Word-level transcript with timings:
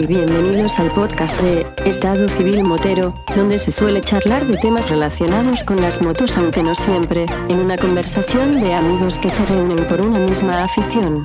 y 0.00 0.06
bienvenidos 0.06 0.78
al 0.78 0.90
podcast 0.92 1.38
de 1.40 1.66
Estado 1.84 2.28
Civil 2.28 2.62
Motero, 2.62 3.14
donde 3.34 3.58
se 3.58 3.70
suele 3.70 4.00
charlar 4.00 4.44
de 4.46 4.56
temas 4.56 4.88
relacionados 4.88 5.64
con 5.64 5.80
las 5.80 6.00
motos 6.02 6.36
aunque 6.38 6.62
no 6.62 6.74
siempre, 6.74 7.26
en 7.48 7.58
una 7.58 7.76
conversación 7.76 8.60
de 8.60 8.72
amigos 8.72 9.18
que 9.18 9.28
se 9.28 9.44
reúnen 9.46 9.84
por 9.88 10.00
una 10.00 10.18
misma 10.20 10.64
afición. 10.64 11.24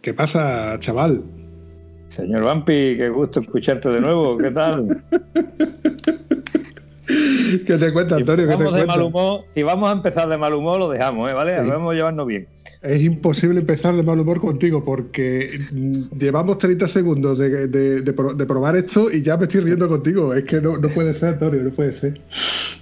¿Qué 0.00 0.14
pasa, 0.14 0.76
chaval? 0.78 1.22
Señor 2.08 2.44
Vampi, 2.44 2.96
qué 2.96 3.08
gusto 3.10 3.40
escucharte 3.40 3.90
de 3.90 4.00
nuevo, 4.00 4.38
¿qué 4.38 4.50
tal? 4.50 5.04
¿Qué 7.66 7.78
te 7.78 7.92
cuenta, 7.92 8.16
Antonio? 8.16 8.44
Si 8.46 8.50
¿Qué 8.50 8.56
te 8.56 8.64
vamos, 8.64 8.72
de 8.74 8.78
cuenta? 8.80 8.86
mal 8.96 9.02
humor, 9.02 9.44
si 9.52 9.62
vamos 9.62 9.88
a 9.88 9.92
empezar 9.92 10.28
de 10.28 10.36
mal 10.38 10.54
humor, 10.54 10.78
lo 10.78 10.88
dejamos, 10.90 11.30
¿eh? 11.30 11.32
¿vale? 11.32 11.62
Sí. 11.62 11.68
Vamos 11.70 11.92
a 11.92 11.96
llevarnos 11.96 12.26
bien. 12.26 12.46
Es 12.82 13.00
imposible 13.02 13.60
empezar 13.60 13.96
de 13.96 14.02
mal 14.02 14.18
humor 14.20 14.40
contigo 14.40 14.84
porque 14.84 15.58
mm, 15.72 16.18
llevamos 16.18 16.58
30 16.58 16.86
segundos 16.88 17.38
de, 17.38 17.68
de- 17.68 18.02
de 18.02 18.12
de 18.12 18.46
probar 18.46 18.76
esto 18.76 19.10
y 19.12 19.22
ya 19.22 19.36
me 19.36 19.44
estoy 19.44 19.60
riendo 19.62 19.88
contigo. 19.88 20.34
Es 20.34 20.44
que 20.44 20.60
no, 20.60 20.76
no 20.78 20.88
puede 20.88 21.14
ser, 21.14 21.30
Antonio, 21.34 21.62
no 21.62 21.70
puede 21.70 21.92
ser. 21.92 22.20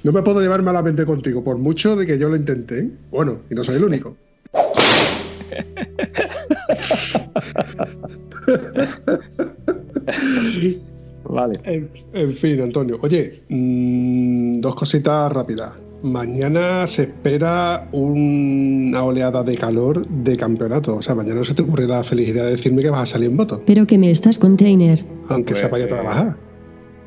No 0.03 0.13
me 0.13 0.23
puedo 0.23 0.41
llevar 0.41 0.63
malamente 0.63 1.05
contigo, 1.07 1.43
por 1.45 1.57
mucho 1.59 1.97
de 1.97 2.07
que 2.07 2.19
yo 2.19 2.29
lo 2.29 2.37
intenté. 2.37 2.79
¿eh? 2.81 2.91
Bueno, 3.11 3.39
y 3.51 3.55
no 3.55 3.65
soy 3.65 3.77
el 3.77 3.85
único. 3.85 4.17
Vale. 11.29 11.59
En, 11.65 11.89
en 12.13 12.33
fin, 12.35 12.61
Antonio. 12.61 12.99
Oye, 13.03 13.43
mm, 13.49 14.61
dos 14.61 14.75
cositas 14.75 15.33
rápidas. 15.33 15.73
Mañana 16.03 16.87
se 16.87 17.03
espera 17.05 17.89
una 17.93 19.03
oleada 19.03 19.43
de 19.43 19.57
calor 19.57 20.07
de 20.07 20.37
campeonato. 20.37 20.97
O 20.97 21.03
sea, 21.03 21.15
mañana 21.15 21.37
no 21.37 21.45
se 21.45 21.55
te 21.55 21.63
ocurre 21.63 21.87
la 21.87 22.05
felicidad 22.05 22.45
de 22.45 22.53
decirme 22.53 22.83
que 22.83 22.91
vas 22.91 23.01
a 23.03 23.07
salir 23.07 23.31
en 23.31 23.37
moto, 23.37 23.63
Pero 23.67 23.87
que 23.87 23.99
me 23.99 24.11
estás 24.11 24.39
container. 24.39 25.05
aunque 25.29 25.51
Pues, 25.53 25.61
sea 25.61 25.71
para 25.71 25.85
ir 25.85 25.93
a 25.93 25.97
trabajar. 25.97 26.37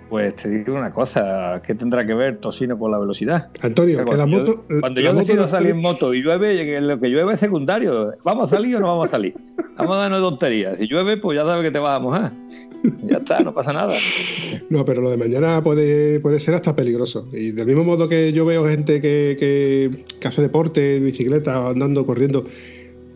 Pues 0.10 0.36
te 0.38 0.50
digo 0.50 0.74
una 0.76 0.92
cosa, 0.92 1.62
¿qué 1.66 1.76
tendrá 1.76 2.04
que 2.06 2.16
ver 2.16 2.38
tocino 2.38 2.80
con 2.80 2.90
la 2.92 2.98
velocidad? 2.98 3.50
Antonio, 3.62 3.98
que 4.00 4.06
la 4.06 4.08
Cuando 4.18 4.28
moto. 4.28 4.66
yo, 4.68 4.80
cuando 4.80 5.02
la 5.02 5.08
yo 5.08 5.14
moto 5.14 5.26
decido 5.26 5.44
no 5.44 5.48
salir 5.50 5.70
en 5.72 5.82
moto 5.84 6.14
y 6.16 6.24
llueve, 6.24 6.82
lo 6.82 7.00
que 7.00 7.10
llueve 7.10 7.34
es 7.34 7.40
secundario. 7.40 8.14
¿Vamos 8.24 8.52
a 8.52 8.56
salir 8.56 8.76
o 8.76 8.80
no 8.80 8.88
vamos 8.88 9.08
a 9.10 9.12
salir? 9.12 9.36
Vamos 9.78 9.96
a 9.98 10.00
darnos 10.00 10.22
tonterías. 10.22 10.80
Si 10.80 10.88
llueve, 10.88 11.18
pues 11.18 11.38
ya 11.38 11.46
sabes 11.46 11.64
que 11.64 11.70
te 11.72 11.78
vas 11.78 11.96
a 11.96 12.00
mojar. 12.00 12.32
Ya 13.04 13.18
está, 13.18 13.42
no 13.42 13.54
pasa 13.54 13.72
nada. 13.74 13.94
No, 14.70 14.86
pero 14.86 15.02
lo 15.02 15.10
de 15.10 15.18
mañana 15.18 15.64
puede, 15.64 16.20
puede 16.20 16.40
ser 16.40 16.54
hasta 16.54 16.76
peligroso. 16.76 17.28
Y 17.34 17.52
del 17.52 17.66
mismo 17.66 17.84
modo 17.84 18.08
que 18.08 18.32
yo 18.34 18.46
veo 18.46 18.68
gente 18.68 19.02
que, 19.02 19.36
que- 19.40 20.06
que 20.20 20.28
hace 20.28 20.44
deporte, 20.44 21.00
bicicleta, 21.00 21.70
andando, 21.70 22.06
corriendo, 22.06 22.46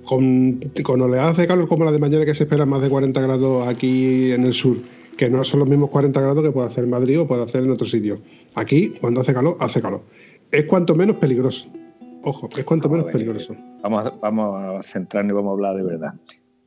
con, 0.03 0.59
con 0.83 1.01
oleadas 1.01 1.37
de 1.37 1.45
calor 1.47 1.67
como 1.67 1.85
la 1.85 1.91
de 1.91 1.99
mañana 1.99 2.25
que 2.25 2.33
se 2.33 2.43
esperan 2.45 2.69
más 2.69 2.81
de 2.81 2.89
40 2.89 3.21
grados 3.21 3.67
aquí 3.67 4.31
en 4.31 4.45
el 4.45 4.53
sur, 4.53 4.77
que 5.17 5.29
no 5.29 5.43
son 5.43 5.59
los 5.59 5.69
mismos 5.69 5.89
40 5.89 6.19
grados 6.21 6.43
que 6.43 6.51
puede 6.51 6.67
hacer 6.67 6.83
en 6.83 6.89
Madrid 6.89 7.19
o 7.19 7.27
puede 7.27 7.43
hacer 7.43 7.63
en 7.63 7.71
otro 7.71 7.87
sitio. 7.87 8.19
Aquí, 8.55 8.89
cuando 9.01 9.21
hace 9.21 9.33
calor, 9.33 9.57
hace 9.59 9.81
calor. 9.81 10.01
Es 10.51 10.65
cuanto 10.65 10.95
menos 10.95 11.17
peligroso. 11.17 11.67
Ojo, 12.23 12.49
es 12.55 12.63
cuanto 12.63 12.89
menos 12.89 13.11
peligroso. 13.11 13.55
Vamos 13.81 14.05
a, 14.05 14.09
vamos 14.11 14.55
a 14.55 14.83
centrarnos 14.83 15.31
y 15.31 15.35
vamos 15.35 15.49
a 15.49 15.53
hablar 15.53 15.75
de 15.75 15.83
verdad. 15.83 16.13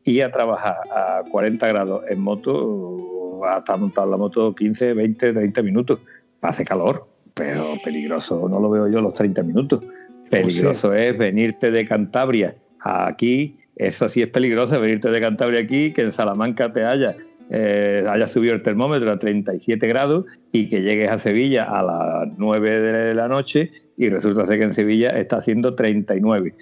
Ir 0.05 0.23
a 0.23 0.31
trabajar 0.31 0.77
a 0.95 1.23
40 1.31 1.67
grados 1.67 2.05
en 2.09 2.21
moto, 2.21 3.41
hasta 3.45 3.77
montar 3.77 4.07
la 4.09 4.17
moto 4.17 4.55
15, 4.55 4.95
20, 4.95 5.33
30 5.33 5.63
minutos. 5.63 6.01
Hace 6.43 6.65
calor, 6.65 7.09
pero 7.35 7.65
peligroso 7.83 8.49
no 8.49 8.61
lo 8.61 8.71
veo 8.71 8.89
yo 8.89 9.01
los 9.01 9.15
30 9.15 9.43
minutos. 9.43 9.85
Peligroso 10.31 10.93
es 10.93 11.17
venirte 11.17 11.71
de 11.71 11.87
Cantabria 11.87 12.57
aquí, 12.81 13.57
eso 13.77 14.09
sí 14.09 14.23
es 14.23 14.29
peligroso, 14.29 14.81
venirte 14.81 15.11
de 15.11 15.21
Cantabria 15.21 15.61
aquí, 15.61 15.93
que 15.93 16.03
en 16.03 16.13
Salamanca 16.13 16.73
te 16.73 16.85
haya, 16.85 17.17
eh, 17.51 18.05
haya 18.09 18.27
subido 18.27 18.55
el 18.55 18.63
termómetro 18.63 19.11
a 19.11 19.19
37 19.19 19.87
grados 19.87 20.25
y 20.53 20.69
que 20.69 20.83
llegues 20.83 21.11
a 21.11 21.19
Sevilla 21.19 21.65
a 21.65 21.83
las 21.83 22.39
9 22.39 22.81
de 22.81 23.15
la 23.15 23.29
noche 23.29 23.71
y 23.97 24.09
resulta 24.09 24.47
ser 24.47 24.59
que 24.59 24.65
en 24.65 24.75
Sevilla 24.75 25.11
está 25.11 25.37
haciendo 25.37 25.75
39. 25.75 26.55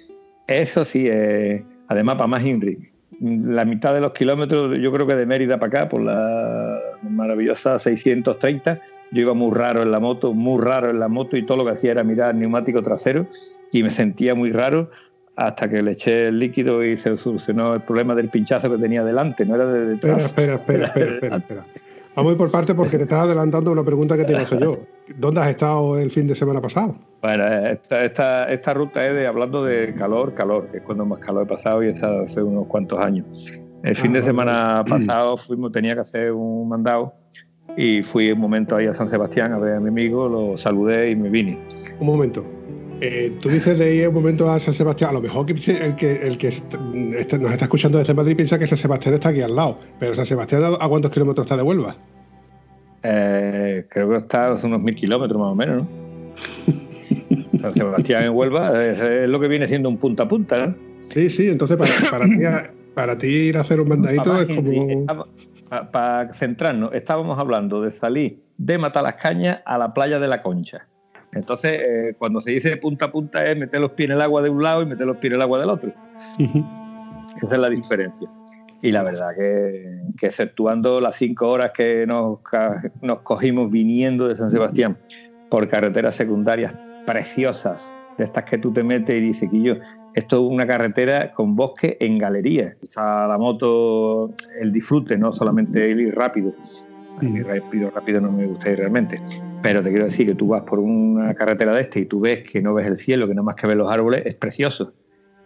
Eso 0.47 0.85
sí 0.85 1.07
es, 1.07 1.63
además 1.87 2.15
para 2.15 2.27
más 2.27 2.45
Inri. 2.45 2.77
La 3.19 3.65
mitad 3.65 3.93
de 3.93 4.01
los 4.01 4.11
kilómetros, 4.11 4.77
yo 4.77 4.91
creo 4.91 5.07
que 5.07 5.15
de 5.15 5.25
Mérida 5.25 5.57
para 5.57 5.83
acá, 5.83 5.89
por 5.89 6.01
la 6.01 6.79
maravillosa 7.01 7.79
630, 7.79 8.79
yo 9.11 9.21
iba 9.21 9.33
muy 9.33 9.55
raro 9.55 9.81
en 9.81 9.91
la 9.91 9.99
moto, 9.99 10.33
muy 10.33 10.61
raro 10.61 10.89
en 10.89 10.99
la 10.99 11.07
moto 11.07 11.37
y 11.37 11.45
todo 11.45 11.57
lo 11.57 11.65
que 11.65 11.71
hacía 11.71 11.91
era 11.91 12.03
mirar 12.03 12.33
el 12.33 12.41
neumático 12.41 12.81
trasero 12.81 13.27
y 13.71 13.83
me 13.83 13.89
sentía 13.89 14.35
muy 14.35 14.51
raro 14.51 14.89
hasta 15.35 15.69
que 15.69 15.81
le 15.81 15.91
eché 15.91 16.27
el 16.27 16.39
líquido 16.39 16.83
y 16.83 16.97
se 16.97 17.15
solucionó 17.17 17.73
el 17.73 17.81
problema 17.81 18.15
del 18.15 18.29
pinchazo 18.29 18.71
que 18.71 18.77
tenía 18.77 19.03
delante, 19.03 19.45
no 19.45 19.55
era 19.55 19.67
de 19.67 19.85
detrás. 19.85 20.25
espera, 20.25 20.55
espera, 20.55 20.85
espera, 20.87 21.05
espera, 21.15 21.37
espera. 21.37 21.65
Vamos 22.15 22.29
a 22.29 22.33
ir 22.33 22.37
por 22.37 22.49
parte 22.51 22.73
porque 22.73 22.95
te 22.97 23.03
estás 23.03 23.23
adelantando 23.23 23.71
una 23.71 23.83
pregunta 23.83 24.15
que 24.15 24.23
te 24.23 24.31
iba 24.31 24.39
a 24.39 24.43
hacer 24.43 24.59
yo. 24.61 24.79
¿Dónde 25.17 25.41
has 25.41 25.49
estado 25.49 25.99
el 25.99 26.09
fin 26.11 26.27
de 26.27 26.35
semana 26.35 26.61
pasado? 26.61 26.95
Bueno, 27.21 27.45
esta, 27.45 28.05
esta, 28.05 28.45
esta 28.49 28.73
ruta 28.73 29.05
es 29.05 29.13
de 29.13 29.27
hablando 29.27 29.65
de 29.65 29.93
calor, 29.93 30.33
calor, 30.33 30.67
que 30.71 30.77
es 30.77 30.83
cuando 30.83 31.05
más 31.05 31.19
calor 31.19 31.43
he 31.43 31.45
pasado 31.47 31.83
y 31.83 31.89
está 31.89 32.21
hace 32.21 32.41
unos 32.41 32.67
cuantos 32.67 32.99
años. 32.99 33.25
El 33.83 33.95
fin 33.95 34.11
Ah, 34.11 34.19
de 34.19 34.23
semana 34.23 34.85
pasado 34.87 35.35
fuimos, 35.35 35.73
tenía 35.73 35.93
que 35.93 36.01
hacer 36.01 36.31
un 36.31 36.69
mandado 36.69 37.13
y 37.75 38.01
fui 38.01 38.31
un 38.31 38.39
momento 38.39 38.77
ahí 38.77 38.87
a 38.87 38.93
San 38.93 39.09
Sebastián 39.09 39.51
a 39.51 39.59
ver 39.59 39.75
a 39.75 39.79
mi 39.81 39.89
amigo, 39.89 40.29
lo 40.29 40.55
saludé 40.55 41.11
y 41.11 41.15
me 41.17 41.29
vine. 41.29 41.59
Un 41.99 42.07
momento. 42.07 42.45
Eh, 43.01 43.33
tú 43.41 43.49
dices 43.49 43.77
de 43.77 43.93
ir 43.95 44.07
un 44.07 44.13
momento 44.15 44.49
a 44.49 44.59
San 44.59 44.73
Sebastián. 44.73 45.09
A 45.11 45.13
lo 45.13 45.21
mejor 45.21 45.45
el 45.49 45.95
que, 45.95 46.13
el 46.15 46.37
que 46.37 46.47
est- 46.47 46.73
este- 47.17 47.37
nos 47.39 47.51
está 47.51 47.65
escuchando 47.65 47.97
desde 47.97 48.13
Madrid 48.13 48.35
piensa 48.35 48.57
que 48.57 48.67
San 48.67 48.77
Sebastián 48.77 49.13
está 49.15 49.29
aquí 49.29 49.41
al 49.41 49.55
lado. 49.55 49.79
Pero 49.99 50.15
San 50.15 50.25
Sebastián, 50.25 50.63
¿a 50.79 50.87
cuántos 50.87 51.11
kilómetros 51.11 51.45
está 51.45 51.57
de 51.57 51.63
Huelva? 51.63 51.95
Eh, 53.03 53.85
creo 53.89 54.09
que 54.09 54.17
está 54.17 54.47
a 54.47 54.53
unos 54.65 54.81
mil 54.81 54.95
kilómetros 54.95 55.39
más 55.39 55.51
o 55.51 55.55
menos, 55.55 55.83
¿no? 55.83 55.87
San 57.61 57.73
Sebastián 57.73 58.23
en 58.23 58.29
Huelva 58.31 58.83
es, 58.83 58.99
es 58.99 59.29
lo 59.29 59.39
que 59.39 59.47
viene 59.47 59.67
siendo 59.67 59.89
un 59.89 59.97
punta 59.97 60.23
a 60.23 60.27
punta, 60.27 60.65
¿no? 60.67 60.75
Sí, 61.09 61.29
sí. 61.29 61.47
Entonces, 61.49 61.77
para, 61.77 61.91
para, 62.09 62.25
ti, 62.25 62.71
para 62.95 63.17
ti 63.17 63.27
ir 63.27 63.57
a 63.57 63.61
hacer 63.61 63.79
un 63.81 63.89
mandadito 63.89 64.23
Papá 64.23 64.41
es 64.41 64.55
como. 64.55 64.89
estaba- 64.89 65.27
pa- 65.69 65.91
Para 65.91 66.33
centrarnos, 66.33 66.93
estábamos 66.93 67.37
hablando 67.39 67.81
de 67.81 67.91
salir 67.91 68.39
de 68.57 68.77
Matalascaña 68.77 69.61
a 69.65 69.77
la 69.77 69.93
playa 69.93 70.19
de 70.19 70.27
la 70.27 70.41
Concha. 70.41 70.87
Entonces, 71.35 71.79
eh, 71.79 72.15
cuando 72.17 72.41
se 72.41 72.51
dice 72.51 72.75
punta 72.77 73.05
a 73.05 73.11
punta 73.11 73.45
es 73.45 73.57
meter 73.57 73.81
los 73.81 73.91
pies 73.91 74.09
en 74.09 74.15
el 74.15 74.21
agua 74.21 74.41
de 74.41 74.49
un 74.49 74.63
lado 74.63 74.81
y 74.81 74.85
meter 74.85 75.05
los 75.05 75.17
pies 75.17 75.31
en 75.31 75.35
el 75.35 75.41
agua 75.41 75.59
del 75.59 75.69
otro. 75.69 75.93
Esa 77.43 77.55
es 77.55 77.61
la 77.61 77.69
diferencia. 77.69 78.29
Y 78.81 78.91
la 78.91 79.03
verdad 79.03 79.29
que, 79.35 79.99
que 80.17 80.27
exceptuando 80.27 81.01
las 81.01 81.15
cinco 81.15 81.49
horas 81.49 81.71
que 81.73 82.05
nos, 82.07 82.39
nos 83.01 83.19
cogimos 83.19 83.69
viniendo 83.69 84.27
de 84.27 84.35
San 84.35 84.49
Sebastián 84.49 84.97
por 85.49 85.67
carreteras 85.67 86.15
secundarias 86.15 86.73
preciosas, 87.05 87.93
de 88.17 88.23
estas 88.23 88.45
que 88.45 88.57
tú 88.57 88.71
te 88.71 88.83
metes 88.83 89.21
y 89.21 89.25
dices 89.25 89.49
que 89.49 89.61
yo, 89.61 89.75
esto 90.13 90.37
es 90.37 90.51
una 90.51 90.65
carretera 90.65 91.33
con 91.33 91.55
bosque 91.55 91.97
en 91.99 92.17
galería. 92.17 92.75
Está 92.81 93.27
la 93.27 93.37
moto, 93.37 94.33
el 94.61 94.71
disfrute, 94.71 95.17
no 95.17 95.33
solamente 95.33 95.91
el 95.91 95.99
ir 95.99 96.15
rápido. 96.15 96.53
A 97.17 97.21
mí 97.21 97.41
rápido, 97.41 97.89
rápido 97.91 98.19
no 98.21 98.31
me 98.31 98.45
gusta 98.45 98.71
ir 98.71 98.79
realmente. 98.79 99.21
Pero 99.61 99.81
te 99.81 99.89
quiero 99.89 100.05
decir 100.05 100.27
que 100.27 100.35
tú 100.35 100.47
vas 100.49 100.63
por 100.63 100.79
una 100.79 101.33
carretera 101.33 101.73
de 101.73 101.81
este 101.81 102.01
y 102.01 102.05
tú 102.05 102.19
ves 102.19 102.43
que 102.49 102.61
no 102.61 102.73
ves 102.73 102.87
el 102.87 102.97
cielo, 102.97 103.27
que 103.27 103.33
nada 103.33 103.43
más 103.45 103.55
que 103.55 103.67
ves 103.67 103.77
los 103.77 103.91
árboles, 103.91 104.23
es 104.25 104.35
precioso. 104.35 104.93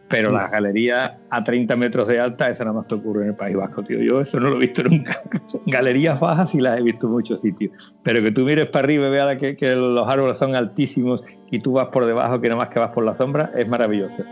Pero 0.09 0.31
Mm. 0.31 0.33
la 0.33 0.49
galería 0.49 1.19
a 1.29 1.43
30 1.43 1.75
metros 1.75 2.07
de 2.07 2.19
alta, 2.19 2.49
esa 2.49 2.63
nada 2.65 2.77
más 2.77 2.87
te 2.87 2.95
ocurre 2.95 3.21
en 3.23 3.29
el 3.29 3.35
País 3.35 3.55
Vasco, 3.55 3.83
tío. 3.83 3.99
Yo 4.01 4.19
eso 4.21 4.39
no 4.39 4.49
lo 4.49 4.55
he 4.55 4.59
visto 4.61 4.81
nunca. 4.83 5.15
Galerías 5.67 6.19
bajas 6.19 6.49
sí 6.49 6.59
las 6.59 6.79
he 6.79 6.81
visto 6.81 7.05
en 7.05 7.13
muchos 7.13 7.41
sitios. 7.41 7.95
Pero 8.03 8.23
que 8.23 8.31
tú 8.31 8.41
mires 8.41 8.65
para 8.69 8.85
arriba 8.85 9.07
y 9.07 9.11
veas 9.11 9.37
que, 9.37 9.55
que 9.55 9.75
los 9.75 10.07
árboles 10.07 10.37
son 10.37 10.55
altísimos 10.55 11.23
y 11.51 11.59
tú 11.59 11.73
vas 11.73 11.89
por 11.89 12.07
debajo, 12.07 12.41
que 12.41 12.47
nada 12.49 12.57
más 12.61 12.69
que 12.69 12.79
vas 12.79 12.89
por 12.89 13.05
la 13.05 13.13
sombra, 13.13 13.51
es 13.55 13.67
maravilloso. 13.67 14.23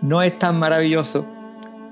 No 0.00 0.22
es 0.22 0.38
tan 0.38 0.58
maravilloso 0.58 1.26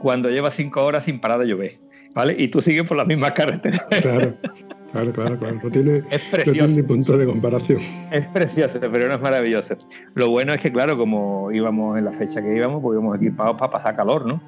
cuando 0.01 0.31
llevas 0.31 0.55
cinco 0.55 0.83
horas 0.83 1.05
sin 1.05 1.21
parar 1.21 1.41
de 1.41 1.47
llover, 1.47 1.73
¿vale? 2.15 2.35
Y 2.39 2.49
tú 2.49 2.63
sigues 2.63 2.89
por 2.89 2.97
la 2.97 3.05
misma 3.05 3.33
carretera. 3.35 3.79
Claro, 4.01 4.35
claro, 4.95 5.13
claro. 5.13 5.39
claro. 5.39 5.61
No, 5.63 5.71
tiene, 5.71 5.99
Es 6.11 6.33
no 6.33 6.39
tiene 6.39 6.45
precioso. 6.45 6.69
ni 6.69 6.83
punto 6.83 7.19
de 7.19 7.27
comparación. 7.27 7.79
Es 8.11 8.27
precioso, 8.29 8.79
pero 8.81 9.09
no 9.09 9.15
es 9.15 9.21
maravilloso. 9.21 9.77
Lo 10.15 10.31
bueno 10.31 10.55
es 10.55 10.61
que, 10.63 10.73
claro, 10.73 10.97
como 10.97 11.51
íbamos 11.53 11.99
en 11.99 12.05
la 12.07 12.13
fecha 12.13 12.41
que 12.43 12.57
íbamos, 12.57 12.81
pues 12.83 12.95
íbamos 12.97 13.17
equipados 13.17 13.57
para 13.59 13.71
pasar 13.73 13.97
calor, 13.97 14.25
¿no? 14.27 14.41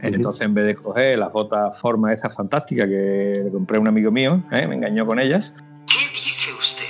Entonces, 0.00 0.42
en 0.42 0.54
vez 0.54 0.64
de 0.66 0.74
coger 0.76 1.18
las 1.18 1.32
botas 1.32 1.78
forma 1.80 2.12
esas 2.12 2.34
fantásticas 2.34 2.86
que 2.86 3.42
le 3.44 3.50
compré 3.50 3.78
a 3.78 3.80
un 3.80 3.88
amigo 3.88 4.10
mío, 4.12 4.42
¿eh? 4.52 4.66
me 4.66 4.76
engañó 4.76 5.04
con 5.04 5.18
ellas. 5.18 5.52
¿Qué 5.86 6.04
dice 6.14 6.52
usted? 6.52 6.84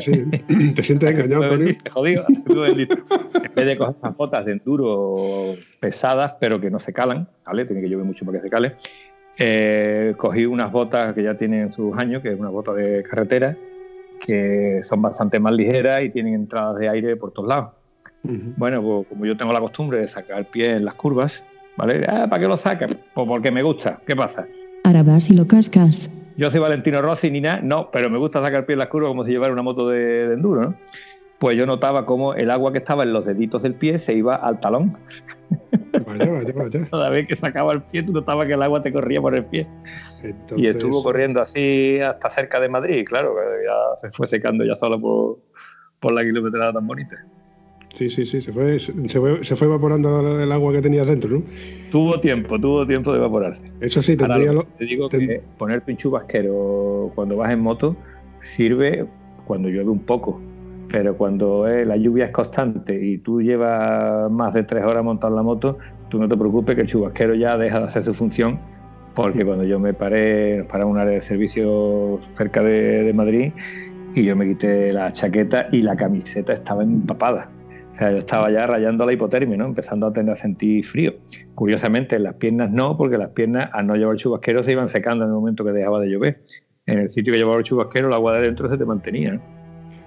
sí. 0.00 0.72
¿Te 0.74 0.82
sientes 0.84 1.10
engañado, 1.10 1.42
Antonio? 1.44 1.74
jodido. 1.90 2.24
En 2.28 3.54
vez 3.54 3.66
de 3.66 3.76
coger 3.76 3.94
esas 3.98 4.16
botas 4.16 4.44
de 4.46 4.52
enduro 4.52 5.54
pesadas, 5.80 6.34
pero 6.40 6.60
que 6.60 6.70
no 6.70 6.78
se 6.78 6.92
calan, 6.94 7.28
¿vale? 7.46 7.64
Tiene 7.66 7.82
que 7.82 7.88
llover 7.88 8.06
mucho 8.06 8.24
para 8.24 8.38
que 8.38 8.44
se 8.44 8.50
cale. 8.50 8.76
Eh, 9.38 10.14
cogí 10.16 10.46
unas 10.46 10.70
botas 10.70 11.14
que 11.14 11.22
ya 11.22 11.36
tienen 11.36 11.70
sus 11.70 11.96
años, 11.96 12.22
que 12.22 12.32
es 12.32 12.38
una 12.38 12.50
bota 12.50 12.72
de 12.72 13.02
carretera, 13.02 13.56
que 14.20 14.80
son 14.82 15.02
bastante 15.02 15.38
más 15.40 15.52
ligeras 15.52 16.02
y 16.02 16.10
tienen 16.10 16.34
entradas 16.34 16.78
de 16.78 16.88
aire 16.88 17.16
por 17.16 17.32
todos 17.32 17.48
lados. 17.48 17.70
Bueno, 18.22 18.82
pues 18.82 19.08
como 19.08 19.26
yo 19.26 19.36
tengo 19.36 19.52
la 19.52 19.60
costumbre 19.60 19.98
de 19.98 20.08
sacar 20.08 20.38
el 20.38 20.46
pie 20.46 20.76
en 20.76 20.84
las 20.86 20.94
curvas, 20.94 21.44
¿vale? 21.76 22.06
Ah, 22.08 22.26
¿Para 22.28 22.40
qué 22.40 22.48
lo 22.48 22.56
sacas? 22.56 22.96
Pues 23.12 23.28
porque 23.28 23.50
me 23.50 23.62
gusta. 23.62 24.00
¿Qué 24.06 24.16
pasa? 24.16 24.46
Ahora 24.82 25.02
vas 25.02 25.28
y 25.28 25.34
lo 25.34 25.46
cascas. 25.46 26.10
Yo 26.36 26.50
soy 26.50 26.60
Valentino 26.60 27.02
Rossi 27.02 27.30
ni 27.30 27.42
nada, 27.42 27.60
no, 27.60 27.90
pero 27.90 28.08
me 28.08 28.18
gusta 28.18 28.40
sacar 28.40 28.60
el 28.60 28.64
pie 28.64 28.72
en 28.74 28.78
las 28.78 28.88
curvas 28.88 29.08
como 29.08 29.24
si 29.24 29.30
llevara 29.30 29.52
una 29.52 29.62
moto 29.62 29.88
de, 29.88 30.28
de 30.28 30.34
enduro, 30.34 30.62
¿no? 30.62 30.74
Pues 31.44 31.58
yo 31.58 31.66
notaba 31.66 32.06
como 32.06 32.32
el 32.32 32.50
agua 32.50 32.72
que 32.72 32.78
estaba 32.78 33.02
en 33.02 33.12
los 33.12 33.26
deditos 33.26 33.62
del 33.64 33.74
pie 33.74 33.98
se 33.98 34.14
iba 34.14 34.34
al 34.34 34.60
talón. 34.60 34.88
Vaya, 36.06 36.30
vaya, 36.32 36.52
vaya. 36.54 36.88
Cada 36.90 37.10
vez 37.10 37.28
que 37.28 37.36
sacaba 37.36 37.74
el 37.74 37.82
pie, 37.82 38.02
tú 38.02 38.14
notabas 38.14 38.46
que 38.48 38.54
el 38.54 38.62
agua 38.62 38.80
te 38.80 38.90
corría 38.90 39.20
por 39.20 39.34
el 39.34 39.44
pie. 39.44 39.68
Entonces, 40.22 40.56
Y 40.56 40.66
estuvo 40.68 41.02
corriendo 41.02 41.42
así 41.42 42.00
hasta 42.00 42.30
cerca 42.30 42.60
de 42.60 42.70
Madrid, 42.70 43.04
claro, 43.06 43.34
ya 43.62 43.94
se 44.00 44.10
fue 44.16 44.26
secando 44.26 44.64
ya 44.64 44.74
solo 44.74 44.98
por, 44.98 45.36
por 46.00 46.14
la 46.14 46.22
kilometrada 46.22 46.72
tan 46.72 46.86
bonita. 46.86 47.16
Sí, 47.94 48.08
sí, 48.08 48.22
sí, 48.22 48.40
se 48.40 48.50
fue, 48.50 48.78
se 48.78 49.20
fue, 49.20 49.44
se 49.44 49.54
fue 49.54 49.66
evaporando 49.66 50.40
el 50.42 50.50
agua 50.50 50.72
que 50.72 50.80
tenías 50.80 51.06
dentro, 51.06 51.28
¿no? 51.28 51.42
Tuvo 51.90 52.18
tiempo, 52.20 52.58
tuvo 52.58 52.86
tiempo 52.86 53.12
de 53.12 53.18
evaporarse. 53.18 53.70
Eso 53.80 54.00
sí, 54.00 54.16
Ahora, 54.18 54.28
tendría 54.36 54.52
lo 54.54 54.62
lo- 54.62 54.68
te 54.78 54.86
digo 54.86 55.10
ten- 55.10 55.28
que 55.28 55.42
ponerte 55.58 55.90
un 55.90 55.98
chubasquero 55.98 57.12
cuando 57.14 57.36
vas 57.36 57.52
en 57.52 57.60
moto 57.60 57.94
sirve 58.40 59.06
cuando 59.44 59.68
llueve 59.68 59.90
un 59.90 60.00
poco, 60.06 60.40
pero 60.88 61.16
cuando 61.16 61.66
eh, 61.66 61.84
la 61.84 61.96
lluvia 61.96 62.26
es 62.26 62.30
constante 62.30 62.94
y 63.02 63.18
tú 63.18 63.42
llevas 63.42 64.30
más 64.30 64.54
de 64.54 64.62
tres 64.64 64.84
horas 64.84 65.02
montado 65.04 65.32
en 65.32 65.36
la 65.36 65.42
moto, 65.42 65.78
tú 66.08 66.18
no 66.18 66.28
te 66.28 66.36
preocupes 66.36 66.76
que 66.76 66.82
el 66.82 66.86
chubasquero 66.86 67.34
ya 67.34 67.56
deja 67.56 67.80
de 67.80 67.84
hacer 67.86 68.04
su 68.04 68.14
función, 68.14 68.58
porque 69.14 69.44
cuando 69.44 69.64
yo 69.64 69.78
me 69.80 69.94
paré, 69.94 70.58
en 70.58 70.84
un 70.84 70.98
área 70.98 71.14
de 71.14 71.20
servicio 71.20 72.18
cerca 72.36 72.62
de, 72.62 73.04
de 73.04 73.12
Madrid 73.12 73.52
y 74.14 74.24
yo 74.24 74.36
me 74.36 74.46
quité 74.46 74.92
la 74.92 75.12
chaqueta 75.12 75.68
y 75.72 75.82
la 75.82 75.96
camiseta 75.96 76.52
estaba 76.52 76.82
empapada. 76.82 77.50
O 77.92 77.96
sea, 77.96 78.10
yo 78.10 78.18
estaba 78.18 78.50
ya 78.50 78.66
rayando 78.66 79.06
la 79.06 79.12
hipotermia, 79.12 79.56
¿no? 79.56 79.66
Empezando 79.66 80.08
a 80.08 80.12
tener 80.12 80.32
a 80.32 80.36
sentir 80.36 80.84
frío. 80.84 81.14
Curiosamente, 81.54 82.16
en 82.16 82.24
las 82.24 82.34
piernas 82.34 82.72
no, 82.72 82.96
porque 82.96 83.16
las 83.16 83.30
piernas, 83.30 83.70
al 83.72 83.86
no 83.86 83.94
llevar 83.94 84.16
chubasquero, 84.16 84.64
se 84.64 84.72
iban 84.72 84.88
secando 84.88 85.24
en 85.24 85.30
el 85.30 85.34
momento 85.34 85.64
que 85.64 85.70
dejaba 85.70 86.00
de 86.00 86.08
llover. 86.08 86.42
En 86.86 86.98
el 86.98 87.08
sitio 87.08 87.32
que 87.32 87.38
llevaba 87.38 87.58
el 87.58 87.64
chubasquero, 87.64 88.08
el 88.08 88.14
agua 88.14 88.34
de 88.34 88.42
dentro 88.42 88.68
se 88.68 88.76
te 88.76 88.84
mantenía. 88.84 89.34
¿no? 89.34 89.53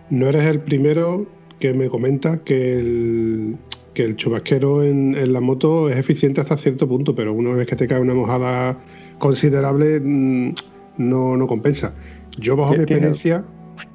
No 0.10 0.28
eres 0.28 0.44
el 0.46 0.60
primero 0.62 1.26
que 1.60 1.74
me 1.74 1.90
comenta 1.90 2.44
que 2.44 2.80
el, 2.80 3.58
que 3.94 4.04
el 4.04 4.16
chubasquero 4.16 4.84
en, 4.84 5.16
en 5.16 5.34
la 5.34 5.42
moto 5.42 5.90
es 5.90 5.98
eficiente 5.98 6.40
hasta 6.42 6.56
cierto 6.58 6.88
punto, 6.88 7.16
pero 7.16 7.34
una 7.34 7.52
vez 7.52 7.68
que 7.68 7.76
te 7.76 7.88
cae 7.88 8.00
una 8.00 8.14
mojada 8.14 8.78
considerable, 9.18 10.00
mm, 10.00 10.54
no, 10.98 11.36
no 11.36 11.48
compensa. 11.48 11.94
Yo, 12.38 12.56
bajo 12.56 12.72
mi 12.74 12.86
tiene- 12.86 13.08
experiencia, 13.08 13.44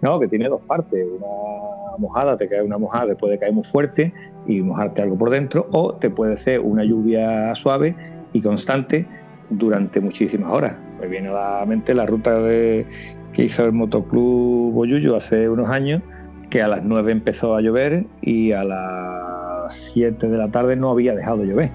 No, 0.01 0.19
que 0.21 0.29
tiene 0.29 0.49
dos 0.49 0.61
partes. 0.63 1.07
Una 1.17 1.97
mojada, 1.99 2.37
te 2.37 2.49
cae 2.49 2.63
una 2.63 2.79
mojada 2.79 3.07
después 3.07 3.31
de 3.31 3.39
caer 3.39 3.53
muy 3.53 3.65
fuerte 3.65 4.13
y 4.47 4.61
mojarte 4.61 5.03
algo 5.03 5.17
por 5.17 5.31
dentro, 5.31 5.69
o 5.73 5.95
te 5.95 6.11
puede 6.11 6.37
ser 6.39 6.61
una 6.61 6.85
lluvia 6.85 7.55
suave 7.55 7.95
y 8.33 8.41
constante 8.41 9.07
durante 9.51 10.01
muchísimas 10.01 10.53
horas. 10.53 10.75
Me 11.01 11.07
viene 11.07 11.29
a 11.29 11.59
la 11.61 11.67
mente 11.67 11.95
la 11.95 12.07
ruta 12.07 12.39
de, 12.41 12.87
que 13.33 13.45
hizo 13.45 13.65
el 13.65 13.73
Motoclub 13.73 14.73
Boyullo 14.73 15.17
hace 15.17 15.49
unos 15.49 15.71
años, 15.71 16.03
que 16.51 16.63
a 16.63 16.69
las 16.69 16.85
9 16.85 17.13
empezó 17.13 17.57
a 17.57 17.61
llover 17.61 18.05
y 18.21 18.53
a 18.53 18.65
las 18.65 19.75
7 19.93 20.29
de 20.29 20.39
la 20.39 20.51
tarde 20.51 20.77
no 20.77 20.91
había 20.91 21.15
dejado 21.15 21.39
de 21.39 21.47
llover. 21.47 21.71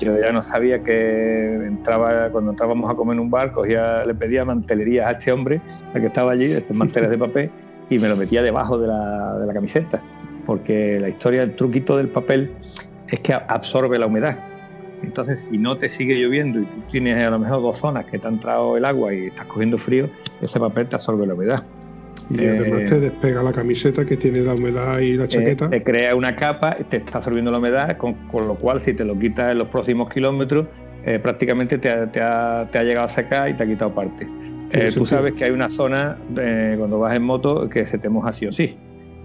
Yo 0.00 0.18
ya 0.18 0.32
no 0.32 0.42
sabía 0.42 0.82
que 0.82 1.54
entraba, 1.66 2.30
cuando 2.30 2.52
entrábamos 2.52 2.90
a 2.90 2.94
comer 2.94 3.14
en 3.14 3.20
un 3.20 3.30
bar, 3.30 3.52
cogía, 3.52 4.04
le 4.04 4.14
pedía 4.14 4.44
mantelerías 4.44 5.06
a 5.06 5.10
este 5.12 5.32
hombre, 5.32 5.60
al 5.94 6.00
que 6.00 6.06
estaba 6.06 6.32
allí, 6.32 6.50
estos 6.52 6.76
manteles 6.76 7.10
de 7.10 7.18
papel, 7.18 7.50
y 7.90 7.98
me 7.98 8.08
lo 8.08 8.16
metía 8.16 8.42
debajo 8.42 8.78
de 8.78 8.86
la, 8.86 9.38
de 9.38 9.46
la 9.46 9.52
camiseta. 9.52 10.00
Porque 10.46 10.98
la 11.00 11.08
historia, 11.08 11.42
el 11.42 11.56
truquito 11.56 11.96
del 11.96 12.08
papel 12.08 12.52
es 13.08 13.20
que 13.20 13.34
absorbe 13.34 13.98
la 13.98 14.06
humedad. 14.06 14.38
Entonces, 15.02 15.40
si 15.40 15.58
no 15.58 15.76
te 15.76 15.88
sigue 15.88 16.14
lloviendo 16.14 16.60
y 16.60 16.64
tú 16.64 16.80
tienes 16.90 17.18
a 17.18 17.30
lo 17.30 17.38
mejor 17.38 17.62
dos 17.62 17.78
zonas 17.78 18.06
que 18.06 18.18
te 18.18 18.26
ha 18.26 18.30
entrado 18.30 18.76
el 18.76 18.84
agua 18.84 19.12
y 19.14 19.26
estás 19.26 19.46
cogiendo 19.46 19.78
frío, 19.78 20.08
ese 20.40 20.58
papel 20.60 20.88
te 20.88 20.96
absorbe 20.96 21.26
la 21.26 21.34
humedad. 21.34 21.64
y 22.30 22.44
Eh, 22.44 22.50
además 22.50 22.84
te 22.84 23.00
despega 23.00 23.42
la 23.42 23.52
camiseta 23.52 24.04
que 24.06 24.16
tiene 24.16 24.40
la 24.40 24.54
humedad 24.54 24.98
y 25.00 25.14
la 25.14 25.24
Eh, 25.24 25.28
chaqueta. 25.28 25.68
te 25.68 25.82
crea 25.82 26.14
una 26.14 26.34
capa, 26.36 26.76
te 26.88 26.98
está 26.98 27.18
absorbiendo 27.18 27.50
la 27.50 27.58
humedad, 27.58 27.96
con, 27.96 28.14
con 28.28 28.46
lo 28.48 28.54
cual 28.54 28.80
si 28.80 28.94
te 28.94 29.04
lo 29.04 29.18
quitas 29.18 29.52
en 29.52 29.58
los 29.58 29.68
próximos 29.68 30.08
kilómetros, 30.08 30.66
eh, 31.04 31.18
prácticamente 31.18 31.78
te 31.78 31.90
ha, 31.90 32.10
te 32.10 32.20
ha- 32.22 32.68
te 32.70 32.78
ha 32.78 32.82
llegado 32.84 33.06
a 33.06 33.10
secar 33.10 33.48
y 33.50 33.54
te 33.54 33.64
ha 33.64 33.66
quitado 33.66 33.92
parte. 33.94 34.24
Eh, 34.70 34.86
tú 34.86 34.90
sentido. 34.90 35.06
sabes 35.06 35.34
que 35.34 35.44
hay 35.44 35.50
una 35.50 35.68
zona 35.68 36.16
eh, 36.38 36.76
cuando 36.78 36.98
vas 37.00 37.14
en 37.16 37.22
moto 37.24 37.68
que 37.68 37.86
se 37.86 37.98
te 37.98 38.08
moja 38.08 38.32
sí 38.32 38.46
o 38.46 38.52
sí. 38.52 38.76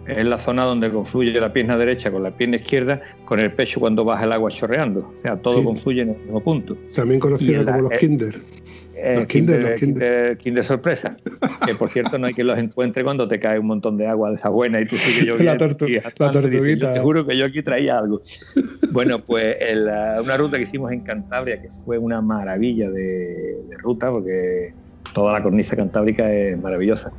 Es 0.07 0.25
la 0.25 0.37
zona 0.37 0.63
donde 0.63 0.89
confluye 0.89 1.31
la 1.39 1.51
pierna 1.51 1.75
derecha 1.77 2.09
con 2.11 2.23
la 2.23 2.31
pierna 2.31 2.55
izquierda, 2.57 3.01
con 3.25 3.39
el 3.39 3.51
pecho 3.51 3.79
cuando 3.79 4.05
baja 4.05 4.23
el 4.25 4.31
agua 4.31 4.49
chorreando. 4.49 5.11
O 5.13 5.17
sea, 5.17 5.35
todo 5.37 5.57
Sí. 5.59 5.63
confluye 5.63 6.01
en 6.03 6.09
el 6.11 6.17
mismo 6.19 6.41
punto. 6.41 6.77
También 6.95 7.19
conocida 7.19 7.65
como 7.65 7.89
los 7.89 7.99
Kinder. 7.99 8.41
Eh, 8.99 9.15
Los 9.17 9.27
Kinder, 9.27 9.57
kinder, 9.57 9.71
los 9.71 9.79
Kinder. 9.79 10.37
kinder- 10.39 10.63
sorpresa. 10.63 11.17
Que 11.67 11.75
por 11.75 11.89
cierto 11.89 12.17
no 12.17 12.25
hay 12.25 12.33
que 12.33 12.43
los 12.43 12.57
encuentre 12.57 13.03
cuando 13.03 13.27
te 13.27 13.39
cae 13.39 13.59
un 13.59 13.67
montón 13.67 13.95
de 13.95 14.07
agua 14.07 14.29
de 14.29 14.35
esa 14.37 14.49
buena 14.49 14.81
y 14.81 14.87
tú 14.87 14.95
sigues 14.95 15.23
lloviendo. 15.27 15.53
La 15.53 15.57
tortu- 15.59 15.81
la 15.81 15.87
dices, 15.97 16.13
tortuguita. 16.15 16.87
Yo 16.87 16.93
te 16.93 16.99
juro 17.01 17.27
que 17.27 17.37
yo 17.37 17.45
aquí 17.45 17.61
traía 17.61 17.99
algo. 17.99 18.21
Bueno, 18.91 19.19
pues 19.23 19.55
en 19.59 19.85
la- 19.85 20.19
una 20.23 20.35
ruta 20.37 20.57
que 20.57 20.63
hicimos 20.63 20.91
en 20.91 21.01
Cantabria, 21.01 21.61
que 21.61 21.69
fue 21.69 21.99
una 21.99 22.21
maravilla 22.21 22.89
de, 22.89 23.01
de 23.69 23.77
ruta, 23.83 24.09
porque 24.09 24.73
toda 25.13 25.31
la 25.33 25.43
cornisa 25.43 25.75
cantábrica 25.75 26.31
es 26.33 26.59
maravillosa. 26.59 27.11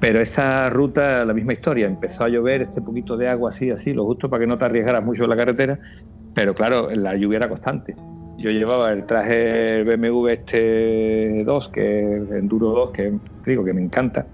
Pero 0.00 0.20
esa 0.20 0.70
ruta, 0.70 1.24
la 1.24 1.34
misma 1.34 1.52
historia, 1.52 1.86
empezó 1.86 2.24
a 2.24 2.28
llover 2.28 2.62
este 2.62 2.80
poquito 2.80 3.16
de 3.16 3.28
agua 3.28 3.50
así, 3.50 3.70
así, 3.70 3.92
lo 3.92 4.06
justo 4.06 4.30
para 4.30 4.40
que 4.40 4.46
no 4.46 4.56
te 4.56 4.64
arriesgaras 4.64 5.04
mucho 5.04 5.24
en 5.24 5.30
la 5.30 5.36
carretera, 5.36 5.78
pero 6.34 6.54
claro, 6.54 6.90
la 6.90 7.14
lluvia 7.16 7.36
era 7.36 7.48
constante. 7.48 7.94
Yo 8.38 8.50
llevaba 8.50 8.92
el 8.92 9.04
traje 9.04 9.84
BMW 9.84 10.28
este 10.28 11.44
2, 11.44 11.68
que 11.68 12.16
es 12.16 12.30
Enduro 12.30 12.70
2, 12.70 12.90
que 12.92 13.12
digo 13.44 13.62
que 13.62 13.74
me 13.74 13.82
encanta, 13.82 14.26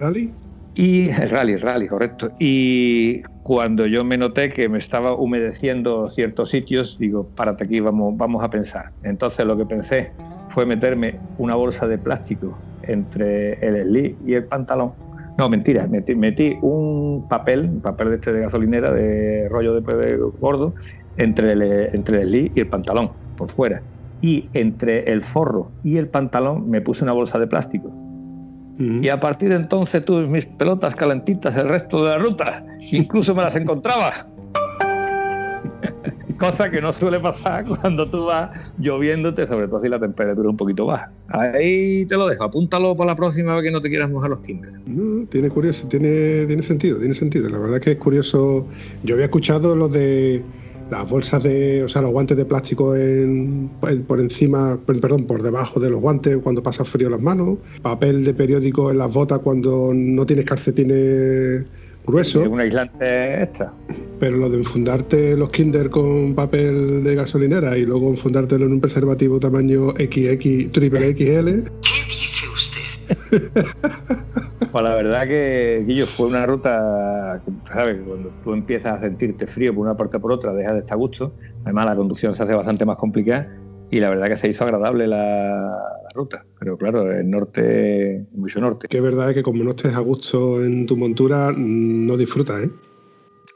¿Rally? 0.00 0.32
y 0.74 1.10
el 1.10 1.30
rally, 1.30 1.52
el 1.52 1.60
rally, 1.60 1.86
correcto. 1.86 2.32
Y 2.38 3.22
cuando 3.42 3.86
yo 3.86 4.04
me 4.04 4.16
noté 4.16 4.52
que 4.52 4.68
me 4.68 4.78
estaba 4.78 5.14
humedeciendo 5.14 6.08
ciertos 6.08 6.50
sitios, 6.50 6.96
digo, 6.98 7.28
párate 7.36 7.64
aquí, 7.64 7.80
vamos, 7.80 8.16
vamos 8.16 8.42
a 8.42 8.50
pensar. 8.50 8.90
Entonces 9.02 9.44
lo 9.46 9.56
que 9.56 9.66
pensé 9.66 10.12
fue 10.48 10.66
meterme 10.66 11.18
una 11.38 11.54
bolsa 11.54 11.86
de 11.86 11.98
plástico 11.98 12.56
entre 12.82 13.54
el 13.66 13.84
slip 13.84 14.16
y 14.26 14.34
el 14.34 14.44
pantalón. 14.44 14.92
No, 15.42 15.48
mentira, 15.48 15.88
metí, 15.88 16.14
metí 16.14 16.56
un 16.62 17.26
papel, 17.28 17.68
un 17.68 17.80
papel 17.80 18.10
de 18.10 18.14
este 18.14 18.32
de 18.32 18.42
gasolinera, 18.42 18.92
de 18.92 19.48
rollo 19.48 19.74
de, 19.74 19.80
de 19.96 20.16
gordo, 20.38 20.72
entre 21.16 21.50
el, 21.54 21.62
entre 21.62 22.22
el 22.22 22.28
slip 22.28 22.56
y 22.56 22.60
el 22.60 22.68
pantalón, 22.68 23.10
por 23.36 23.50
fuera. 23.50 23.82
Y 24.20 24.50
entre 24.52 25.10
el 25.10 25.20
forro 25.20 25.72
y 25.82 25.96
el 25.96 26.08
pantalón 26.08 26.70
me 26.70 26.80
puse 26.80 27.02
una 27.02 27.12
bolsa 27.12 27.40
de 27.40 27.48
plástico. 27.48 27.90
Y 28.78 29.08
a 29.08 29.18
partir 29.18 29.48
de 29.48 29.56
entonces 29.56 30.04
tuve 30.04 30.28
mis 30.28 30.46
pelotas 30.46 30.94
calentitas 30.94 31.56
el 31.56 31.68
resto 31.68 32.04
de 32.04 32.10
la 32.10 32.18
ruta. 32.18 32.64
Incluso 32.92 33.34
me 33.34 33.42
las 33.42 33.56
encontraba. 33.56 34.12
Cosa 36.42 36.70
que 36.70 36.80
no 36.80 36.92
suele 36.92 37.20
pasar 37.20 37.64
cuando 37.80 38.10
tú 38.10 38.26
vas 38.26 38.50
lloviéndote, 38.76 39.46
sobre 39.46 39.68
todo 39.68 39.80
si 39.80 39.88
la 39.88 40.00
temperatura 40.00 40.48
es 40.48 40.50
un 40.50 40.56
poquito 40.56 40.86
baja. 40.86 41.12
Ahí 41.28 42.04
te 42.06 42.16
lo 42.16 42.26
dejo, 42.26 42.44
apúntalo 42.44 42.96
para 42.96 43.12
la 43.12 43.16
próxima 43.16 43.54
vez 43.54 43.64
que 43.64 43.70
no 43.70 43.80
te 43.80 43.88
quieras 43.88 44.10
mojar 44.10 44.30
los. 44.30 44.40
No, 44.86 45.24
tiene 45.28 45.48
curioso, 45.48 45.86
tiene, 45.88 46.46
tiene 46.46 46.62
sentido, 46.62 46.98
tiene 46.98 47.14
sentido. 47.14 47.48
La 47.48 47.58
verdad 47.58 47.80
que 47.80 47.92
es 47.92 47.96
curioso. 47.98 48.66
Yo 49.04 49.14
había 49.14 49.26
escuchado 49.26 49.76
lo 49.76 49.88
de 49.88 50.44
las 50.90 51.08
bolsas 51.08 51.42
de, 51.42 51.84
o 51.84 51.88
sea, 51.88 52.02
los 52.02 52.10
guantes 52.10 52.36
de 52.36 52.44
plástico 52.44 52.94
en- 52.96 53.70
por 54.06 54.20
encima, 54.20 54.78
per- 54.84 55.00
perdón, 55.00 55.26
por 55.26 55.42
debajo 55.42 55.80
de 55.80 55.90
los 55.90 56.00
guantes 56.00 56.36
cuando 56.42 56.62
pasas 56.62 56.88
frío 56.88 57.08
las 57.08 57.20
manos, 57.20 57.58
papel 57.80 58.24
de 58.24 58.34
periódico 58.34 58.90
en 58.90 58.98
las 58.98 59.12
botas 59.12 59.38
cuando 59.38 59.92
no 59.94 60.26
tienes 60.26 60.44
calcetines 60.44 61.64
gruesos, 62.06 62.42
Es 62.42 62.48
un 62.48 62.60
aislante 62.60 63.42
extra. 63.42 63.72
pero 64.18 64.36
lo 64.36 64.48
de 64.50 64.58
enfundarte 64.58 65.36
los 65.36 65.50
Kinder 65.50 65.90
con 65.90 66.34
papel 66.34 67.02
de 67.04 67.14
gasolinera 67.14 67.76
y 67.76 67.84
luego 67.86 68.10
enfundártelo 68.10 68.66
en 68.66 68.72
un 68.72 68.80
preservativo 68.80 69.38
tamaño 69.40 69.90
XX, 69.90 70.70
triple 70.72 71.14
XL, 71.14 71.70
Pues 74.70 74.84
la 74.84 74.94
verdad 74.94 75.26
que, 75.26 75.84
Guillo, 75.86 76.06
fue 76.06 76.26
una 76.28 76.46
ruta, 76.46 77.42
que, 77.44 77.52
¿sabes? 77.72 77.96
que 77.98 78.02
Cuando 78.02 78.30
tú 78.42 78.54
empiezas 78.54 78.98
a 78.98 79.02
sentirte 79.02 79.46
frío 79.46 79.74
por 79.74 79.84
una 79.84 79.96
parte 79.96 80.16
o 80.16 80.20
por 80.20 80.32
otra, 80.32 80.54
dejas 80.54 80.74
de 80.74 80.80
estar 80.80 80.94
a 80.94 80.98
gusto. 80.98 81.34
Además, 81.64 81.86
la 81.86 81.96
conducción 81.96 82.34
se 82.34 82.42
hace 82.42 82.54
bastante 82.54 82.86
más 82.86 82.96
complicada 82.96 83.48
y 83.92 84.00
la 84.00 84.08
verdad 84.08 84.28
que 84.28 84.38
se 84.38 84.48
hizo 84.48 84.64
agradable 84.64 85.06
la, 85.06 85.18
la 86.02 86.08
ruta. 86.14 86.46
Pero 86.58 86.78
claro, 86.78 87.12
el 87.12 87.28
norte, 87.28 88.24
mucho 88.32 88.58
norte. 88.58 88.88
que 88.88 88.96
es 88.96 89.02
verdad 89.02 89.34
que 89.34 89.42
como 89.42 89.62
no 89.62 89.70
estés 89.72 89.94
a 89.94 90.00
gusto 90.00 90.64
en 90.64 90.86
tu 90.86 90.96
montura, 90.96 91.52
no 91.54 92.16
disfrutas, 92.16 92.64
¿eh? 92.64 92.70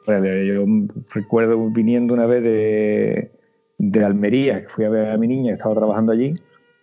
Bueno, 0.05 0.26
Yo 0.43 0.66
recuerdo 1.14 1.71
viniendo 1.71 2.12
una 2.12 2.26
vez 2.26 2.43
de, 2.43 3.33
de 3.78 4.05
Almería, 4.05 4.61
que 4.61 4.69
fui 4.69 4.85
a 4.85 4.90
ver 4.90 5.09
a 5.09 5.16
mi 5.16 5.26
niña 5.26 5.52
que 5.52 5.57
estaba 5.57 5.75
trabajando 5.75 6.12
allí, 6.12 6.35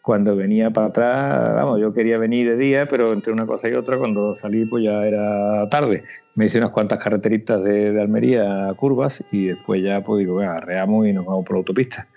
cuando 0.01 0.35
venía 0.35 0.71
para 0.71 0.87
atrás, 0.87 1.53
vamos, 1.53 1.79
yo 1.79 1.93
quería 1.93 2.17
venir 2.17 2.49
de 2.49 2.57
día, 2.57 2.87
pero 2.87 3.13
entre 3.13 3.31
una 3.31 3.45
cosa 3.45 3.69
y 3.69 3.73
otra, 3.73 3.99
cuando 3.99 4.33
salí, 4.33 4.65
pues 4.65 4.83
ya 4.83 5.05
era 5.05 5.69
tarde. 5.69 6.03
Me 6.33 6.45
hice 6.47 6.57
unas 6.57 6.71
cuantas 6.71 7.01
carreteritas 7.01 7.63
de, 7.63 8.01
Almería 8.01 8.67
a 8.67 8.73
curvas 8.73 9.23
y 9.31 9.45
después 9.45 9.83
ya, 9.83 10.03
pues 10.03 10.21
digo, 10.21 10.39
arreamos 10.39 11.05
y 11.05 11.13
nos 11.13 11.23
vamos 11.23 11.45
por 11.45 11.55
la 11.55 11.59
autopista. 11.59 12.07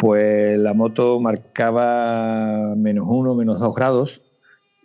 Pues 0.00 0.58
la 0.58 0.72
moto 0.72 1.20
marcaba 1.20 2.74
menos 2.74 3.04
uno, 3.06 3.34
menos 3.34 3.60
dos 3.60 3.74
grados 3.74 4.22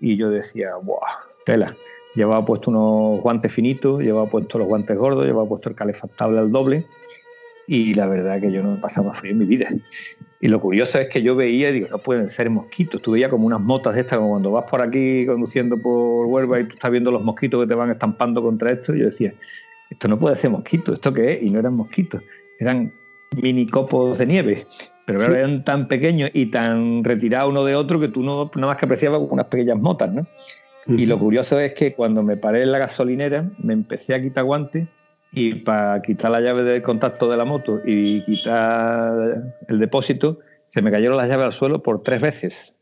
y 0.01 0.17
yo 0.17 0.29
decía, 0.29 0.71
¡buah! 0.83 0.99
Tela. 1.45 1.73
Llevaba 2.15 2.43
puesto 2.43 2.69
unos 2.69 3.21
guantes 3.21 3.53
finitos, 3.53 4.01
llevaba 4.01 4.29
puesto 4.29 4.59
los 4.59 4.67
guantes 4.67 4.97
gordos, 4.97 5.25
llevaba 5.25 5.47
puesto 5.47 5.69
el 5.69 5.75
calefactable 5.75 6.39
al 6.39 6.51
doble 6.51 6.85
y 7.65 7.93
la 7.93 8.07
verdad 8.07 8.41
que 8.41 8.51
yo 8.51 8.61
no 8.61 8.71
me 8.71 8.77
pasaba 8.77 9.13
frío 9.13 9.31
en 9.31 9.37
mi 9.37 9.45
vida. 9.45 9.69
Y 10.41 10.49
lo 10.49 10.59
curioso 10.59 10.99
es 10.99 11.07
que 11.07 11.21
yo 11.21 11.33
veía 11.33 11.69
y 11.69 11.73
digo, 11.73 11.87
no 11.89 11.97
pueden 11.97 12.29
ser 12.29 12.49
mosquitos. 12.49 13.01
Tú 13.01 13.11
veías 13.11 13.31
como 13.31 13.47
unas 13.47 13.61
motas 13.61 13.95
de 13.95 14.01
estas, 14.01 14.17
como 14.17 14.31
cuando 14.31 14.51
vas 14.51 14.69
por 14.69 14.81
aquí 14.81 15.25
conduciendo 15.25 15.77
por 15.77 16.25
Huelva 16.25 16.59
y 16.59 16.65
tú 16.65 16.73
estás 16.73 16.91
viendo 16.91 17.09
los 17.09 17.23
mosquitos 17.23 17.63
que 17.63 17.67
te 17.67 17.75
van 17.75 17.89
estampando 17.89 18.43
contra 18.43 18.69
esto. 18.71 18.93
Y 18.93 18.99
yo 18.99 19.05
decía, 19.05 19.33
esto 19.89 20.09
no 20.09 20.19
puede 20.19 20.35
ser 20.35 20.51
mosquito, 20.51 20.91
¿esto 20.91 21.13
qué 21.13 21.33
es? 21.33 21.43
Y 21.43 21.49
no 21.49 21.59
eran 21.59 21.73
mosquitos, 21.73 22.21
eran 22.59 22.91
mini 23.31 23.65
copos 23.65 24.17
de 24.17 24.25
nieve. 24.25 24.67
Pero 25.05 25.19
claro, 25.19 25.35
eran 25.35 25.63
tan 25.63 25.87
pequeños 25.87 26.31
y 26.33 26.47
tan 26.47 27.03
retirados 27.03 27.49
uno 27.49 27.63
de 27.63 27.75
otro 27.75 27.99
que 27.99 28.07
tú 28.07 28.23
no 28.23 28.49
nada 28.55 28.67
más 28.67 28.77
que 28.77 28.85
apreciabas 28.85 29.21
unas 29.29 29.45
pequeñas 29.45 29.77
motas, 29.77 30.11
¿no? 30.11 30.25
Y 30.87 31.07
lo 31.07 31.17
curioso 31.17 31.59
es 31.59 31.73
que 31.73 31.93
cuando 31.93 32.21
me 32.21 32.37
paré 32.37 32.61
en 32.61 32.71
la 32.71 32.77
gasolinera, 32.77 33.49
me 33.57 33.73
empecé 33.73 34.13
a 34.13 34.21
quitar 34.21 34.43
guantes 34.43 34.87
y 35.31 35.55
para 35.55 36.01
quitar 36.01 36.29
la 36.31 36.41
llave 36.41 36.63
de 36.63 36.81
contacto 36.83 37.29
de 37.29 37.37
la 37.37 37.45
moto 37.45 37.81
y 37.83 38.21
quitar 38.23 39.43
el 39.67 39.79
depósito, 39.79 40.39
se 40.67 40.81
me 40.81 40.91
cayeron 40.91 41.17
las 41.17 41.27
llaves 41.27 41.45
al 41.45 41.53
suelo 41.53 41.81
por 41.81 42.03
tres 42.03 42.21
veces. 42.21 42.77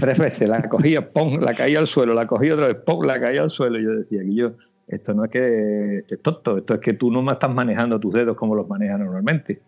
tres 0.00 0.18
veces, 0.18 0.48
la 0.48 0.68
cogía, 0.68 1.12
pum, 1.12 1.40
la 1.40 1.54
caía 1.54 1.78
al 1.78 1.86
suelo, 1.86 2.14
la 2.14 2.26
cogía 2.26 2.54
otra 2.54 2.66
vez, 2.66 2.76
pum, 2.84 3.04
la 3.04 3.20
caía 3.20 3.42
al 3.42 3.50
suelo. 3.50 3.78
Y 3.78 3.84
yo 3.84 3.90
decía 3.90 4.22
que 4.22 4.34
yo, 4.34 4.52
esto 4.88 5.14
no 5.14 5.24
es 5.24 5.30
que 5.30 5.98
estés 5.98 6.20
tonto, 6.20 6.58
esto 6.58 6.74
es 6.74 6.80
que 6.80 6.94
tú 6.94 7.10
no 7.10 7.22
me 7.22 7.32
estás 7.32 7.54
manejando 7.54 8.00
tus 8.00 8.12
dedos 8.12 8.36
como 8.36 8.54
los 8.54 8.68
manejas 8.68 8.98
normalmente. 8.98 9.62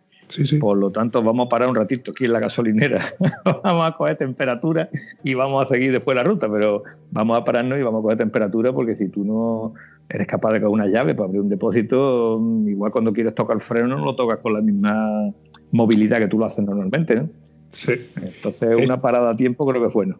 Por 0.60 0.78
lo 0.78 0.90
tanto, 0.90 1.22
vamos 1.22 1.46
a 1.46 1.48
parar 1.48 1.68
un 1.68 1.74
ratito 1.74 2.12
aquí 2.12 2.24
en 2.24 2.32
la 2.32 2.40
gasolinera. 2.40 3.00
vamos 3.62 3.86
a 3.86 3.92
coger 3.96 4.16
temperatura 4.16 4.88
y 5.22 5.34
vamos 5.34 5.64
a 5.64 5.68
seguir 5.68 5.92
después 5.92 6.14
la 6.14 6.22
ruta, 6.22 6.50
pero 6.50 6.82
vamos 7.10 7.38
a 7.38 7.44
pararnos 7.44 7.78
y 7.78 7.82
vamos 7.82 8.00
a 8.00 8.02
coger 8.02 8.18
temperatura 8.18 8.72
porque 8.72 8.94
si 8.94 9.08
tú 9.08 9.24
no 9.24 9.74
eres 10.08 10.26
capaz 10.26 10.52
de 10.52 10.60
coger 10.60 10.72
una 10.72 10.86
llave 10.86 11.14
para 11.14 11.26
abrir 11.26 11.40
un 11.40 11.48
depósito, 11.48 12.40
igual 12.66 12.92
cuando 12.92 13.12
quieres 13.12 13.34
tocar 13.34 13.56
el 13.56 13.60
freno 13.60 13.88
no 13.88 14.04
lo 14.04 14.14
tocas 14.14 14.38
con 14.38 14.54
la 14.54 14.60
misma 14.60 15.32
movilidad 15.70 16.18
que 16.18 16.28
tú 16.28 16.38
lo 16.38 16.46
haces 16.46 16.64
normalmente, 16.64 17.16
¿no? 17.16 17.28
Sí. 17.70 17.94
Entonces, 18.16 18.76
una 18.76 19.00
parada 19.00 19.30
a 19.30 19.36
tiempo 19.36 19.66
creo 19.66 19.80
que 19.80 19.88
es 19.88 19.94
bueno. 19.94 20.18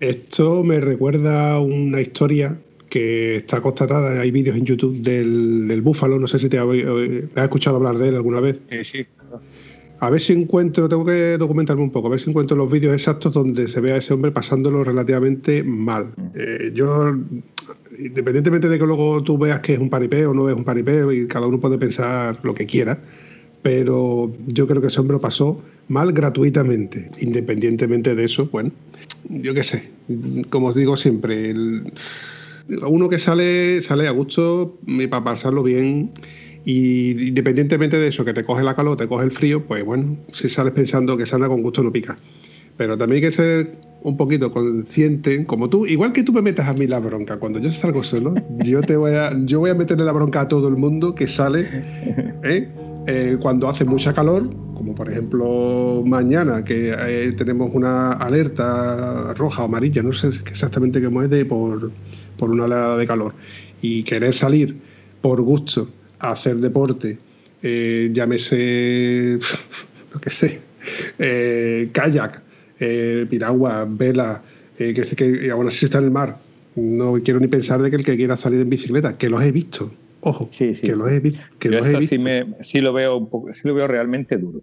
Esto 0.00 0.62
me 0.64 0.80
recuerda 0.80 1.60
una 1.60 2.00
historia 2.00 2.58
que 2.88 3.36
está 3.36 3.60
constatada, 3.60 4.20
hay 4.20 4.30
vídeos 4.30 4.56
en 4.56 4.64
YouTube 4.64 5.00
del, 5.00 5.80
búfalo, 5.82 6.18
no 6.18 6.26
sé 6.26 6.38
si 6.38 6.48
te 6.48 6.58
has, 6.58 6.66
escuchado 7.36 7.76
hablar 7.76 7.98
de 7.98 8.08
él 8.08 8.14
alguna 8.14 8.40
vez. 8.40 8.60
Sí, 8.70 8.84
sí. 8.84 9.06
A 10.00 10.10
ver 10.10 10.20
si 10.20 10.32
encuentro, 10.32 10.88
tengo 10.88 11.04
que 11.04 11.36
documentarme 11.38 11.82
un 11.82 11.90
poco, 11.90 12.06
a 12.06 12.10
ver 12.10 12.20
si 12.20 12.30
encuentro 12.30 12.56
los 12.56 12.70
vídeos 12.70 12.94
exactos 12.94 13.34
donde 13.34 13.66
se 13.66 13.80
ve 13.80 13.92
a 13.92 13.96
ese 13.96 14.14
hombre 14.14 14.30
pasándolo 14.30 14.84
relativamente 14.84 15.64
mal. 15.64 16.14
Eh, 16.36 16.70
yo, 16.72 17.16
independientemente 17.98 18.68
de 18.68 18.78
que 18.78 18.86
luego 18.86 19.22
tú 19.24 19.36
veas 19.38 19.58
que 19.58 19.74
es 19.74 19.80
un 19.80 19.90
paripé 19.90 20.24
o 20.26 20.34
no 20.34 20.48
es 20.48 20.54
un 20.54 20.64
paripé, 20.64 21.02
y 21.12 21.26
cada 21.26 21.48
uno 21.48 21.58
puede 21.58 21.78
pensar 21.78 22.38
lo 22.44 22.54
que 22.54 22.64
quiera, 22.64 23.00
pero 23.62 24.32
yo 24.46 24.68
creo 24.68 24.80
que 24.80 24.86
ese 24.86 25.00
hombre 25.00 25.16
lo 25.16 25.20
pasó 25.20 25.60
mal 25.88 26.12
gratuitamente. 26.12 27.10
Independientemente 27.20 28.14
de 28.14 28.24
eso, 28.24 28.46
bueno, 28.46 28.70
yo 29.28 29.52
qué 29.52 29.64
sé, 29.64 29.90
como 30.48 30.68
os 30.68 30.76
digo 30.76 30.96
siempre, 30.96 31.54
uno 32.68 33.08
que 33.08 33.18
sale, 33.18 33.80
sale 33.80 34.08
a 34.08 34.10
gusto 34.10 34.78
y 34.86 35.06
para 35.06 35.24
pasarlo 35.24 35.62
bien 35.62 36.12
y 36.64 37.28
independientemente 37.28 37.98
de 37.98 38.08
eso, 38.08 38.24
que 38.24 38.34
te 38.34 38.44
coge 38.44 38.62
la 38.62 38.74
calor, 38.74 38.96
te 38.96 39.08
coge 39.08 39.24
el 39.24 39.32
frío, 39.32 39.64
pues 39.66 39.84
bueno, 39.84 40.18
si 40.32 40.48
sales 40.48 40.72
pensando 40.74 41.16
que 41.16 41.24
sana 41.24 41.48
con 41.48 41.62
gusto 41.62 41.82
no 41.82 41.92
pica. 41.92 42.18
Pero 42.76 42.98
también 42.98 43.24
hay 43.24 43.30
que 43.30 43.34
ser 43.34 43.78
un 44.02 44.16
poquito 44.16 44.50
consciente, 44.52 45.44
como 45.46 45.68
tú, 45.68 45.86
igual 45.86 46.12
que 46.12 46.22
tú 46.22 46.32
me 46.32 46.42
metas 46.42 46.68
a 46.68 46.74
mí 46.74 46.86
la 46.86 47.00
bronca, 47.00 47.38
cuando 47.38 47.58
yo 47.58 47.70
salgo 47.70 48.02
solo, 48.02 48.34
yo 48.58 48.82
te 48.82 48.96
voy 48.96 49.12
a, 49.12 49.34
yo 49.46 49.60
voy 49.60 49.70
a 49.70 49.74
meterle 49.74 50.04
la 50.04 50.12
bronca 50.12 50.42
a 50.42 50.48
todo 50.48 50.68
el 50.68 50.76
mundo 50.76 51.14
que 51.14 51.26
sale 51.26 51.68
¿eh? 52.44 52.68
Eh, 53.06 53.38
cuando 53.40 53.68
hace 53.68 53.86
mucha 53.86 54.12
calor, 54.12 54.50
como 54.74 54.94
por 54.94 55.10
ejemplo 55.10 56.04
mañana, 56.06 56.62
que 56.62 56.94
eh, 56.94 57.32
tenemos 57.32 57.70
una 57.72 58.12
alerta 58.12 59.32
roja 59.32 59.62
o 59.62 59.64
amarilla, 59.64 60.02
no 60.02 60.12
sé 60.12 60.28
exactamente 60.28 61.00
qué 61.00 61.06
es 61.06 61.30
de 61.30 61.44
por, 61.46 61.90
por 62.38 62.50
una 62.50 62.64
oleada 62.64 62.96
de 62.96 63.06
calor, 63.06 63.34
y 63.82 64.02
querer 64.04 64.32
salir 64.32 64.76
por 65.20 65.42
gusto 65.42 65.88
hacer 66.20 66.56
deporte, 66.56 67.18
eh, 67.62 68.10
llámese, 68.12 69.38
lo 70.12 70.20
que 70.20 70.30
sé, 70.30 70.60
eh, 71.18 71.90
kayak, 71.92 72.42
eh, 72.80 73.26
piragua, 73.28 73.86
vela, 73.88 74.42
que, 74.76 74.94
que 74.94 75.50
aún 75.50 75.66
así 75.66 75.86
está 75.86 75.98
en 75.98 76.04
el 76.04 76.10
mar. 76.10 76.38
No 76.76 77.14
quiero 77.24 77.40
ni 77.40 77.48
pensar 77.48 77.82
de 77.82 77.90
que 77.90 77.96
el 77.96 78.04
que 78.04 78.16
quiera 78.16 78.36
salir 78.36 78.60
en 78.60 78.70
bicicleta, 78.70 79.18
que 79.18 79.28
los 79.28 79.42
he 79.42 79.50
visto. 79.50 79.92
Ojo, 80.20 80.48
que 80.50 80.66
los 80.94 81.10
he, 81.10 81.20
visto. 81.20 81.42
Que 81.58 81.70
los 81.70 81.86
he 81.86 81.98
visto. 81.98 82.14
Sí, 82.14 82.18
me, 82.18 82.46
sí, 82.60 82.80
lo 82.80 82.92
veo 82.92 83.16
un 83.16 83.28
poco, 83.28 83.52
sí 83.52 83.62
lo 83.64 83.74
veo 83.74 83.88
realmente 83.88 84.36
duro. 84.36 84.60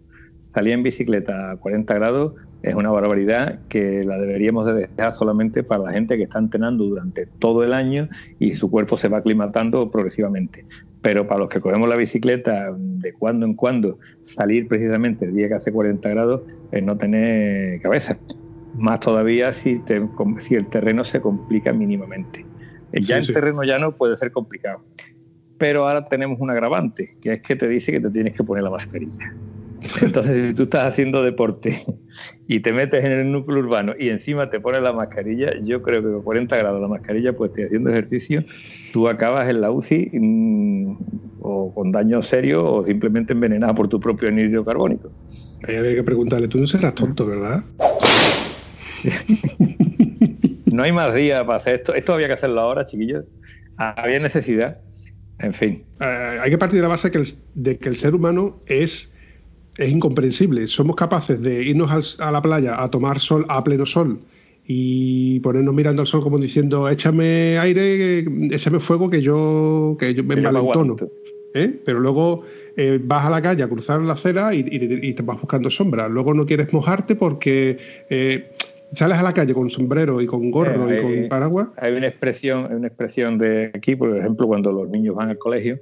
Salir 0.56 0.72
en 0.72 0.84
bicicleta 0.84 1.52
a 1.52 1.58
40 1.58 1.94
grados 1.96 2.34
es 2.64 2.74
una 2.76 2.90
barbaridad 2.90 3.60
que 3.68 4.06
la 4.06 4.18
deberíamos 4.18 4.66
de 4.66 4.88
dejar 4.88 5.12
solamente 5.12 5.64
para 5.64 5.84
la 5.84 5.92
gente 5.92 6.16
que 6.16 6.24
está 6.24 6.40
entrenando 6.40 6.86
durante 6.86 7.26
todo 7.26 7.66
el 7.66 7.74
año 7.74 8.08
y 8.40 8.54
su 8.54 8.72
cuerpo 8.72 8.98
se 8.98 9.10
va 9.10 9.18
aclimatando 9.18 9.92
progresivamente. 9.92 10.66
Pero 11.02 11.28
para 11.28 11.42
los 11.42 11.50
que 11.50 11.60
cogemos 11.60 11.90
la 11.90 11.98
bicicleta 11.98 12.74
de 12.74 13.12
cuando 13.12 13.46
en 13.46 13.56
cuando, 13.56 14.00
salir 14.24 14.70
precisamente 14.70 15.26
el 15.26 15.36
día 15.36 15.50
que 15.50 15.56
hace 15.56 15.74
40 15.74 16.08
grados 16.08 16.44
es 16.72 16.82
no 16.82 16.96
tener 16.96 17.82
cabeza. 17.82 18.18
Más 18.76 19.02
todavía 19.02 19.52
si, 19.52 19.82
si 20.40 20.56
el 20.56 20.68
terreno 20.68 21.04
se 21.04 21.20
complica 21.20 21.74
mínimamente. 21.74 22.46
Ya 22.94 23.18
el 23.18 23.28
terreno 23.28 23.62
llano 23.64 23.98
puede 23.98 24.16
ser 24.16 24.32
complicado. 24.32 24.86
Pero 25.58 25.86
ahora 25.86 26.06
tenemos 26.06 26.40
un 26.40 26.50
agravante, 26.50 27.10
que 27.22 27.34
es 27.34 27.42
que 27.42 27.58
te 27.58 27.68
dice 27.68 27.92
que 27.92 28.00
te 28.00 28.10
tienes 28.10 28.32
que 28.32 28.44
poner 28.46 28.64
la 28.64 28.70
mascarilla. 28.70 29.34
Entonces, 30.02 30.44
si 30.44 30.54
tú 30.54 30.64
estás 30.64 30.86
haciendo 30.86 31.24
deporte 31.24 31.84
y 32.48 32.60
te 32.62 32.72
metes 32.72 33.04
en 33.04 33.12
el 33.12 33.32
núcleo 33.32 33.60
urbano 33.60 33.94
y 33.98 34.10
encima 34.10 34.50
te 34.50 34.60
pones 34.60 34.82
la 34.82 34.94
mascarilla, 34.94 35.54
yo 35.62 35.82
creo 35.82 36.02
que 36.02 36.12
con 36.12 36.24
40 36.24 36.58
grados 36.58 36.82
la 36.82 36.88
mascarilla, 36.88 37.34
pues 37.34 37.52
estoy 37.52 37.66
haciendo 37.66 37.90
ejercicio, 37.90 38.44
tú 38.94 39.08
acabas 39.08 39.50
en 39.50 39.62
la 39.62 39.72
UCI 39.72 40.12
mm, 40.14 40.98
o 41.42 41.74
con 41.74 41.92
daño 41.92 42.22
serio 42.22 42.66
o 42.66 42.84
simplemente 42.84 43.34
envenenado 43.34 43.76
por 43.76 43.88
tu 43.88 44.00
propio 44.00 44.30
anhídrido 44.30 44.66
carbónico. 44.66 45.12
Ahí 45.68 45.76
había 45.76 45.96
que 45.96 46.04
preguntarle, 46.04 46.48
tú 46.48 46.60
no 46.60 46.68
serás 46.68 46.96
tonto, 46.96 47.28
¿verdad? 47.28 47.64
no 50.66 50.84
hay 50.84 50.92
más 50.92 51.14
días 51.14 51.44
para 51.44 51.58
hacer 51.58 51.76
esto. 51.76 51.94
Esto 51.94 52.14
había 52.14 52.28
que 52.28 52.34
hacerlo 52.34 52.62
ahora, 52.62 52.86
chiquillos. 52.86 53.26
Había 53.78 54.20
necesidad. 54.20 54.80
En 55.40 55.54
fin. 55.54 55.86
Eh, 56.00 56.40
hay 56.42 56.50
que 56.50 56.58
partir 56.58 56.78
de 56.78 56.84
la 56.84 56.90
base 56.90 57.12
de 57.56 57.78
que 57.78 57.90
el 57.90 57.98
ser 57.98 58.16
humano 58.16 58.62
es 58.68 59.14
es 59.78 59.90
incomprensible. 59.90 60.68
Somos 60.68 60.96
capaces 60.96 61.42
de 61.42 61.64
irnos 61.64 62.20
a 62.20 62.32
la 62.32 62.42
playa 62.42 62.82
a 62.82 62.90
tomar 62.90 63.20
sol 63.20 63.46
a 63.50 63.64
pleno 63.64 63.86
sol 63.86 64.20
y 64.68 65.40
ponernos 65.42 65.74
mirando 65.76 66.02
al 66.02 66.08
sol 66.08 66.24
como 66.24 66.40
diciendo 66.40 66.90
échame 66.90 67.58
aire, 67.60 68.26
échame 68.52 68.80
fuego 68.80 69.10
que 69.10 69.22
yo, 69.22 69.96
que 70.00 70.14
yo 70.14 70.24
me 70.24 70.36
envalentono. 70.36 70.96
¿Eh? 71.54 71.74
Pero 71.86 72.02
luego 72.02 72.44
eh, 72.76 73.00
vas 73.02 73.26
a 73.26 73.30
la 73.30 73.42
calle 73.42 73.64
a 73.64 73.70
cruzar 73.70 74.02
la 74.02 74.14
acera 74.14 74.54
y, 74.54 75.14
te 75.14 75.24
vas 75.24 75.40
buscando 75.40 75.70
sombra. 75.70 76.10
Luego 76.10 76.34
no 76.34 76.46
quieres 76.46 76.74
mojarte 76.74 77.16
porque 77.16 77.78
eh, 78.10 78.52
sales 78.92 79.18
a 79.18 79.24
la 79.24 79.34
calle 79.34 79.54
con 79.54 79.70
sombrero 79.70 80.22
y 80.22 80.26
con 80.26 80.52
gorro 80.52 80.94
y 80.94 81.02
con 81.02 81.30
paraguas. 81.30 81.70
Hay 81.78 81.94
una 81.94 82.08
expresión, 82.08 82.68
hay 82.70 82.76
una 82.76 82.88
expresión 82.88 83.38
de 83.38 83.72
aquí, 83.74 83.96
por 83.96 84.18
ejemplo, 84.18 84.48
cuando 84.48 84.74
los 84.74 84.90
niños 84.90 85.16
van 85.16 85.30
al 85.30 85.38
colegio 85.38 85.80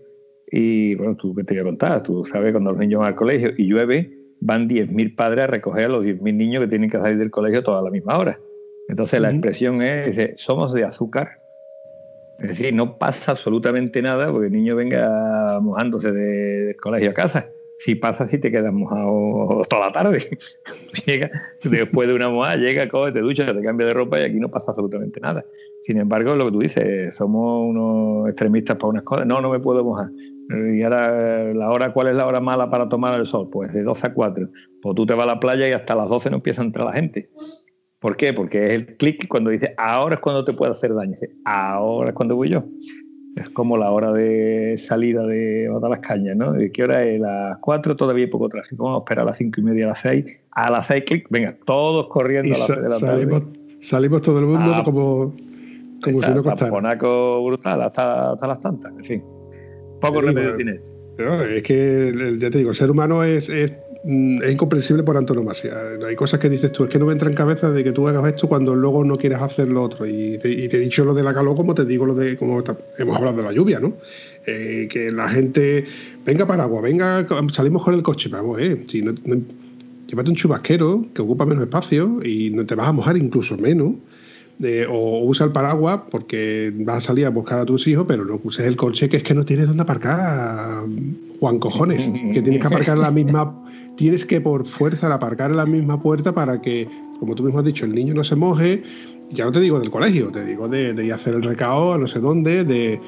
y 0.55 0.93
bueno, 0.93 1.15
tú 1.15 1.33
que 1.33 1.43
te 1.43 1.55
voy 1.55 1.61
a 1.61 1.63
contar, 1.63 2.03
tú 2.03 2.23
sabes, 2.25 2.51
cuando 2.51 2.69
los 2.69 2.79
niños 2.79 2.99
van 2.99 3.07
al 3.07 3.15
colegio 3.15 3.53
y 3.57 3.65
llueve, 3.65 4.13
van 4.39 4.69
10.000 4.69 5.15
padres 5.15 5.45
a 5.45 5.47
recoger 5.47 5.85
a 5.85 5.87
los 5.87 6.05
10.000 6.05 6.35
niños 6.35 6.61
que 6.61 6.67
tienen 6.67 6.91
que 6.91 6.99
salir 6.99 7.17
del 7.17 7.31
colegio 7.31 7.63
toda 7.63 7.81
la 7.81 7.89
misma 7.89 8.19
hora. 8.19 8.39
Entonces 8.87 9.19
la 9.19 9.31
expresión 9.31 9.81
es, 9.81 10.33
somos 10.35 10.71
de 10.75 10.83
azúcar. 10.83 11.39
Es 12.37 12.49
decir, 12.49 12.71
no 12.75 12.99
pasa 12.99 13.31
absolutamente 13.31 14.03
nada 14.03 14.31
porque 14.31 14.45
el 14.45 14.53
niño 14.53 14.75
venga 14.75 15.59
mojándose 15.59 16.11
del 16.11 16.75
colegio 16.75 17.09
a 17.09 17.13
casa. 17.15 17.49
Si 17.79 17.95
pasa, 17.95 18.27
si 18.27 18.37
te 18.37 18.51
quedas 18.51 18.71
mojado 18.71 19.63
toda 19.67 19.87
la 19.87 19.91
tarde. 19.91 20.37
llega, 21.07 21.31
después 21.63 22.07
de 22.07 22.13
una 22.13 22.29
mojada, 22.29 22.57
llega, 22.57 22.87
coge, 22.87 23.11
te 23.11 23.21
ducha, 23.21 23.51
te 23.51 23.63
cambia 23.63 23.87
de 23.87 23.93
ropa 23.95 24.19
y 24.19 24.23
aquí 24.23 24.39
no 24.39 24.51
pasa 24.51 24.69
absolutamente 24.69 25.19
nada. 25.19 25.43
Sin 25.81 25.97
embargo, 25.97 26.35
lo 26.35 26.45
que 26.45 26.51
tú 26.51 26.59
dices, 26.59 27.15
somos 27.15 27.67
unos 27.67 28.29
extremistas 28.29 28.77
para 28.77 28.89
unas 28.89 29.03
cosas. 29.03 29.25
No, 29.25 29.41
no 29.41 29.49
me 29.49 29.59
puedo 29.59 29.83
mojar. 29.83 30.11
Y 30.49 30.83
ahora, 30.83 31.53
la 31.53 31.69
hora, 31.69 31.93
¿cuál 31.93 32.07
es 32.07 32.17
la 32.17 32.27
hora 32.27 32.39
mala 32.39 32.69
para 32.69 32.89
tomar 32.89 33.19
el 33.19 33.25
sol? 33.25 33.49
Pues 33.51 33.73
de 33.73 33.83
12 33.83 34.07
a 34.07 34.13
4. 34.13 34.49
Pues 34.81 34.95
tú 34.95 35.05
te 35.05 35.13
vas 35.13 35.23
a 35.23 35.33
la 35.33 35.39
playa 35.39 35.67
y 35.67 35.71
hasta 35.71 35.95
las 35.95 36.09
12 36.09 36.29
no 36.29 36.37
empieza 36.37 36.61
a 36.61 36.65
entrar 36.65 36.85
la 36.85 36.93
gente. 36.93 37.29
¿Por 37.99 38.17
qué? 38.17 38.33
Porque 38.33 38.65
es 38.65 38.71
el 38.71 38.97
clic 38.97 39.27
cuando 39.29 39.49
dice, 39.49 39.73
ahora 39.77 40.15
es 40.15 40.21
cuando 40.21 40.43
te 40.43 40.51
puede 40.51 40.73
hacer 40.73 40.93
daño. 40.93 41.15
Ahora 41.45 42.09
es 42.09 42.15
cuando 42.15 42.35
voy 42.35 42.49
yo. 42.49 42.65
Es 43.35 43.49
como 43.49 43.77
la 43.77 43.89
hora 43.91 44.11
de 44.11 44.77
salida 44.77 45.25
de 45.25 45.67
botar 45.69 45.89
las 45.89 46.01
cañas, 46.01 46.35
¿no? 46.35 46.51
¿De 46.51 46.71
qué 46.71 46.83
hora 46.83 47.03
es? 47.03 47.19
Las 47.19 47.57
4, 47.59 47.95
todavía 47.95 48.25
hay 48.25 48.29
poco 48.29 48.49
tráfico. 48.49 48.83
Vamos 48.83 48.99
a 48.99 49.03
esperar 49.03 49.23
a 49.23 49.25
las 49.27 49.37
5 49.37 49.61
y 49.61 49.63
media, 49.63 49.85
a 49.85 49.87
las 49.89 50.01
6. 50.01 50.25
A 50.51 50.69
las 50.69 50.87
6, 50.87 51.03
clic, 51.07 51.27
venga, 51.29 51.57
todos 51.65 52.07
corriendo 52.09 52.53
a 52.53 52.57
las 52.57 52.67
6 52.67 52.81
de 52.81 52.89
la 52.89 52.95
salimos, 52.99 53.39
tarde. 53.39 53.77
Salimos 53.81 54.21
todo 54.21 54.39
el 54.39 54.45
mundo 54.45 54.71
ah, 54.75 54.83
como, 54.83 55.33
como 56.03 56.19
si 56.19 56.31
no 56.31 56.43
costara. 56.43 56.71
Ponaco 56.71 57.43
brutal, 57.45 57.81
hasta, 57.81 58.33
hasta 58.33 58.47
las 58.47 58.59
tantas, 58.59 58.91
en 58.91 59.03
fin. 59.03 59.32
Poco 60.07 60.21
remedio 60.21 60.55
tiene 60.55 60.75
esto. 60.75 60.93
es 61.43 61.63
que, 61.63 62.37
ya 62.39 62.49
te 62.49 62.57
digo, 62.57 62.71
el 62.71 62.75
ser 62.75 62.91
humano 62.91 63.23
es, 63.23 63.49
es 63.49 63.71
Mm, 64.05 64.43
es 64.43 64.51
incomprensible 64.51 65.01
por 65.03 65.15
antonomasia. 65.15 65.77
Hay 66.05 66.15
cosas 66.15 66.39
que 66.39 66.49
dices 66.49 66.73
tú, 66.73 66.83
es 66.83 66.89
que 66.89 66.99
no 66.99 67.05
me 67.05 67.13
entra 67.13 67.29
en 67.29 67.35
cabeza 67.35 67.71
de 67.71 67.85
que 67.85 67.93
tú 67.93 68.07
hagas 68.07 68.25
esto 68.25 68.49
cuando 68.49 68.75
luego 68.75 69.03
no 69.05 69.15
quieres 69.17 69.41
hacer 69.41 69.69
lo 69.69 69.81
otro. 69.81 70.05
Y 70.05 70.37
te, 70.39 70.49
he 70.49 70.79
dicho 70.79 71.05
lo 71.05 71.13
de 71.13 71.23
la 71.23 71.33
calor 71.33 71.55
como 71.55 71.73
te 71.73 71.85
digo 71.85 72.05
lo 72.05 72.13
de, 72.13 72.35
como 72.35 72.61
hemos 72.97 73.17
hablado 73.17 73.37
de 73.37 73.43
la 73.43 73.53
lluvia, 73.53 73.79
¿no? 73.79 73.93
Eh, 74.45 74.89
que 74.91 75.09
la 75.09 75.29
gente, 75.29 75.85
venga 76.25 76.45
para 76.45 76.63
agua, 76.63 76.81
venga, 76.81 77.25
salimos 77.51 77.83
con 77.83 77.93
el 77.93 78.03
coche, 78.03 78.27
vamos, 78.27 78.59
eh, 78.59 78.83
si 78.87 79.01
no, 79.01 79.13
llévate 80.07 80.29
un 80.29 80.35
chubasquero 80.35 81.05
que 81.13 81.21
ocupa 81.21 81.45
menos 81.45 81.63
espacio 81.63 82.19
y 82.21 82.49
no 82.49 82.65
te 82.65 82.75
vas 82.75 82.89
a 82.89 82.91
mojar 82.91 83.15
incluso 83.15 83.57
menos. 83.57 83.93
O 84.89 85.25
usa 85.25 85.45
el 85.45 85.51
paraguas 85.51 86.01
porque 86.09 86.71
vas 86.75 86.97
a 86.97 87.01
salir 87.01 87.25
a 87.25 87.29
buscar 87.29 87.59
a 87.59 87.65
tus 87.65 87.87
hijos, 87.87 88.05
pero 88.07 88.23
no 88.23 88.39
uses 88.43 88.65
el 88.65 88.75
coche 88.75 89.09
que 89.09 89.17
es 89.17 89.23
que 89.23 89.33
no 89.33 89.43
tienes 89.43 89.67
dónde 89.67 89.83
aparcar, 89.83 90.83
Juan 91.39 91.59
Cojones, 91.59 92.09
que 92.33 92.41
tienes 92.41 92.61
que 92.61 92.67
aparcar 92.67 92.97
la 92.97 93.11
misma 93.11 93.63
tienes 93.95 94.25
que 94.25 94.41
por 94.41 94.65
fuerza 94.65 95.13
aparcar 95.13 95.51
en 95.51 95.57
la 95.57 95.65
misma 95.65 96.01
puerta 96.01 96.33
para 96.33 96.61
que, 96.61 96.87
como 97.19 97.35
tú 97.35 97.43
mismo 97.43 97.59
has 97.59 97.65
dicho, 97.65 97.85
el 97.85 97.93
niño 97.93 98.13
no 98.13 98.23
se 98.23 98.35
moje. 98.35 98.83
Ya 99.31 99.45
no 99.45 99.51
te 99.51 99.59
digo 99.59 99.79
del 99.79 99.89
colegio, 99.89 100.27
te 100.27 100.45
digo 100.45 100.67
de, 100.67 100.93
ir 101.03 101.11
a 101.11 101.15
hacer 101.15 101.33
el 101.35 101.43
recao 101.43 101.93
a 101.93 101.97
no 101.97 102.07
sé 102.07 102.19
dónde, 102.19 102.63
de... 102.63 102.99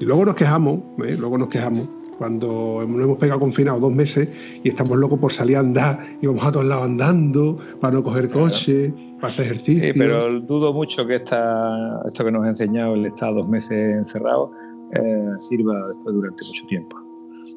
y 0.00 0.04
luego 0.04 0.26
nos 0.26 0.34
quejamos, 0.34 0.80
¿eh? 1.06 1.16
luego 1.18 1.38
nos 1.38 1.48
quejamos 1.48 1.88
cuando 2.18 2.84
nos 2.86 3.00
hemos 3.00 3.18
pegado 3.18 3.40
confinados 3.40 3.80
dos 3.80 3.92
meses 3.92 4.28
y 4.62 4.68
estamos 4.68 4.98
locos 4.98 5.18
por 5.18 5.32
salir 5.32 5.56
a 5.56 5.60
andar 5.60 6.00
y 6.20 6.26
vamos 6.26 6.44
a 6.44 6.52
todos 6.52 6.66
lados 6.66 6.84
andando 6.84 7.58
para 7.80 7.94
no 7.94 8.04
coger 8.04 8.28
coche, 8.30 8.92
para 9.20 9.32
hacer 9.32 9.46
ejercicio. 9.46 9.92
Sí, 9.92 9.98
pero 9.98 10.40
dudo 10.40 10.72
mucho 10.72 11.06
que 11.06 11.16
esta, 11.16 12.00
esto 12.06 12.24
que 12.24 12.32
nos 12.32 12.44
ha 12.44 12.48
enseñado 12.48 12.94
el 12.94 13.06
estar 13.06 13.34
dos 13.34 13.48
meses 13.48 13.96
encerrado 13.96 14.50
eh, 14.92 15.30
sirva 15.38 15.80
después 15.88 16.14
durante 16.14 16.44
mucho 16.44 16.66
tiempo. 16.66 17.03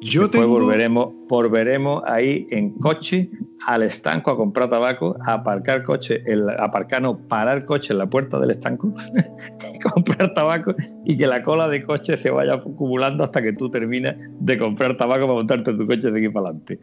Yo 0.00 0.22
Después 0.22 0.46
volveremos, 0.46 1.12
volveremos 1.28 2.02
ahí 2.06 2.46
en 2.50 2.70
coche 2.74 3.30
al 3.66 3.82
estanco 3.82 4.30
a 4.30 4.36
comprar 4.36 4.68
tabaco, 4.68 5.16
a 5.26 5.34
aparcar 5.34 5.82
coche, 5.82 6.22
el, 6.26 6.48
aparcar 6.48 7.02
no, 7.02 7.18
parar 7.18 7.64
coche 7.64 7.92
en 7.92 7.98
la 7.98 8.08
puerta 8.08 8.38
del 8.38 8.52
estanco, 8.52 8.94
comprar 9.94 10.32
tabaco 10.34 10.74
y 11.04 11.16
que 11.16 11.26
la 11.26 11.42
cola 11.42 11.68
de 11.68 11.82
coche 11.82 12.16
se 12.16 12.30
vaya 12.30 12.54
acumulando 12.54 13.24
hasta 13.24 13.42
que 13.42 13.52
tú 13.52 13.70
termines 13.70 14.14
de 14.40 14.58
comprar 14.58 14.96
tabaco 14.96 15.22
para 15.22 15.34
montarte 15.34 15.72
tu 15.74 15.86
coche 15.86 16.10
de 16.10 16.18
aquí 16.18 16.28
para 16.28 16.50
adelante. 16.50 16.78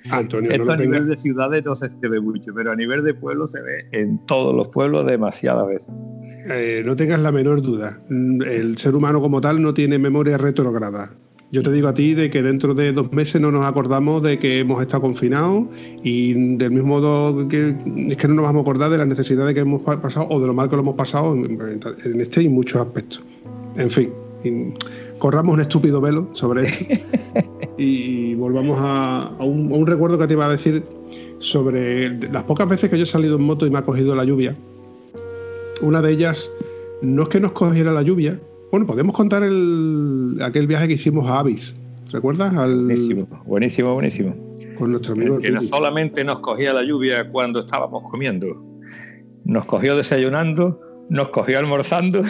Esto 0.51 0.73
a 0.73 0.77
nivel 0.77 1.07
de 1.07 1.17
ciudades 1.17 1.63
no 1.63 1.73
se 1.73 1.87
ve 2.01 2.19
mucho, 2.19 2.53
pero 2.53 2.71
a 2.71 2.75
nivel 2.75 3.03
de 3.03 3.13
pueblo 3.13 3.47
se 3.47 3.61
ve 3.61 3.87
en 3.93 4.23
todos 4.25 4.53
los 4.53 4.67
pueblos 4.67 5.05
demasiadas 5.05 5.67
veces. 5.67 5.89
Eh, 6.49 6.83
no 6.85 6.95
tengas 6.95 7.21
la 7.21 7.31
menor 7.31 7.61
duda. 7.61 7.99
El 8.09 8.77
ser 8.77 8.95
humano 8.95 9.21
como 9.21 9.39
tal 9.39 9.61
no 9.61 9.73
tiene 9.73 9.97
memoria 9.97 10.37
retrograda. 10.37 11.15
Yo 11.51 11.61
te 11.63 11.71
digo 11.71 11.87
a 11.87 11.93
ti 11.93 12.15
de 12.15 12.29
que 12.29 12.41
dentro 12.41 12.73
de 12.73 12.91
dos 12.91 13.11
meses 13.11 13.39
no 13.39 13.51
nos 13.51 13.65
acordamos 13.65 14.21
de 14.23 14.39
que 14.39 14.59
hemos 14.59 14.81
estado 14.81 15.03
confinados 15.03 15.65
y 16.03 16.33
del 16.57 16.71
mismo 16.71 16.99
modo 16.99 17.47
que 17.47 17.75
es 18.07 18.17
que 18.17 18.27
no 18.27 18.33
nos 18.33 18.45
vamos 18.45 18.61
a 18.61 18.63
acordar 18.63 18.89
de 18.89 18.97
las 18.97 19.07
necesidades 19.07 19.53
que 19.53 19.61
hemos 19.61 19.81
pasado 19.81 20.27
o 20.29 20.39
de 20.41 20.47
lo 20.47 20.53
mal 20.53 20.69
que 20.69 20.75
lo 20.75 20.81
hemos 20.81 20.95
pasado 20.95 21.35
en, 21.35 22.19
este 22.19 22.43
y 22.43 22.49
muchos 22.49 22.81
aspectos. 22.81 23.23
En 23.77 23.91
fin, 23.91 24.09
corramos 25.19 25.53
un 25.53 25.61
estúpido 25.61 26.01
velo 26.01 26.27
sobre 26.33 26.67
esto 26.67 26.95
y 27.77 28.33
volvamos 28.35 28.77
a, 28.81 29.31
un, 29.39 29.71
a 29.71 29.75
un 29.75 29.85
recuerdo 29.85 30.17
que 30.17 30.27
te 30.27 30.33
iba 30.33 30.47
a 30.47 30.49
decir 30.49 30.83
sobre 31.39 32.17
las 32.31 32.43
pocas 32.43 32.67
veces 32.67 32.89
que 32.89 32.97
yo 32.97 33.03
he 33.03 33.07
salido 33.07 33.37
en 33.37 33.43
moto 33.43 33.67
y 33.67 33.69
me 33.69 33.77
ha 33.77 33.83
cogido 33.83 34.15
la 34.15 34.25
lluvia. 34.25 34.55
Una 35.81 36.01
de 36.01 36.11
ellas 36.11 36.49
no 37.01 37.23
es 37.23 37.29
que 37.29 37.39
nos 37.39 37.51
cogiera 37.51 37.91
la 37.91 38.01
lluvia, 38.01 38.39
bueno, 38.71 38.87
podemos 38.87 39.15
contar 39.15 39.43
el, 39.43 40.39
aquel 40.41 40.67
viaje 40.67 40.87
que 40.87 40.93
hicimos 40.93 41.29
a 41.29 41.39
Avis. 41.39 41.75
¿Recuerdas? 42.11 42.53
Buenísimo, 42.53 43.27
buenísimo, 43.45 43.93
buenísimo. 43.93 44.35
Con 44.77 44.91
nuestro 44.91 45.13
amigo. 45.13 45.37
Que 45.37 45.51
no 45.51 45.61
solamente 45.61 46.23
nos 46.23 46.39
cogía 46.39 46.73
la 46.73 46.83
lluvia 46.83 47.29
cuando 47.29 47.61
estábamos 47.61 48.03
comiendo, 48.09 48.47
nos 49.43 49.65
cogió 49.65 49.97
desayunando, 49.97 50.79
nos 51.09 51.29
cogió 51.29 51.59
almorzando, 51.59 52.23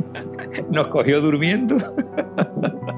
nos 0.70 0.88
cogió 0.88 1.20
durmiendo. 1.20 1.76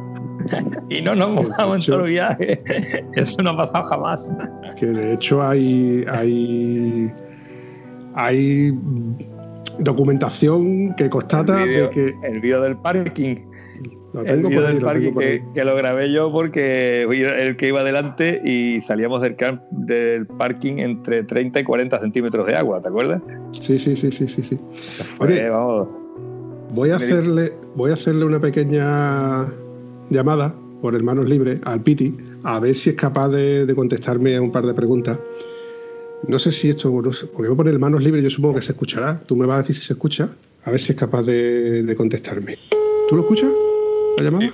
y 0.88 1.02
no 1.02 1.14
nos 1.14 1.30
mojamos 1.30 1.86
en 1.86 1.92
todo 1.92 2.04
el 2.04 2.10
viaje. 2.10 2.62
Eso 3.16 3.42
no 3.42 3.50
ha 3.50 3.56
pasado 3.56 3.84
jamás. 3.84 4.32
Que 4.76 4.86
de 4.86 5.14
hecho 5.14 5.42
hay, 5.42 6.04
hay, 6.08 7.12
hay 8.14 8.72
documentación 9.78 10.94
que 10.96 11.08
constata 11.10 11.66
de 11.66 11.88
que. 11.90 12.14
El 12.22 12.40
vídeo 12.40 12.62
del 12.62 12.76
parking. 12.76 13.36
el 14.24 14.42
vídeo 14.42 14.62
del 14.62 14.80
parking 14.80 15.12
que, 15.54 15.64
lo 15.64 15.74
grabé 15.76 16.12
yo 16.12 16.30
porque 16.30 17.02
el 17.02 17.56
que 17.56 17.68
iba 17.68 17.80
adelante 17.80 18.40
y 18.44 18.80
salíamos 18.82 19.22
del, 19.22 19.36
del 19.70 20.26
parking 20.26 20.78
entre 20.78 21.24
30 21.24 21.60
y 21.60 21.64
40 21.64 22.00
centímetros 22.00 22.46
de 22.46 22.56
agua, 22.56 22.80
¿te 22.80 22.88
acuerdas? 22.88 23.22
Sí, 23.52 23.78
sí, 23.78 23.96
sí, 23.96 24.12
sí, 24.12 24.28
sí. 24.28 24.42
sí. 24.42 24.58
vamos, 25.50 25.88
voy 26.74 26.90
a 26.90 26.96
hacerle, 26.96 27.52
voy 27.74 27.90
a 27.90 27.94
hacerle 27.94 28.24
una 28.24 28.40
pequeña 28.40 29.46
llamada 30.10 30.54
por 30.80 30.94
hermanos 30.94 31.28
libres 31.28 31.60
al 31.64 31.80
Piti 31.80 32.14
a 32.44 32.58
ver 32.58 32.74
si 32.74 32.90
es 32.90 32.96
capaz 32.96 33.28
de, 33.28 33.66
de 33.66 33.74
contestarme 33.74 34.36
a 34.36 34.42
un 34.42 34.50
par 34.50 34.66
de 34.66 34.74
preguntas. 34.74 35.18
No 36.28 36.38
sé 36.38 36.52
si 36.52 36.70
esto, 36.70 36.90
no 36.90 37.12
sé, 37.12 37.26
porque 37.26 37.48
voy 37.48 37.54
a 37.54 37.56
poner 37.56 37.78
manos 37.78 38.02
libres, 38.02 38.22
yo 38.22 38.30
supongo 38.30 38.56
que 38.56 38.62
se 38.62 38.72
escuchará. 38.72 39.20
Tú 39.26 39.36
me 39.36 39.46
vas 39.46 39.56
a 39.56 39.58
decir 39.62 39.76
si 39.76 39.82
se 39.82 39.92
escucha, 39.94 40.28
a 40.64 40.70
ver 40.70 40.80
si 40.80 40.92
es 40.92 40.98
capaz 40.98 41.22
de, 41.22 41.94
contestarme. 41.96 42.58
¿Tú 43.08 43.16
lo 43.16 43.22
escuchas? 43.22 43.50
¿La 44.16 44.24
llamada? 44.24 44.52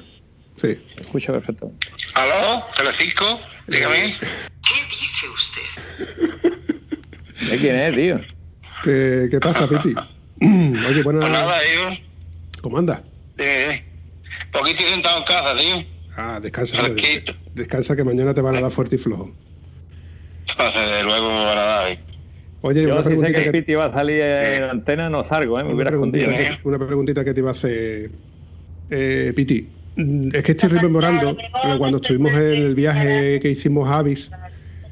Sí. 0.56 0.74
sí. 0.74 0.78
Escucha 0.98 1.32
perfecto. 1.32 1.72
¿Aló? 2.14 2.64
¿Telecinco? 2.76 3.40
Dígame. 3.66 4.14
¿Qué 4.18 4.96
dice 4.98 5.26
usted? 5.28 5.62
¿De 7.50 7.58
quién 7.58 7.76
es, 7.76 7.94
tío? 7.94 8.20
¿Qué, 8.84 9.28
qué 9.30 9.40
pasa, 9.40 9.68
Piti? 9.68 9.94
Oye, 10.40 11.02
bueno. 11.02 11.20
Pues 11.20 11.32
nada, 11.32 11.54
tío. 11.60 12.04
¿Cómo 12.62 12.78
anda? 12.78 13.02
Eh, 13.38 13.84
poquito 14.52 14.82
sentado 14.82 15.18
en 15.18 15.24
casa, 15.24 15.56
tío. 15.56 15.86
Ah, 16.16 16.40
descansa. 16.40 16.88
Descansa 17.54 17.94
que 17.94 18.04
mañana 18.04 18.34
te 18.34 18.40
van 18.40 18.56
a 18.56 18.60
dar 18.60 18.72
fuerte 18.72 18.96
y 18.96 18.98
flojo. 18.98 19.32
Desde 20.58 21.04
luego 21.04 21.28
me 21.28 21.44
van 21.44 21.58
a 21.58 21.64
dar. 21.64 21.98
Oye, 22.60 22.82
Yo 22.82 22.94
una 22.94 23.02
si 23.04 23.32
sé 23.32 23.44
que 23.44 23.52
Piti 23.52 23.72
iba 23.72 23.84
a 23.86 23.92
salir 23.92 24.20
en 24.20 24.64
antena, 24.64 25.08
no 25.08 25.22
salgo, 25.22 25.60
¿eh? 25.60 25.64
me 25.64 25.74
hubiera 25.74 25.90
escondido. 25.90 26.30
Una 26.64 26.78
preguntita 26.78 27.24
que 27.24 27.32
te 27.32 27.40
iba 27.40 27.50
a 27.50 27.52
hacer, 27.52 28.10
eh, 28.90 29.32
Piti. 29.34 29.74
Es 30.32 30.42
que 30.44 30.52
estoy 30.52 30.70
rememorando 30.70 31.36
cuando 31.78 31.96
estuvimos 31.96 32.32
en 32.32 32.54
el 32.54 32.74
viaje 32.74 33.40
que 33.40 33.50
hicimos 33.50 33.88
a 33.88 33.98
Avis, 33.98 34.30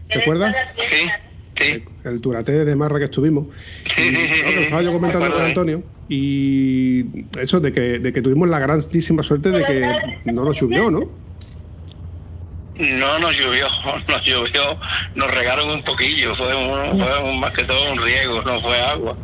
¿te 0.09 0.21
acuerdas? 0.21 0.55
Sí, 0.77 1.09
sí. 1.55 1.85
El, 2.05 2.21
Turate 2.21 2.65
de 2.65 2.77
Marra 2.77 2.99
que 2.99 3.05
estuvimos. 3.05 3.49
Sí, 3.85 4.03
sí, 4.03 4.17
sí. 4.17 4.59
estaba 4.63 4.83
yo 4.83 4.93
comentando 4.93 5.31
con 5.31 5.43
Antonio 5.43 5.85
y 6.09 7.29
eso 7.41 7.61
de 7.61 7.73
que, 7.73 7.99
de 7.99 8.13
que 8.13 8.23
tuvimos 8.23 8.49
la 8.49 8.59
grandísima 8.61 9.23
suerte 9.23 9.51
de 9.51 9.65
que 9.65 10.33
no 10.33 10.45
nos 10.45 10.61
llovió, 10.61 10.91
¿no? 10.91 11.26
No 12.79 13.19
nos 13.19 13.37
llovió, 13.39 13.67
nos 14.09 14.23
llovió, 14.25 14.79
nos 15.15 15.31
regaron 15.31 15.71
un 15.71 15.83
poquillo, 15.83 16.35
fue, 16.35 16.53
fue 16.95 17.33
más 17.35 17.53
que 17.53 17.65
todo 17.65 17.93
un 17.93 17.99
riego, 17.99 18.43
no 18.43 18.59
fue 18.59 18.79
agua. 18.81 19.17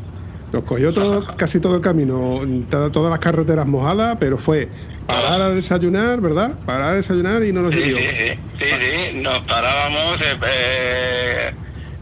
Nos 0.53 0.65
cogió 0.65 0.93
todo, 0.93 1.27
casi 1.37 1.61
todo 1.61 1.77
el 1.77 1.81
camino, 1.81 2.43
todas 2.69 3.11
las 3.11 3.21
carreteras 3.21 3.67
mojadas, 3.67 4.19
pero 4.21 4.37
fue 4.37 4.71
parar 5.07 5.41
a 5.41 5.49
desayunar, 5.51 6.21
¿verdad? 6.21 6.61
Parar 6.67 6.91
a 6.91 6.95
desayunar 6.95 7.43
y 7.43 7.53
no 7.53 7.63
nos 7.63 7.75
llovió. 7.75 7.97
Sí, 7.97 8.05
sí, 8.05 8.39
sí, 8.53 8.67
sí, 8.79 9.21
nos 9.23 9.41
parábamos, 9.45 10.21
eh, 10.21 10.39
eh, 10.47 11.51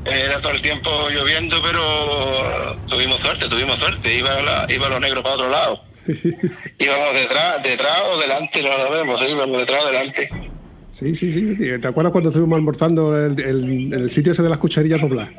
era 0.04 0.40
todo 0.40 0.52
el 0.52 0.60
tiempo 0.60 0.90
lloviendo, 1.10 1.62
pero 1.62 2.76
tuvimos 2.88 3.20
suerte, 3.20 3.48
tuvimos 3.48 3.78
suerte, 3.78 4.14
iba, 4.16 4.42
la, 4.42 4.66
iba 4.68 4.88
los 4.88 5.00
negros 5.00 5.22
para 5.22 5.36
otro 5.36 5.48
lado. 5.48 5.84
íbamos 6.78 7.14
detrás, 7.14 7.62
detrás 7.62 8.02
o 8.12 8.18
delante, 8.18 8.62
no 8.62 8.70
lo 8.70 8.78
sabemos, 8.78 9.22
íbamos 9.22 9.58
detrás 9.58 9.84
o 9.84 9.86
delante. 9.86 10.49
Sí, 11.00 11.14
sí, 11.14 11.32
sí. 11.32 11.78
¿Te 11.80 11.88
acuerdas 11.88 12.12
cuando 12.12 12.28
estuvimos 12.28 12.56
almorzando 12.56 13.18
en 13.18 13.38
el, 13.38 13.92
el, 13.94 14.10
sitio 14.10 14.32
ese 14.32 14.42
de 14.42 14.50
las 14.50 14.58
cucharillas 14.58 15.00
dobladas? 15.00 15.30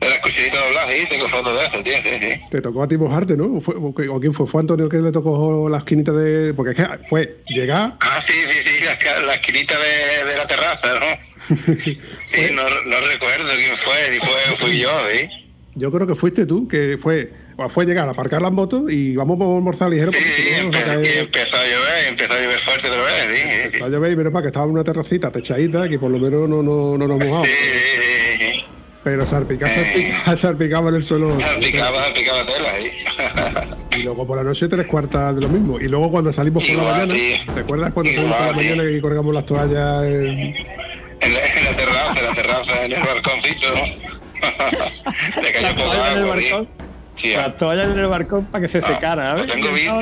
De 0.00 0.08
las 0.10 0.18
cocherito 0.18 0.56
doblado, 0.58 0.90
sí, 0.90 1.06
tengo 1.08 1.28
fotos 1.28 1.56
de 1.56 1.64
eso, 1.64 1.82
tío, 1.84 1.94
sí, 2.02 2.10
sí. 2.20 2.40
Te 2.50 2.60
tocó 2.60 2.82
a 2.82 2.88
ti 2.88 2.96
mojarte, 2.96 3.36
¿no? 3.36 3.44
¿O, 3.56 3.60
fue- 3.60 3.76
o 3.76 4.20
quién 4.20 4.34
fue? 4.34 4.48
¿Fue 4.48 4.60
Antonio 4.62 4.86
el 4.86 4.90
que 4.90 4.98
le 4.98 5.12
tocó 5.12 5.68
la 5.68 5.78
esquinita 5.78 6.10
de...? 6.10 6.54
Porque 6.54 6.72
es 6.72 6.76
que 6.76 6.98
fue 7.08 7.42
llegar... 7.46 7.96
Ah, 8.00 8.20
sí, 8.26 8.32
sí, 8.32 8.62
sí, 8.64 8.84
la, 8.84 9.20
la 9.26 9.34
esquinita 9.34 9.74
de, 9.78 10.30
de 10.30 10.36
la 10.36 10.46
terraza, 10.46 10.98
¿no? 10.98 11.56
Sí, 11.76 12.40
no, 12.52 12.62
no 12.62 13.06
recuerdo 13.12 13.48
quién 13.54 13.76
fue, 13.76 13.94
si 14.12 14.18
fue, 14.18 14.56
fui 14.56 14.78
yo, 14.80 14.90
sí. 15.08 15.28
Yo 15.76 15.92
creo 15.92 16.06
que 16.06 16.16
fuiste 16.16 16.46
tú, 16.46 16.66
que 16.66 16.98
fue... 17.00 17.43
Fue 17.68 17.86
llegar 17.86 18.08
a 18.08 18.10
aparcar 18.12 18.42
las 18.42 18.50
motos 18.52 18.90
y 18.90 19.14
vamos 19.16 19.40
a 19.40 19.44
almorzar 19.44 19.88
ligero 19.88 20.10
Sí, 20.12 20.18
porque 20.18 20.32
sí, 20.42 20.50
empe- 20.60 21.14
y 21.14 21.18
empezó 21.18 21.56
a 21.56 21.64
llover, 21.64 22.06
empezó 22.08 22.32
a 22.34 22.40
llover 22.40 22.58
fuerte 22.58 22.88
otra 22.88 23.02
vez, 23.02 23.14
sí, 23.30 23.40
sí, 23.42 23.70
sí. 23.74 23.78
Va 23.80 23.86
a 23.86 23.88
llover 23.90 24.12
y 24.12 24.16
menos 24.16 24.32
mal 24.32 24.42
que 24.42 24.48
estaba 24.48 24.64
en 24.66 24.72
una 24.72 24.84
terracita 24.84 25.30
techadita 25.30 25.88
que 25.88 25.98
por 25.98 26.10
lo 26.10 26.18
menos 26.18 26.48
no, 26.48 26.62
no, 26.62 26.98
no 26.98 27.08
nos 27.08 27.18
mojamos. 27.24 27.46
Sí, 27.48 27.54
sí, 27.54 28.38
sí, 28.38 28.52
sí. 28.52 28.64
Pero 29.04 29.26
salpicaba, 29.26 29.70
salpicaba, 29.72 30.36
salpicaba 30.36 30.88
en 30.90 30.94
el 30.96 31.02
suelo. 31.02 31.38
Salpicaba, 31.38 31.98
salpicaba 32.04 32.38
tela, 32.44 32.68
sí. 32.80 33.98
Y 33.98 34.02
luego 34.02 34.26
por 34.26 34.36
la 34.38 34.42
noche 34.44 34.66
tres 34.66 34.86
cuartas 34.86 35.36
de 35.36 35.42
lo 35.42 35.48
mismo. 35.48 35.78
Y 35.78 35.84
luego 35.88 36.10
cuando 36.10 36.32
salimos 36.32 36.64
por 36.64 36.74
la 36.76 36.82
Igual, 36.82 37.08
mañana, 37.08 37.14
tío. 37.14 37.36
¿recuerdas 37.54 37.92
cuando 37.92 38.12
salimos 38.12 38.32
por 38.36 38.40
la 38.40 38.50
Igual, 38.50 38.64
tío. 38.66 38.70
mañana 38.76 38.90
que 38.90 39.00
colgamos 39.00 39.34
las 39.34 39.46
toallas 39.46 40.04
en... 40.04 40.56
En 41.20 41.32
la, 41.32 41.40
en 41.56 41.64
la 41.64 41.76
terraza, 41.76 42.18
en 42.20 42.26
la 42.26 42.32
terraza, 42.34 42.84
en 42.84 42.92
el 42.92 43.00
balconcito. 43.02 43.66
Le 45.42 45.52
cayó 45.52 45.74
poco 45.76 45.92
agua, 45.92 46.36
Sí, 47.16 47.32
Las 47.34 47.56
toallas 47.56 47.86
en 47.92 47.98
el 47.98 48.06
barcón 48.08 48.46
para 48.46 48.62
que 48.62 48.68
se 48.68 48.78
Ah, 48.78 48.94
secara, 48.94 49.36
¿sabes? 49.36 49.52
Tengo, 49.54 49.72
vi- 49.72 49.82
tengo 49.84 49.98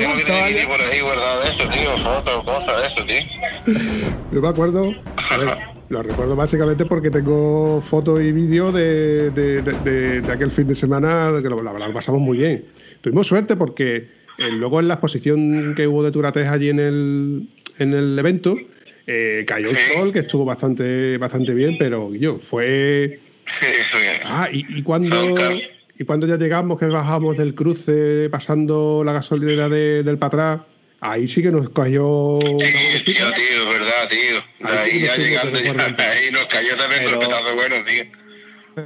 vídeo 0.47 0.67
por 0.67 0.81
ahí 0.81 0.99
guardado 1.01 1.41
de 1.43 1.49
eso, 1.49 1.63
tío, 1.69 1.97
fotos, 1.99 2.43
cosas 2.43 2.81
de 2.81 2.87
eso, 2.87 3.05
tío. 3.05 4.15
Yo 4.31 4.41
me 4.41 4.47
acuerdo, 4.47 4.91
a 5.29 5.37
ver, 5.37 5.57
lo 5.89 6.01
recuerdo 6.01 6.35
básicamente 6.35 6.85
porque 6.85 7.11
tengo 7.11 7.81
fotos 7.81 8.21
y 8.21 8.31
vídeos 8.31 8.73
de, 8.73 9.29
de, 9.31 9.61
de- 9.61 9.73
de- 9.75 10.21
de 10.23 10.33
aquel 10.33 10.51
fin 10.51 10.67
de 10.67 10.75
semana 10.75 11.31
que 11.41 11.49
lo, 11.49 11.61
la 11.61 11.71
verdad 11.71 11.87
lo 11.89 11.93
pasamos 11.93 12.19
muy 12.19 12.37
bien. 12.39 12.65
Tuvimos 13.01 13.27
suerte 13.27 13.55
porque 13.55 14.07
eh, 14.39 14.49
luego 14.51 14.79
en 14.79 14.87
la 14.87 14.95
exposición 14.95 15.75
que 15.75 15.87
hubo 15.87 16.03
de 16.03 16.11
Turates 16.11 16.47
allí 16.47 16.69
en 16.69 16.79
el, 16.79 17.47
en 17.77 17.93
el 17.93 18.17
evento, 18.17 18.57
eh, 19.05 19.43
cayó 19.47 19.69
el 19.69 19.75
Sí. 19.75 19.93
sol 19.93 20.11
que 20.11 20.19
estuvo 20.19 20.45
bastante, 20.45 21.17
bastante 21.19 21.53
bien, 21.53 21.77
pero 21.77 22.13
yo 22.15 22.37
fue... 22.39 23.19
Sí, 23.45 23.65
sí. 23.67 23.97
Ah, 24.25 24.49
y, 24.51 24.65
y 24.79 24.81
cuando... 24.81 25.15
Nunca. 25.23 25.51
Y 25.97 26.05
cuando 26.05 26.25
ya 26.27 26.37
llegamos, 26.37 26.79
que 26.79 26.85
bajamos 26.87 27.37
del 27.37 27.53
cruce 27.55 28.29
pasando 28.29 29.03
la 29.05 29.13
gasolinera 29.13 29.69
de- 29.69 30.03
del 30.03 30.17
Patrá, 30.17 30.63
ahí 30.99 31.27
sí 31.27 31.41
que 31.41 31.51
nos 31.51 31.69
cayó 31.69 32.39
tío, 32.39 32.57
tío, 33.05 33.69
verdad, 33.69 34.09
tío. 34.09 34.67
Ahí 34.69 35.01
ya 35.01 35.15
llegando, 35.15 35.59
ya, 35.59 35.71
ahí 36.11 36.31
nos 36.31 36.45
cayó 36.47 36.75
también 36.77 37.01
Pero- 37.05 37.17
golpetazo 37.17 37.55
bueno, 37.55 37.75
tío. 37.87 38.03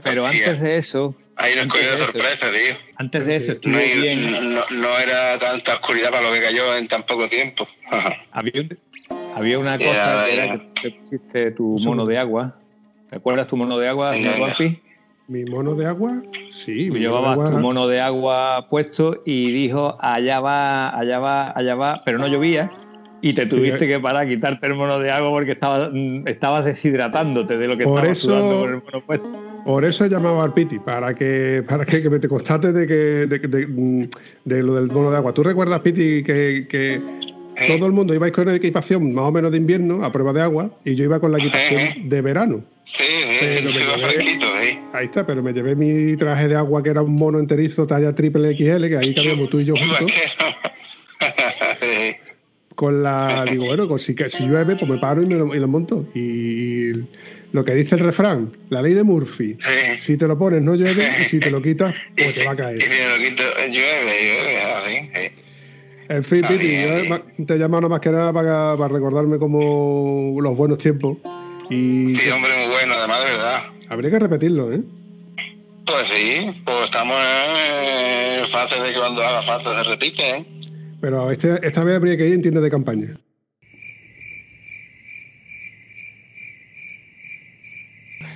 Pero 0.04 0.24
Hostia. 0.26 0.46
antes 0.48 0.62
de 0.62 0.78
eso, 0.78 1.16
Ahí 1.38 1.54
nos 1.56 1.68
cogió 1.68 1.90
de 1.92 1.98
sorpresa, 1.98 2.48
tío. 2.52 2.76
antes 2.98 3.26
de 3.26 3.36
eso 3.38 3.48
No, 3.48 3.54
estuvo 3.54 3.78
hay- 3.78 4.02
bien. 4.02 4.54
no, 4.56 4.62
no 4.82 5.00
era 5.00 5.40
tanta 5.40 5.76
oscuridad 5.76 6.10
para 6.12 6.28
lo 6.28 6.34
que 6.34 6.42
cayó 6.42 6.76
en 6.76 6.88
tan 6.90 7.04
poco 7.04 7.30
tiempo. 7.30 7.66
Había, 8.32 8.62
un- 8.62 8.78
había 9.36 9.60
una 9.60 9.78
Ya, 9.78 9.88
cosa 9.88 10.26
que 10.26 10.34
era 10.34 10.54
que 10.74 10.82
te 10.82 10.92
pusiste 10.92 11.52
tu 11.52 11.78
mono 11.80 12.06
de 12.06 12.18
agua. 12.18 12.60
¿Te 13.10 13.16
acuerdas 13.16 13.48
tu 13.48 13.56
mono 13.56 13.78
de 13.78 13.88
agua. 13.88 14.14
Juanpi? 14.14 14.82
¿Mi 15.28 15.44
mono 15.44 15.76
de 15.76 15.86
agua? 15.86 16.22
Sí, 16.50 16.88
Tú 16.88 16.94
mi 16.94 17.00
llevabas 17.02 17.36
mono 17.36 17.44
de 17.44 17.50
tu 17.52 17.58
agua. 17.58 17.62
mono 17.62 17.88
de 17.88 18.00
agua 18.00 18.68
puesto 18.70 19.22
y 19.26 19.52
dijo, 19.52 19.98
allá 20.00 20.40
va, 20.40 20.98
allá 20.98 21.20
va, 21.20 21.52
allá 21.54 21.76
va, 21.76 22.02
pero 22.06 22.18
no 22.18 22.28
llovía. 22.28 22.72
Y 23.22 23.34
te 23.34 23.46
tuviste 23.46 23.84
eh. 23.86 23.88
que 23.88 24.00
parar 24.00 24.26
a 24.26 24.30
quitarte 24.30 24.68
el 24.68 24.76
mono 24.76 25.00
de 25.00 25.12
agua 25.12 25.32
porque 25.32 25.52
estabas, 25.52 25.90
mm, 25.92 26.28
estabas 26.28 26.64
deshidratándote 26.66 27.58
de 27.58 27.68
lo 27.68 27.76
que 27.78 27.84
Por 27.84 27.98
estabas 27.98 28.18
eso- 28.20 28.28
sudando 28.30 28.60
con 28.62 28.70
el 28.70 28.82
mono 28.84 29.06
puesto. 29.06 29.30
Por 29.66 29.84
eso 29.84 30.06
he 30.06 30.10
llamado 30.10 30.42
al 30.42 30.54
Piti, 30.54 30.80
para 30.80 31.14
que, 31.14 31.62
para 31.68 31.84
que, 31.86 32.02
que 32.02 32.10
me 32.10 32.20
te 32.20 32.30
constate 32.30 32.72
de, 32.72 32.88
que, 32.88 32.94
de, 33.28 33.40
de- 33.40 33.68
mm, 33.68 34.10
de 34.46 34.64
lo 34.64 34.76
del 34.76 34.88
mono 34.90 35.12
de 35.12 35.18
agua. 35.18 35.34
¿Tú 35.34 35.44
recuerdas, 35.44 35.82
Piti, 35.82 36.24
que, 36.24 36.68
que 36.70 37.02
todo 37.68 37.86
el 37.86 37.92
mundo 37.92 38.14
ibais 38.14 38.32
con 38.32 38.48
equipación 38.48 39.14
más 39.14 39.26
o 39.26 39.32
menos 39.34 39.52
de 39.52 39.58
invierno 39.58 40.06
a 40.06 40.12
prueba 40.12 40.32
de 40.32 40.42
agua 40.42 40.70
y 40.86 40.96
yo 40.96 41.04
iba 41.04 41.20
con 41.20 41.34
la 41.34 41.40
equipación 41.40 42.08
de 42.08 42.22
verano? 42.22 42.62
Sí, 42.90 43.04
sí, 43.04 43.46
llevé- 43.68 44.00
fresquito, 44.00 44.46
sí. 44.62 44.80
Ahí 44.94 45.06
está, 45.06 45.26
pero 45.26 45.44
me 45.44 45.52
llevé 45.54 45.76
mi 45.76 46.16
traje 46.18 46.48
de 46.48 46.56
agua 46.56 46.82
que 46.82 46.90
era 46.90 47.02
un 47.02 47.16
mono 47.16 47.38
enterizo 47.40 47.86
talla 47.86 48.16
triple 48.16 48.56
XL, 48.56 48.88
que 48.88 48.98
ahí 48.98 49.14
cabíamos 49.14 49.50
tú 49.50 49.60
y 49.60 49.66
yo 49.66 49.76
juntos. 49.78 50.12
con 52.76 53.02
la 53.02 53.44
digo 53.50 53.66
bueno 53.66 53.88
pues 53.88 54.04
si, 54.04 54.16
si 54.30 54.44
llueve 54.48 54.76
pues 54.76 54.90
me 54.90 55.00
paro 55.00 55.24
y 55.24 55.26
me 55.26 55.34
lo, 55.36 55.56
y 55.56 55.60
lo 55.60 55.68
monto 55.68 56.06
y 56.14 56.92
lo 57.52 57.66
que 57.66 57.74
dice 57.74 57.96
el 57.96 58.02
refrán 58.02 58.52
la 58.70 58.84
ley 58.84 58.94
de 58.94 59.02
Murphy 59.04 59.58
Sí. 59.60 60.00
si 60.00 60.18
te 60.18 60.28
lo 60.28 60.38
pones 60.38 60.62
no 60.62 60.76
llueve 60.76 61.04
y 61.22 61.24
si 61.24 61.40
te 61.40 61.50
lo 61.50 61.60
quitas 61.62 61.96
pues 62.16 62.36
te 62.36 62.44
va 62.46 62.52
a 62.52 62.54
Y 62.54 62.58
caer 62.58 62.82
si 62.82 62.88
me 62.90 63.18
lo 63.18 63.30
quito, 63.30 63.44
llueve, 63.68 64.14
llueve, 64.22 64.58
así. 64.76 65.10
Sí. 65.12 65.32
en 66.10 66.24
fin 66.24 66.42
Ah, 66.46 66.48
Piti 66.50 67.10
ma- 67.10 67.46
te 67.48 67.54
he 67.56 67.58
llamado 67.58 67.82
nada 67.82 67.90
más 67.90 68.00
que 68.00 68.10
nada 68.12 68.32
para, 68.32 68.78
para 68.78 68.94
recordarme 68.94 69.40
como 69.40 70.38
los 70.40 70.56
buenos 70.56 70.78
tiempos 70.78 71.18
y 71.70 72.16
Sí, 72.16 72.30
hombre, 72.32 72.52
muy 72.58 72.72
bueno, 72.72 72.94
además 72.98 73.20
de 73.24 73.30
verdad. 73.32 73.64
habría 73.90 74.12
que 74.12 74.20
repetirlo 74.20 74.72
¿eh? 74.74 74.82
Pues 75.86 76.06
sí, 76.08 76.62
pues 76.66 76.84
estamos 76.86 77.16
en 78.40 78.46
fase 78.48 78.82
de 78.82 78.90
que 78.94 78.98
cuando 79.00 79.26
haga 79.26 79.42
falta 79.42 79.76
se 79.78 79.84
repite, 79.90 80.30
¿eh? 80.38 80.46
pero 81.00 81.32
este- 81.32 81.66
esta 81.66 81.84
vez 81.84 81.96
habría 81.96 82.18
que 82.18 82.28
ir 82.28 82.34
en 82.34 82.42
tienda 82.42 82.60
de 82.62 82.70
campaña 82.70 83.08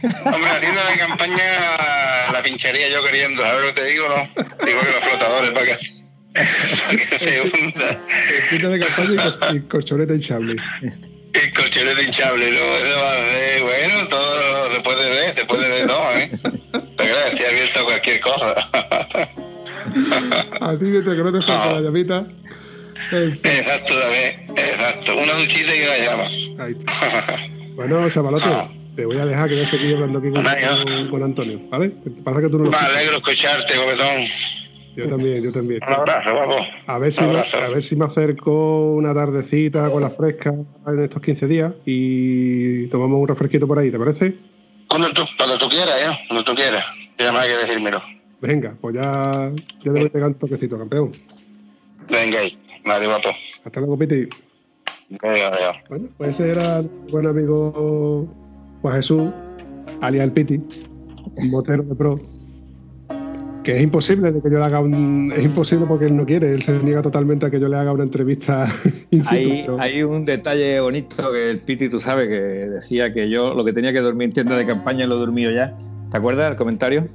Hombre, 0.03 0.41
la 0.51 0.59
tienda 0.59 0.89
de 0.89 0.97
campaña 0.97 2.31
la 2.33 2.41
pincharía 2.43 2.89
yo 2.89 3.03
queriendo, 3.05 3.43
¿sabes 3.43 3.61
lo 3.61 3.73
que 3.73 3.81
te 3.81 3.87
digo, 3.91 4.07
no? 4.09 4.15
Digo 4.65 4.79
que 4.79 4.91
los 4.91 5.03
flotadores 5.03 5.51
para 5.51 5.65
que, 5.65 5.75
para 6.33 6.97
que 6.97 7.17
se 7.17 7.41
hunda. 7.63 7.91
En 7.91 8.49
tienda 8.49 8.69
de 8.69 8.79
campaña 8.79 9.11
y, 9.13 9.17
col- 9.17 9.55
y 9.55 9.59
colchoneta 9.67 10.13
El 11.33 11.53
colchonete 11.53 12.03
hinchable, 12.03 12.49
¿no? 12.51 12.57
Eso 12.77 12.99
ser, 13.31 13.61
bueno, 13.61 14.07
todo 14.09 14.71
se 14.73 14.79
puede 14.81 15.09
ver, 15.09 15.33
se 15.33 15.45
puede 15.45 15.69
ver 15.69 15.87
todo, 15.87 16.11
¿eh? 16.17 16.29
Te 16.71 17.03
creas, 17.07 17.33
estoy 17.33 17.45
abierto 17.45 17.79
a 17.79 17.83
cualquier 17.85 18.19
cosa. 18.19 18.53
a 20.61 20.71
ti 20.77 20.85
que 21.15 21.23
no 21.23 21.31
te 21.31 21.41
falta 21.41 21.69
Ah. 21.69 21.73
la 21.73 21.81
llamita 21.81 22.25
Exacto, 23.11 23.93
David, 23.97 24.51
exacto. 24.57 25.15
Una 25.17 25.33
duchita 25.33 25.75
y 25.75 25.81
una 25.81 25.97
llama. 25.97 26.23
ahí 26.65 26.75
está. 26.77 27.37
Bueno, 27.75 28.09
Chavalote, 28.09 28.43
Ah. 28.47 28.69
te 28.95 29.05
voy 29.05 29.17
a 29.17 29.25
dejar 29.25 29.49
que 29.49 29.61
a 29.63 29.65
seguir 29.67 29.95
hablando 29.95 30.19
aquí 30.19 30.29
con, 30.29 30.43
Venga. 30.43 30.83
con- 30.83 31.09
con 31.09 31.23
Antonio, 31.23 31.59
¿vale? 31.69 31.91
Pasa 32.23 32.41
que 32.41 32.47
tú 32.49 32.57
no 32.59 32.65
lo 32.65 32.69
Me 32.71 32.77
alegro 32.77 33.17
escucharte, 33.17 33.77
Gobetón. 33.77 34.25
Yo 34.95 35.07
también, 35.07 35.41
yo 35.41 35.51
también. 35.51 35.79
Un 35.87 35.93
abrazo, 35.93 36.33
guapo. 36.33 36.55
A 36.87 36.97
ver, 36.97 37.11
si 37.13 37.23
me, 37.23 37.39
a 37.39 37.69
ver 37.69 37.83
si 37.83 37.95
me 37.95 38.05
acerco 38.05 38.93
una 38.93 39.13
tardecita 39.13 39.89
con 39.89 40.01
la 40.01 40.09
fresca 40.09 40.53
en 40.87 41.03
estos 41.03 41.21
15 41.21 41.47
días 41.47 41.73
y 41.85 42.87
tomamos 42.87 43.21
un 43.21 43.27
refresquito 43.27 43.67
por 43.67 43.79
ahí, 43.79 43.89
¿te 43.89 43.97
parece? 43.97 44.35
Cuando 44.87 45.11
tú, 45.13 45.21
cuando 45.37 45.57
tú 45.57 45.69
quieras, 45.69 45.95
¿eh? 46.01 46.25
Cuando 46.27 46.43
tú 46.43 46.53
quieras. 46.53 46.83
Tienes 47.15 47.33
más 47.33 47.45
que 47.45 47.51
decírmelo. 47.51 48.01
Venga, 48.41 48.75
pues 48.81 48.95
ya, 48.95 49.51
ya 49.83 49.91
debo 49.91 50.07
llegar 50.07 50.29
un 50.29 50.33
toquecito, 50.33 50.77
campeón. 50.77 51.11
Venga 52.09 52.39
ahí. 52.39 52.57
Nadie 52.85 53.07
guapo. 53.07 53.29
Hasta 53.63 53.79
luego, 53.79 53.97
Piti. 53.97 54.27
Venga, 55.09 55.47
adiós. 55.49 55.77
Bueno, 55.87 56.09
pues 56.17 56.31
ese 56.31 56.51
era 56.51 56.81
mi 56.81 57.11
buen 57.11 57.27
amigo 57.27 58.27
Juan 58.81 58.95
Jesús, 58.95 59.31
alias 60.01 60.23
el 60.23 60.31
Piti, 60.31 60.59
un 61.35 61.49
motero 61.49 61.83
de 61.83 61.95
pro. 61.95 62.19
Que 63.63 63.77
es 63.77 63.83
imposible 63.83 64.31
de 64.31 64.41
que 64.41 64.49
yo 64.49 64.57
le 64.57 64.65
haga 64.65 64.79
un. 64.79 65.31
Es 65.35 65.43
imposible 65.43 65.85
porque 65.87 66.05
él 66.05 66.15
no 66.17 66.25
quiere, 66.25 66.51
él 66.53 66.63
se 66.63 66.81
niega 66.83 67.01
totalmente 67.03 67.45
a 67.45 67.51
que 67.51 67.59
yo 67.59 67.67
le 67.67 67.77
haga 67.77 67.91
una 67.93 68.03
entrevista 68.03 68.67
in 69.11 69.21
situ, 69.21 69.35
Hay, 69.35 69.61
pero- 69.65 69.79
hay 69.79 70.03
un 70.03 70.25
detalle 70.25 70.79
bonito 70.79 71.31
que 71.31 71.51
el 71.51 71.59
Piti, 71.59 71.87
tú 71.87 71.99
sabes, 71.99 72.27
que 72.27 72.33
decía 72.39 73.13
que 73.13 73.29
yo 73.29 73.53
lo 73.53 73.63
que 73.63 73.71
tenía 73.71 73.93
que 73.93 73.99
dormir 74.01 74.25
en 74.25 74.31
tienda 74.33 74.57
de 74.57 74.65
campaña 74.65 75.05
lo 75.05 75.15
he 75.15 75.19
dormido 75.19 75.51
ya. 75.51 75.77
¿Te 76.09 76.17
acuerdas 76.17 76.47
del 76.49 76.57
comentario? 76.57 77.07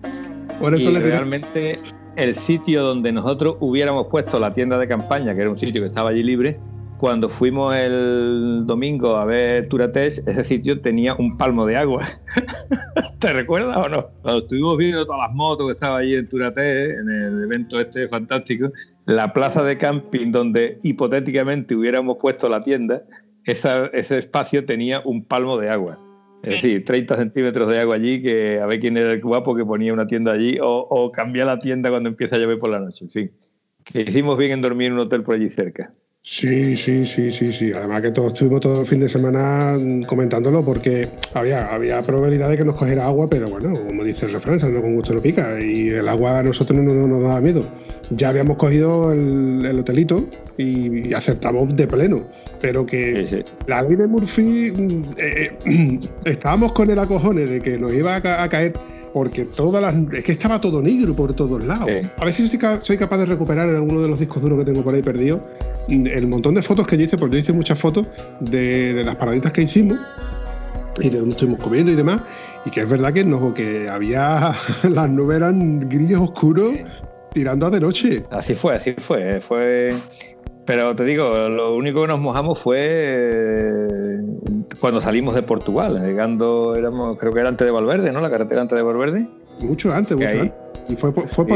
Por 0.60 0.74
eso 0.74 0.90
y 0.90 0.94
le 0.94 1.00
realmente 1.00 1.78
el 2.14 2.34
sitio 2.34 2.82
donde 2.82 3.12
nosotros 3.12 3.56
hubiéramos 3.60 4.06
puesto 4.06 4.38
la 4.38 4.52
tienda 4.52 4.78
de 4.78 4.86
campaña, 4.88 5.34
que 5.34 5.40
era 5.42 5.50
un 5.50 5.58
sitio 5.58 5.82
que 5.82 5.88
estaba 5.88 6.10
allí 6.10 6.22
libre, 6.22 6.58
cuando 6.98 7.28
fuimos 7.28 7.74
el 7.74 8.62
domingo 8.66 9.16
a 9.16 9.24
ver 9.24 9.68
Turatex, 9.68 10.22
ese 10.26 10.44
sitio 10.44 10.80
tenía 10.80 11.14
un 11.14 11.36
palmo 11.36 11.66
de 11.66 11.76
agua. 11.76 12.02
¿Te 13.18 13.32
recuerdas 13.32 13.76
o 13.76 13.88
no? 13.88 14.06
Cuando 14.22 14.40
estuvimos 14.40 14.76
viendo 14.78 15.04
todas 15.04 15.28
las 15.28 15.34
motos 15.34 15.66
que 15.66 15.72
estaban 15.74 16.00
allí 16.00 16.14
en 16.14 16.28
Turatex, 16.28 16.98
en 17.00 17.08
el 17.10 17.44
evento 17.44 17.78
este 17.80 18.08
fantástico, 18.08 18.70
la 19.04 19.32
plaza 19.32 19.62
de 19.62 19.76
camping 19.78 20.30
donde 20.32 20.78
hipotéticamente 20.82 21.74
hubiéramos 21.74 22.16
puesto 22.20 22.48
la 22.48 22.62
tienda, 22.62 23.02
esa- 23.44 23.86
ese 23.92 24.18
espacio 24.18 24.64
tenía 24.64 25.00
un 25.04 25.24
palmo 25.24 25.56
de 25.58 25.68
agua. 25.70 25.98
Es 26.42 26.62
decir, 26.62 26.84
30 26.84 27.16
centímetros 27.16 27.68
de 27.70 27.80
agua 27.80 27.96
allí, 27.96 28.22
que 28.22 28.60
a 28.60 28.66
ver 28.66 28.78
quién 28.78 28.96
era 28.96 29.10
el 29.12 29.20
guapo 29.20 29.56
que 29.56 29.64
ponía 29.64 29.92
una 29.92 30.06
tienda 30.06 30.32
allí, 30.32 30.58
o, 30.62 30.86
o 30.88 31.10
cambiar 31.10 31.46
la 31.48 31.58
tienda 31.58 31.90
cuando 31.90 32.08
empieza 32.08 32.36
a 32.36 32.38
llover 32.38 32.58
por 32.58 32.70
la 32.70 32.78
noche. 32.78 33.04
En 33.06 33.10
fin, 33.10 33.30
que 33.84 34.02
hicimos 34.02 34.38
bien 34.38 34.52
en 34.52 34.62
dormir 34.62 34.88
en 34.88 34.92
un 34.94 35.00
hotel 35.00 35.22
por 35.24 35.34
allí 35.34 35.48
cerca. 35.48 35.90
Sí, 36.28 36.74
sí, 36.74 37.04
sí, 37.04 37.30
sí, 37.30 37.52
sí. 37.52 37.72
Además 37.72 38.02
que 38.02 38.10
todos 38.10 38.32
estuvimos 38.32 38.60
todo 38.60 38.80
el 38.80 38.86
fin 38.86 38.98
de 38.98 39.08
semana 39.08 39.78
comentándolo 40.08 40.64
porque 40.64 41.08
había, 41.34 41.72
había 41.72 42.02
probabilidad 42.02 42.50
de 42.50 42.56
que 42.56 42.64
nos 42.64 42.74
cogiera 42.74 43.06
agua, 43.06 43.30
pero 43.30 43.48
bueno, 43.48 43.78
como 43.86 44.02
dice 44.02 44.26
el 44.26 44.32
refrán, 44.32 44.58
no 44.74 44.82
con 44.82 44.96
gusto 44.96 45.14
no 45.14 45.22
pica. 45.22 45.56
Y 45.60 45.90
el 45.90 46.08
agua 46.08 46.40
a 46.40 46.42
nosotros 46.42 46.80
no, 46.80 46.92
nos 47.06 47.22
daba 47.22 47.40
miedo. 47.40 47.64
Ya 48.10 48.30
habíamos 48.30 48.56
cogido 48.56 49.12
el, 49.12 49.78
hotelito 49.78 50.26
y, 50.58 51.14
aceptamos 51.14 51.76
de 51.76 51.86
pleno. 51.86 52.24
Pero 52.60 52.84
que 52.84 53.44
la 53.68 53.82
ley 53.82 53.94
de 53.94 54.06
Murphy, 54.08 54.72
eh, 55.18 55.56
eh, 55.64 55.98
estábamos 56.24 56.72
con 56.72 56.90
el 56.90 56.98
acojone 56.98 57.46
de 57.46 57.60
que 57.60 57.78
nos 57.78 57.92
iba 57.92 58.16
a 58.16 58.48
caer 58.48 58.72
porque 59.12 59.44
todas 59.44 59.82
las. 59.82 59.94
Es 60.12 60.24
que 60.24 60.32
estaba 60.32 60.60
todo 60.60 60.82
negro 60.82 61.14
por 61.14 61.34
todos 61.34 61.62
lados. 61.64 61.88
A 62.16 62.24
ver 62.24 62.32
si 62.32 62.48
soy, 62.48 62.98
capaz 62.98 63.18
de 63.18 63.26
recuperar 63.26 63.68
en 63.68 63.76
alguno 63.76 64.00
de 64.00 64.08
los 64.08 64.18
discos 64.18 64.42
duros 64.42 64.58
que 64.58 64.64
tengo 64.64 64.82
por 64.82 64.94
ahí 64.94 65.02
perdido 65.02 65.40
el 65.88 66.26
montón 66.26 66.54
de 66.54 66.62
fotos 66.62 66.86
que 66.86 66.96
yo 66.96 67.04
hice, 67.04 67.16
porque 67.16 67.36
yo 67.36 67.40
hice 67.40 67.52
muchas 67.52 67.78
fotos 67.78 68.06
de, 68.40 69.02
las 69.04 69.16
paraditas 69.16 69.52
que 69.52 69.62
hicimos 69.62 69.98
y 71.00 71.10
de 71.10 71.18
dónde 71.18 71.30
estuvimos 71.30 71.60
comiendo 71.60 71.92
y 71.92 71.94
demás. 71.94 72.22
Y 72.64 72.70
que 72.70 72.80
es 72.80 72.88
verdad 72.88 73.12
que, 73.12 73.24
no, 73.24 73.54
que 73.54 73.88
había. 73.88 74.54
las 74.88 75.08
nubes 75.08 75.36
eran 75.36 75.88
grillos 75.88 76.20
oscuros 76.20 76.72
tirando 77.32 77.66
a 77.66 77.70
de 77.70 77.80
noche. 77.80 78.24
Así 78.30 78.54
fue, 78.54 78.74
así 78.74 78.94
fue. 78.98 79.40
Fue. 79.40 79.94
Pero 80.66 80.96
te 80.96 81.04
digo, 81.04 81.48
lo 81.48 81.74
único 81.74 82.02
que 82.02 82.08
nos 82.08 82.18
mojamos 82.18 82.58
fue 82.58 82.78
eh, 82.80 84.18
cuando 84.80 85.00
salimos 85.00 85.36
de 85.36 85.42
Portugal, 85.42 86.02
llegando, 86.04 86.74
éramos, 86.74 87.16
creo 87.18 87.32
que 87.32 87.40
era 87.40 87.48
antes 87.48 87.64
de 87.64 87.70
Valverde, 87.70 88.10
¿no? 88.10 88.20
La 88.20 88.30
carretera 88.30 88.62
antes 88.62 88.76
de 88.76 88.82
Valverde. 88.82 89.28
Mucho 89.60 89.92
antes, 89.92 90.16
mucho 90.16 90.28
antes. 90.28 90.52
Y 90.88 90.96
fue, 90.96 91.12
fue, 91.12 91.46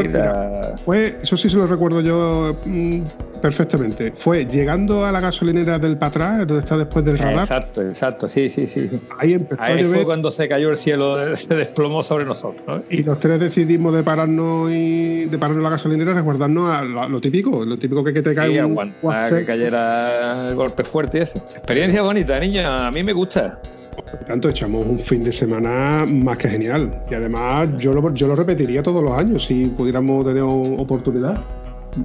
fue, 0.85 1.17
eso 1.21 1.37
sí 1.37 1.49
se 1.49 1.57
lo 1.57 1.67
recuerdo 1.67 2.01
yo 2.01 2.55
mm, 2.65 3.01
perfectamente. 3.41 4.13
Fue 4.15 4.45
llegando 4.45 5.05
a 5.05 5.11
la 5.11 5.19
gasolinera 5.19 5.79
del 5.79 5.97
Patrás, 5.97 6.39
donde 6.39 6.59
está 6.59 6.77
después 6.77 7.05
del 7.05 7.17
radar. 7.17 7.43
Exacto, 7.43 7.81
exacto, 7.81 8.27
sí, 8.27 8.49
sí, 8.49 8.67
sí. 8.67 8.89
Ahí 9.17 9.33
empezó 9.33 9.61
Ahí 9.61 9.83
fue 9.83 10.03
cuando 10.05 10.31
se 10.31 10.47
cayó 10.47 10.69
el 10.69 10.77
cielo, 10.77 11.35
se 11.37 11.55
desplomó 11.55 12.03
sobre 12.03 12.25
nosotros. 12.25 12.83
Y 12.89 13.03
los 13.03 13.19
tres 13.19 13.39
decidimos 13.39 13.93
de 13.93 14.03
pararnos 14.03 14.71
y 14.71 15.25
de 15.25 15.37
pararnos 15.37 15.63
la 15.63 15.69
gasolinera, 15.71 16.13
resguardarnos 16.13 16.69
a 16.69 16.83
lo, 16.83 17.21
típico, 17.21 17.65
lo 17.65 17.77
típico 17.77 18.03
que, 18.03 18.13
que 18.13 18.21
te 18.21 18.35
cae 18.35 18.61
sí, 18.61 19.35
que 19.35 19.45
cayera 19.45 20.49
el 20.49 20.55
golpe 20.55 20.83
fuerte 20.83 21.19
y 21.19 21.21
eso. 21.21 21.39
Experiencia 21.55 22.01
bonita, 22.01 22.39
niña, 22.39 22.87
a 22.87 22.91
mí 22.91 23.03
me 23.03 23.13
gusta. 23.13 23.59
Por 23.95 24.05
tanto, 24.25 24.49
echamos 24.49 24.85
un 24.85 24.99
fin 24.99 25.23
de 25.23 25.31
semana 25.31 26.05
más 26.05 26.37
que 26.37 26.49
genial. 26.49 27.03
Y 27.09 27.13
además, 27.13 27.69
yo 27.77 27.93
lo, 27.93 28.13
yo 28.13 28.27
lo 28.27 28.35
repetiría 28.35 28.81
todos 28.81 29.03
los 29.03 29.10
años 29.17 29.45
si 29.45 29.65
pudiéramos 29.65 30.25
tener 30.25 30.43
oportunidad. 30.43 31.43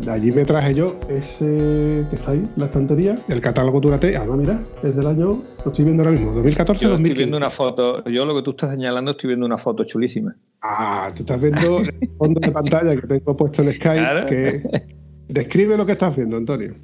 allí 0.09 0.33
me 0.33 0.45
traje 0.45 0.75
yo 0.75 0.99
ese 1.09 2.05
que 2.11 2.17
está 2.17 2.33
ahí, 2.33 2.45
la 2.57 2.67
estantería, 2.67 3.17
el 3.29 3.41
catálogo 3.41 3.81
Turate. 3.81 4.17
Además, 4.17 4.39
mira, 4.39 4.61
es 4.83 4.97
del 4.97 5.07
año, 5.07 5.43
lo 5.65 5.71
estoy 5.71 5.85
viendo 5.85 6.03
ahora 6.03 6.13
mismo, 6.13 6.33
2014 6.33 6.85
yo 6.85 6.95
Estoy 6.95 7.15
viendo 7.15 7.37
una 7.37 7.51
foto, 7.51 8.05
yo 8.05 8.25
lo 8.25 8.35
que 8.35 8.43
tú 8.43 8.51
estás 8.51 8.71
señalando, 8.71 9.13
estoy 9.13 9.29
viendo 9.29 9.47
una 9.47 9.57
foto 9.57 9.85
chulísima. 9.85 10.37
Ah, 10.63 11.11
tú 11.15 11.23
estás 11.23 11.41
viendo 11.41 11.79
el 11.79 12.11
fondo 12.19 12.41
de 12.41 12.51
pantalla 12.51 12.97
que 12.97 13.07
tengo 13.07 13.37
puesto 13.37 13.63
en 13.63 13.73
Skype. 13.73 14.27
Que... 14.27 14.97
Describe 15.29 15.77
lo 15.77 15.87
que 15.87 15.93
estás 15.93 16.15
viendo, 16.17 16.37
Antonio. 16.37 16.75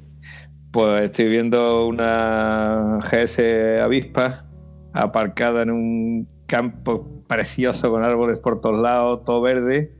Pues 0.71 1.03
estoy 1.03 1.29
viendo 1.29 1.87
una 1.87 2.99
GS 2.99 3.39
Avispa 3.81 4.45
aparcada 4.93 5.63
en 5.63 5.71
un 5.71 6.27
campo 6.47 7.23
precioso 7.27 7.89
con 7.89 8.03
árboles 8.03 8.39
por 8.39 8.61
todos 8.61 8.81
lados, 8.81 9.23
todo 9.25 9.41
verde. 9.41 9.91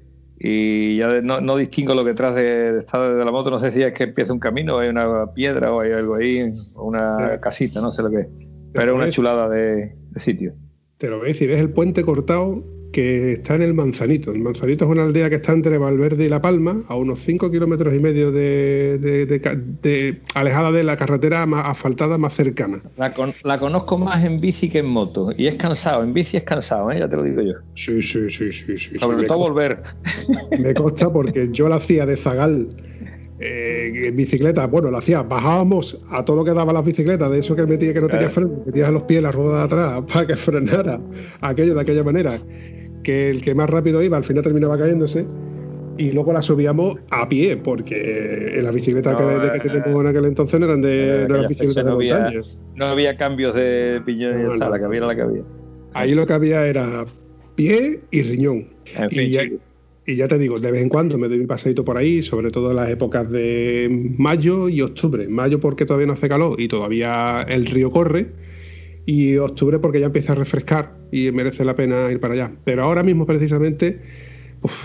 Y 0.45 0.97
ya 0.97 1.21
no, 1.21 1.55
distingo 1.55 1.95
lo 1.95 2.03
que 2.03 2.13
tras 2.13 2.35
de, 2.35 2.77
estado 2.79 3.15
de 3.15 3.23
la 3.23 3.31
moto. 3.31 3.49
No 3.49 3.59
sé 3.59 3.71
si 3.71 3.81
es 3.81 3.93
que 3.93 4.03
empieza 4.03 4.33
un 4.33 4.39
camino, 4.39 4.75
o 4.75 4.79
hay 4.79 4.89
una 4.89 5.25
piedra 5.33 5.71
o 5.71 5.79
hay 5.79 5.93
algo 5.93 6.15
ahí, 6.15 6.45
o 6.75 6.83
una 6.83 7.39
casita, 7.39 7.79
no 7.79 7.93
sé 7.93 8.03
lo 8.03 8.11
que 8.11 8.19
es. 8.19 8.27
Pero 8.73 8.91
es 8.91 8.97
una 8.97 9.09
chulada 9.09 9.47
de, 9.47 9.95
de 10.11 10.19
sitio. 10.19 10.53
Te 10.97 11.09
lo 11.09 11.19
voy 11.19 11.27
a 11.27 11.33
decir, 11.33 11.49
es 11.49 11.61
el 11.61 11.69
puente 11.69 12.03
cortado 12.03 12.61
que 12.93 13.33
está 13.33 13.55
en 13.55 13.63
el 13.63 13.73
Manzanito. 13.73 14.31
El 14.31 14.39
Manzanito 14.39 14.85
es 14.85 14.91
una 14.91 15.03
aldea 15.03 15.29
que 15.29 15.37
está 15.37 15.51
entre 15.51 15.77
Valverde 15.77 16.25
y 16.25 16.29
La 16.29 16.41
Palma, 16.41 16.83
a 16.87 16.95
unos 16.95 17.19
5 17.19 17.51
kilómetros 17.51 17.93
y 17.93 17.99
medio 17.99 18.31
de, 18.31 20.21
alejada 20.35 20.71
de 20.71 20.83
la 20.83 20.95
carretera 20.95 21.45
más 21.45 21.65
asfaltada 21.65 22.17
más 22.17 22.35
cercana. 22.35 22.81
La, 22.95 23.57
conozco 23.57 23.97
más 23.97 24.23
en 24.23 24.39
bici 24.39 24.69
que 24.69 24.79
en 24.79 24.85
moto. 24.85 25.31
Y 25.35 25.47
es 25.47 25.55
cansado, 25.55 26.03
en 26.03 26.13
bici 26.13 26.37
es 26.37 26.43
cansado, 26.43 26.91
¿eh? 26.91 26.99
ya 26.99 27.09
te 27.09 27.17
lo 27.17 27.23
digo 27.23 27.41
yo. 27.41 27.53
Sí, 27.75 28.01
sí, 28.01 28.29
sí, 28.29 28.51
sí. 28.51 28.77
sí 28.77 28.97
Sobre 28.97 29.25
todo 29.25 29.39
volver. 29.39 29.81
Me 30.59 30.73
consta 30.75 31.11
porque 31.11 31.49
yo 31.51 31.67
la 31.67 31.77
hacía 31.77 32.05
de 32.05 32.15
Zagal. 32.15 32.69
Eh, 33.39 34.07
en 34.07 34.15
bicicleta, 34.15 34.67
bueno, 34.67 34.91
la 34.91 34.99
hacía, 34.99 35.23
bajábamos 35.23 35.99
a 36.11 36.23
todo 36.23 36.37
lo 36.37 36.45
que 36.45 36.53
daba 36.53 36.71
las 36.71 36.85
bicicletas, 36.85 37.29
de 37.31 37.39
eso 37.39 37.55
que 37.55 37.65
metía 37.65 37.93
que 37.93 37.99
no 37.99 38.07
tenía 38.07 38.29
freno, 38.29 38.51
metías 38.65 38.91
los 38.91 39.03
pies 39.03 39.21
la 39.21 39.31
rueda 39.31 39.57
de 39.57 39.63
atrás 39.63 40.03
para 40.13 40.27
que 40.27 40.35
frenara 40.37 41.01
aquello 41.41 41.73
de 41.73 41.81
aquella 41.81 42.03
manera 42.03 42.39
que 43.03 43.29
el 43.29 43.41
que 43.41 43.53
más 43.53 43.69
rápido 43.69 44.01
iba 44.01 44.17
al 44.17 44.23
final 44.23 44.43
terminaba 44.43 44.77
cayéndose 44.77 45.25
y 45.97 46.11
luego 46.11 46.33
la 46.33 46.41
subíamos 46.41 46.95
a 47.11 47.29
pie, 47.29 47.57
porque 47.57 48.53
en 48.55 48.63
las 48.63 48.73
bicicletas 48.73 49.15
que, 49.15 49.23
eh, 49.23 49.59
teníamos 49.61 50.01
en 50.01 50.07
aquel 50.07 50.25
entonces 50.25 50.61
eran 50.61 50.81
de, 50.81 51.27
las 51.29 51.47
bicicletas 51.47 51.85
no 51.85 51.93
había, 51.93 52.31
no 52.75 52.85
había 52.85 53.15
cambios 53.15 53.55
de 53.55 54.01
piñón 54.05 54.39
y 54.39 54.59
la 54.59 54.79
que 54.79 54.85
había 54.85 55.01
la 55.01 55.15
que 55.15 55.21
había. 55.21 55.43
Ahí 55.93 56.15
lo 56.15 56.25
que 56.25 56.33
había 56.33 56.65
era 56.65 57.05
pie 57.55 58.01
y 58.09 58.23
riñón. 58.23 58.69
y, 59.11 59.29
ya, 59.29 59.43
y, 60.05 60.15
ya, 60.15 60.27
te 60.27 60.39
digo, 60.39 60.59
de 60.59 60.71
vez 60.71 60.81
en 60.81 60.89
cuando 60.89 61.17
me 61.19 61.27
doy 61.27 61.39
un 61.39 61.47
paseito 61.47 61.85
por 61.85 61.97
ahí, 61.97 62.23
sobre 62.23 62.49
todo 62.49 62.71
en 62.71 62.77
las 62.77 62.89
épocas 62.89 63.29
de 63.29 64.15
mayo 64.17 64.69
y 64.69 64.81
octubre. 64.81 65.27
Mayo 65.27 65.59
porque 65.59 65.85
todavía 65.85 66.07
no 66.07 66.13
hace 66.13 66.27
calor 66.27 66.59
y 66.59 66.67
todavía 66.67 67.45
el 67.47 67.67
río 67.67 67.91
corre 67.91 68.31
y 69.05 69.37
octubre 69.37 69.77
porque 69.77 69.99
ya 69.99 70.07
empieza 70.07 70.31
a 70.33 70.35
refrescar 70.35 71.02
y 71.13 71.31
merece 71.31 71.63
la 71.63 71.75
pena 71.75 72.11
ir 72.11 72.19
para 72.19 72.33
allá. 72.33 72.51
Pero 72.65 72.81
ahora 72.81 73.03
mismo 73.03 73.27
precisamente 73.27 73.99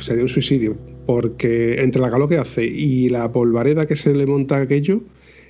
sería 0.02 0.22
un 0.22 0.28
suicidio, 0.28 0.76
porque 1.06 1.80
entre 1.80 2.02
la 2.02 2.10
calor 2.10 2.28
que 2.28 2.36
hace 2.36 2.66
y 2.66 3.08
la 3.08 3.32
polvareda 3.32 3.86
que 3.86 3.96
se 3.96 4.12
le 4.12 4.26
monta 4.26 4.58
a 4.58 4.62
aquello, 4.62 5.00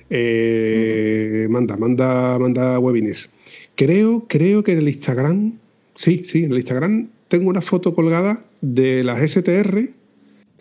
eh, 0.09 1.47
manda, 1.49 1.75
manda, 1.75 2.39
manda 2.39 2.79
webines. 2.79 3.29
Creo, 3.75 4.25
creo 4.29 4.63
que 4.63 4.71
en 4.71 4.79
el 4.79 4.87
Instagram, 4.87 5.59
sí, 5.95 6.23
sí, 6.23 6.45
en 6.45 6.53
el 6.53 6.59
Instagram 6.59 7.09
tengo 7.27 7.49
una 7.49 7.61
foto 7.61 7.93
colgada 7.93 8.45
de 8.61 9.03
las 9.03 9.19
STR, 9.31 9.89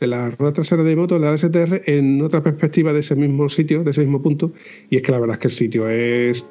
de 0.00 0.06
la 0.06 0.30
rueda 0.30 0.52
trasera 0.52 0.82
de 0.82 0.96
moto, 0.96 1.20
de 1.20 1.26
las 1.26 1.40
STR, 1.42 1.82
en 1.86 2.22
otra 2.22 2.42
perspectiva 2.42 2.92
de 2.92 3.00
ese 3.00 3.14
mismo 3.14 3.48
sitio, 3.48 3.84
de 3.84 3.92
ese 3.92 4.00
mismo 4.00 4.20
punto, 4.20 4.52
y 4.90 4.96
es 4.96 5.02
que 5.02 5.12
la 5.12 5.20
verdad 5.20 5.34
es 5.36 5.40
que 5.40 5.48
el 5.48 5.54
sitio 5.54 5.88
es 5.88 6.44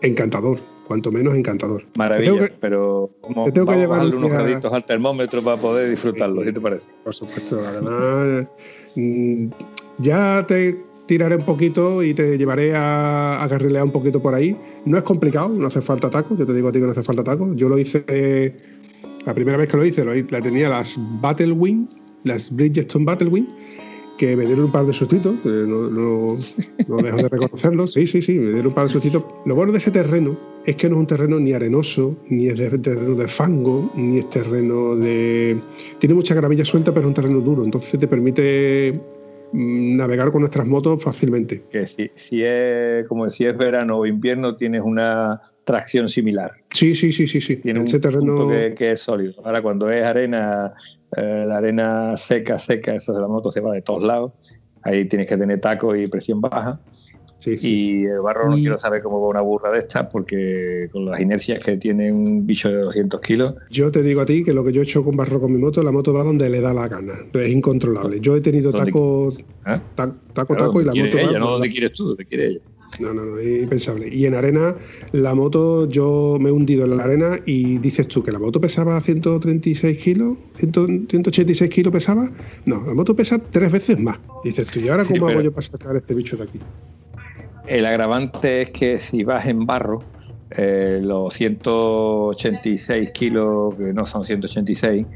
encantador 0.00 0.69
cuanto 0.90 1.12
menos 1.12 1.36
encantador. 1.36 1.84
Maravilla, 1.96 2.50
pero 2.58 3.10
como 3.20 3.52
tengo 3.52 3.70
que 3.70 3.78
llevar 3.78 4.12
unos 4.12 4.28
graditos 4.28 4.72
al 4.72 4.84
termómetro 4.84 5.40
para 5.40 5.56
poder 5.56 5.88
disfrutarlo, 5.88 6.42
¿qué 6.42 6.52
te 6.52 6.60
parece? 6.60 6.90
Por 7.04 7.14
supuesto, 7.14 7.60
además 7.64 8.48
mm, 8.96 9.46
ya 9.98 10.44
te 10.48 10.76
tiraré 11.06 11.36
un 11.36 11.44
poquito 11.44 12.02
y 12.02 12.12
te 12.12 12.36
llevaré 12.36 12.74
a, 12.74 13.40
a 13.40 13.48
carrilear 13.48 13.84
un 13.84 13.92
poquito 13.92 14.20
por 14.20 14.34
ahí. 14.34 14.56
No 14.84 14.98
es 14.98 15.04
complicado, 15.04 15.48
no 15.50 15.68
hace 15.68 15.80
falta 15.80 16.10
taco, 16.10 16.36
yo 16.36 16.44
te 16.44 16.54
digo 16.54 16.70
a 16.70 16.72
ti 16.72 16.80
que 16.80 16.86
no 16.86 16.90
hace 16.90 17.04
falta 17.04 17.22
taco. 17.22 17.54
Yo 17.54 17.68
lo 17.68 17.78
hice, 17.78 18.04
la 19.24 19.32
primera 19.32 19.58
vez 19.58 19.68
que 19.68 19.76
lo 19.76 19.86
hice, 19.86 20.04
lo, 20.04 20.12
la 20.12 20.42
tenía 20.42 20.68
las 20.68 20.98
Battle 21.20 21.52
Wing, 21.52 21.86
las 22.24 22.52
Bridgestone 22.52 23.04
Battle 23.04 23.28
Wing, 23.28 23.46
que 24.18 24.36
me 24.36 24.44
dieron 24.44 24.64
un 24.64 24.72
par 24.72 24.86
de 24.86 24.92
sustitos, 24.92 25.36
no, 25.44 25.88
no, 25.88 26.36
no, 26.88 26.96
dejo 26.96 27.16
de 27.16 27.28
reconocerlo, 27.28 27.86
sí, 27.86 28.08
sí, 28.08 28.20
sí, 28.20 28.34
me 28.34 28.48
dieron 28.48 28.66
un 28.66 28.74
par 28.74 28.88
de 28.88 28.92
sustitos. 28.92 29.24
Lo 29.46 29.54
bueno 29.54 29.70
de 29.70 29.78
ese 29.78 29.92
terreno 29.92 30.36
es 30.70 30.76
que 30.76 30.88
no 30.88 30.96
es 30.96 31.00
un 31.00 31.06
terreno 31.06 31.38
ni 31.38 31.52
arenoso, 31.52 32.16
ni 32.28 32.46
es 32.46 32.58
de, 32.58 32.78
terreno 32.78 33.14
de 33.14 33.28
fango, 33.28 33.90
ni 33.94 34.18
es 34.18 34.30
terreno 34.30 34.96
de... 34.96 35.58
Tiene 35.98 36.14
mucha 36.14 36.34
gravilla 36.34 36.64
suelta, 36.64 36.92
pero 36.92 37.06
es 37.06 37.08
un 37.08 37.14
terreno 37.14 37.40
duro, 37.40 37.64
entonces 37.64 37.98
te 37.98 38.08
permite 38.08 38.92
mm, 39.52 39.96
navegar 39.96 40.30
con 40.32 40.40
nuestras 40.40 40.66
motos 40.66 41.02
fácilmente. 41.02 41.62
Que 41.70 41.86
si, 41.86 42.10
si 42.14 42.42
es 42.42 43.06
como 43.08 43.28
si 43.30 43.46
es 43.46 43.56
verano 43.56 43.98
o 43.98 44.06
invierno, 44.06 44.56
tienes 44.56 44.82
una 44.82 45.40
tracción 45.64 46.08
similar. 46.08 46.52
Sí, 46.72 46.94
sí, 46.94 47.12
sí, 47.12 47.26
sí, 47.26 47.40
sí. 47.40 47.56
Tiene 47.56 47.84
ese 47.84 47.96
un 47.96 48.02
terreno 48.02 48.36
punto 48.36 48.48
que, 48.76 48.92
es 48.92 49.00
sólido. 49.00 49.34
Ahora 49.44 49.62
cuando 49.62 49.90
es 49.90 50.02
arena 50.02 50.72
eh, 51.16 51.44
la 51.46 51.58
arena 51.58 52.16
seca, 52.16 52.58
seca, 52.58 52.94
eso 52.94 53.12
de 53.12 53.20
la 53.20 53.28
moto 53.28 53.50
se 53.50 53.60
va 53.60 53.72
de 53.72 53.82
todos 53.82 54.04
lados. 54.04 54.32
Ahí 54.82 55.04
tienes 55.04 55.28
que 55.28 55.36
tener 55.36 55.60
taco 55.60 55.94
y 55.94 56.06
presión 56.06 56.40
baja. 56.40 56.80
Y 57.44 58.04
el 58.04 58.20
barro 58.20 58.50
no 58.50 58.56
quiero 58.56 58.76
saber 58.76 59.02
cómo 59.02 59.20
va 59.20 59.28
una 59.28 59.40
burra 59.40 59.70
de 59.70 59.78
estas 59.78 60.08
porque 60.08 60.88
con 60.92 61.06
las 61.06 61.20
inercias 61.20 61.62
que 61.64 61.76
tiene 61.76 62.12
un 62.12 62.46
bicho 62.46 62.68
de 62.68 62.78
200 62.78 63.20
kilos. 63.20 63.56
Yo 63.70 63.90
te 63.90 64.02
digo 64.02 64.20
a 64.20 64.26
ti 64.26 64.44
que 64.44 64.52
lo 64.52 64.64
que 64.64 64.72
yo 64.72 64.82
he 64.82 64.84
hecho 64.84 65.04
con 65.04 65.16
barro 65.16 65.40
con 65.40 65.52
mi 65.52 65.58
moto, 65.58 65.82
la 65.82 65.92
moto 65.92 66.12
va 66.12 66.22
donde 66.22 66.48
le 66.50 66.60
da 66.60 66.74
la 66.74 66.88
gana. 66.88 67.14
Es 67.32 67.50
incontrolable. 67.50 68.20
Yo 68.20 68.36
he 68.36 68.40
tenido 68.40 68.72
taco, 68.72 69.34
¿Ah? 69.64 69.80
taco, 69.94 70.56
taco, 70.56 70.80
y 70.80 70.84
la 70.84 70.94
moto 70.94 71.18
ella, 71.18 71.38
no 71.38 71.52
donde 71.52 71.68
quieres 71.68 71.92
tú, 71.92 72.08
donde 72.08 72.24
quiere 72.24 72.46
ella. 72.46 72.60
No, 72.98 73.14
no, 73.14 73.24
no, 73.24 73.38
es 73.38 73.62
impensable. 73.62 74.12
Y 74.12 74.26
en 74.26 74.34
arena, 74.34 74.74
la 75.12 75.34
moto, 75.34 75.88
yo 75.88 76.38
me 76.40 76.48
he 76.48 76.52
hundido 76.52 76.84
en 76.84 76.96
la 76.96 77.04
arena 77.04 77.38
y 77.46 77.78
dices 77.78 78.08
tú 78.08 78.22
que 78.22 78.32
la 78.32 78.40
moto 78.40 78.60
pesaba 78.60 79.00
136 79.00 80.02
kilos, 80.02 80.36
186 80.58 81.70
kilos 81.70 81.92
pesaba. 81.92 82.28
No, 82.66 82.84
la 82.84 82.94
moto 82.94 83.14
pesa 83.14 83.38
tres 83.38 83.70
veces 83.70 83.98
más. 83.98 84.18
dices 84.42 84.66
tú, 84.66 84.80
¿y 84.80 84.88
ahora 84.88 85.04
cómo 85.04 85.28
hago 85.28 85.40
yo 85.40 85.52
para 85.52 85.66
sacar 85.66 85.96
este 85.96 86.14
bicho 86.14 86.36
de 86.36 86.44
aquí? 86.44 86.58
El 87.66 87.86
agravante 87.86 88.62
es 88.62 88.70
que 88.70 88.98
si 88.98 89.24
vas 89.24 89.46
en 89.46 89.66
barro, 89.66 90.00
eh, 90.50 91.00
los 91.02 91.32
186 91.34 93.10
kilos, 93.12 93.74
que 93.76 93.92
no 93.92 94.04
son 94.04 94.24
186, 94.24 95.06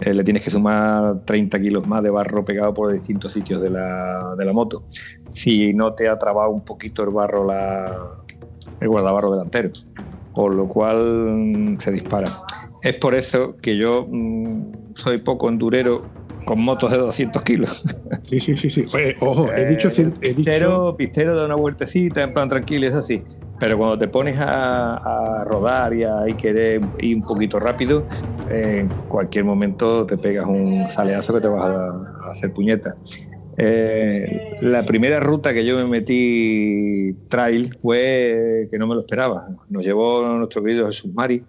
eh, 0.00 0.14
le 0.14 0.24
tienes 0.24 0.42
que 0.42 0.50
sumar 0.50 1.20
30 1.24 1.60
kilos 1.60 1.86
más 1.86 2.02
de 2.02 2.10
barro 2.10 2.44
pegado 2.44 2.74
por 2.74 2.92
distintos 2.92 3.32
sitios 3.32 3.60
de 3.60 3.70
la, 3.70 4.34
de 4.36 4.44
la 4.44 4.52
moto. 4.52 4.84
Si 5.30 5.72
no 5.72 5.94
te 5.94 6.08
ha 6.08 6.18
trabado 6.18 6.50
un 6.50 6.64
poquito 6.64 7.02
el 7.02 7.10
barro, 7.10 7.46
la, 7.46 7.92
el 8.80 8.88
guardabarro 8.88 9.32
delantero, 9.32 9.70
por 10.32 10.54
lo 10.54 10.68
cual 10.68 10.98
mm, 10.98 11.78
se 11.80 11.92
dispara. 11.92 12.30
Es 12.82 12.96
por 12.96 13.14
eso 13.14 13.56
que 13.56 13.76
yo 13.76 14.06
mm, 14.08 14.94
soy 14.94 15.18
poco 15.18 15.48
endurero 15.48 16.06
con 16.44 16.60
motos 16.60 16.90
de 16.90 16.98
200 16.98 17.42
kilos. 17.42 17.84
Sí, 18.28 18.40
sí, 18.40 18.56
sí, 18.56 18.70
sí. 18.70 18.82
ojo, 19.20 19.52
he 19.52 19.66
dicho, 19.66 19.88
he 19.88 20.34
Pistero, 20.34 20.96
pistero 20.96 21.38
de 21.38 21.44
una 21.44 21.54
vueltecita, 21.54 22.22
en 22.22 22.32
plan 22.32 22.48
tranquilo, 22.48 22.86
es 22.86 22.94
así. 22.94 23.22
Pero 23.60 23.78
cuando 23.78 23.98
te 23.98 24.08
pones 24.08 24.36
a, 24.38 25.44
rodar 25.46 25.94
y 25.94 26.04
a 26.04 26.24
querer 26.36 26.80
ir 26.98 27.16
un 27.16 27.22
poquito 27.22 27.60
rápido, 27.60 28.06
en 28.50 28.88
cualquier 29.08 29.44
momento 29.44 30.04
te 30.06 30.18
pegas 30.18 30.46
un 30.46 30.88
saleazo 30.88 31.34
que 31.34 31.40
te 31.40 31.48
vas 31.48 31.64
a, 31.64 32.30
hacer 32.30 32.52
puñeta. 32.52 32.96
Eh, 33.56 34.58
la 34.62 34.84
primera 34.84 35.20
ruta 35.20 35.54
que 35.54 35.64
yo 35.64 35.76
me 35.76 35.86
metí 35.86 37.12
trail 37.28 37.72
fue 37.80 38.66
que 38.70 38.78
no 38.78 38.86
me 38.86 38.94
lo 38.94 39.00
esperaba. 39.00 39.46
Nos 39.68 39.84
llevó 39.84 40.26
nuestro 40.26 40.62
querido 40.62 40.86
Jesús 40.86 41.12
Mari 41.14 41.44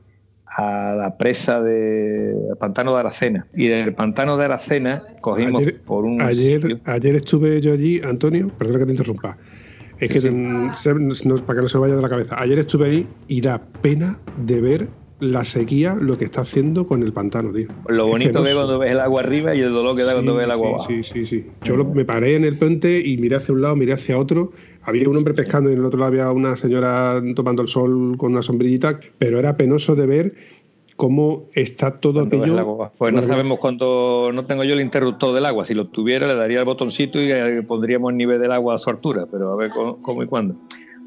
a 0.57 0.95
la 0.95 1.17
presa 1.17 1.61
del 1.61 2.55
pantano 2.57 2.93
de 2.93 2.99
Aracena. 2.99 3.47
Y 3.53 3.67
del 3.67 3.93
pantano 3.93 4.37
de 4.37 4.45
Aracena 4.45 5.03
cogimos 5.21 5.63
por 5.85 6.05
un. 6.05 6.21
Ayer, 6.21 6.79
ayer 6.85 7.15
estuve 7.15 7.59
yo 7.61 7.73
allí, 7.73 8.01
Antonio, 8.03 8.49
perdón 8.57 8.79
que 8.79 8.85
te 8.85 8.91
interrumpa. 8.91 9.37
Es 9.99 10.09
que 10.09 10.21
para 10.21 11.57
que 11.57 11.61
no 11.61 11.67
se 11.69 11.77
vaya 11.77 11.95
de 11.95 12.01
la 12.01 12.09
cabeza. 12.09 12.39
Ayer 12.39 12.59
estuve 12.59 12.85
ahí 12.85 13.07
y 13.27 13.41
da 13.41 13.61
pena 13.81 14.17
de 14.45 14.61
ver 14.61 14.87
la 15.31 15.43
sequía 15.45 15.95
lo 15.95 16.17
que 16.17 16.25
está 16.25 16.41
haciendo 16.41 16.87
con 16.87 17.03
el 17.03 17.13
pantano, 17.13 17.51
tío. 17.51 17.67
Lo 17.87 18.07
bonito 18.07 18.43
que, 18.43 18.49
es 18.49 18.55
cuando 18.55 18.79
ves 18.79 18.91
el 18.91 18.99
agua 18.99 19.21
arriba 19.21 19.55
y 19.55 19.59
el 19.59 19.71
dolor 19.71 19.95
que 19.95 20.03
da 20.03 20.13
cuando 20.13 20.35
ves 20.35 20.45
el 20.45 20.51
agua 20.51 20.69
abajo. 20.69 20.87
Sí, 20.89 21.01
sí, 21.11 21.25
sí. 21.25 21.47
Yo 21.63 21.83
me 21.83 22.05
paré 22.05 22.35
en 22.35 22.45
el 22.45 22.57
puente 22.57 23.01
y 23.05 23.17
miré 23.17 23.37
hacia 23.37 23.53
un 23.53 23.61
lado, 23.61 23.75
miré 23.75 23.93
hacia 23.93 24.17
otro. 24.17 24.51
Había 24.83 25.09
un 25.09 25.17
hombre 25.17 25.33
pescando 25.33 25.69
y 25.69 25.73
en 25.73 25.79
el 25.79 25.85
otro 25.85 25.99
lado 25.99 26.11
había 26.11 26.31
una 26.31 26.55
señora 26.55 27.21
tomando 27.35 27.61
el 27.61 27.67
sol 27.67 28.17
con 28.17 28.33
una 28.33 28.41
sombrillita, 28.41 28.99
pero 29.17 29.39
era 29.39 29.57
penoso 29.57 29.95
de 29.95 30.05
ver 30.05 30.33
cómo 30.95 31.49
está 31.53 31.99
todo 31.99 32.21
aquello. 32.21 32.91
Pues 32.97 33.13
no 33.13 33.21
sabemos 33.21 33.59
cuánto, 33.59 34.31
no 34.33 34.45
tengo 34.45 34.63
yo 34.63 34.73
el 34.73 34.81
interruptor 34.81 35.33
del 35.33 35.45
agua. 35.45 35.65
Si 35.65 35.73
lo 35.73 35.87
tuviera, 35.87 36.27
le 36.27 36.35
daría 36.35 36.59
el 36.59 36.65
botoncito 36.65 37.21
y 37.21 37.31
eh, 37.31 37.63
pondríamos 37.63 38.11
el 38.11 38.17
nivel 38.17 38.39
del 38.39 38.51
agua 38.51 38.75
a 38.75 38.77
su 38.77 38.89
altura, 38.89 39.27
pero 39.29 39.53
a 39.53 39.55
ver 39.55 39.71
cómo, 39.71 40.23
y 40.23 40.27
cuándo. 40.27 40.55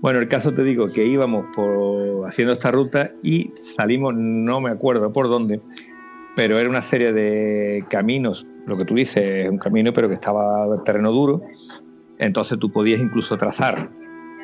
Bueno, 0.01 0.21
el 0.21 0.29
caso 0.29 0.55
te 0.55 0.63
digo 0.63 0.93
que 0.93 1.05
íbamos 1.05 1.47
por 1.55 2.29
haciendo 2.29 2.53
esta 2.53 2.71
ruta 2.71 3.11
y 3.23 3.51
salimos, 3.55 4.15
no 4.17 4.61
me 4.61 4.71
acuerdo 4.71 5.13
por 5.13 5.29
dónde, 5.29 5.61
pero 6.37 6.57
era 6.59 6.71
una 6.71 6.83
serie 6.83 7.13
de 7.13 7.85
caminos, 7.91 8.47
lo 8.67 8.77
que 8.77 8.85
tú 8.85 8.95
dices, 8.95 9.45
es 9.45 9.51
un 9.51 9.59
camino, 9.59 9.93
pero 9.93 10.07
que 10.07 10.15
estaba 10.15 10.73
el 10.73 10.85
terreno 10.85 11.11
duro, 11.11 11.43
entonces 12.19 12.61
tú 12.61 12.71
podías 12.71 13.01
incluso 13.01 13.37
trazar. 13.37 13.91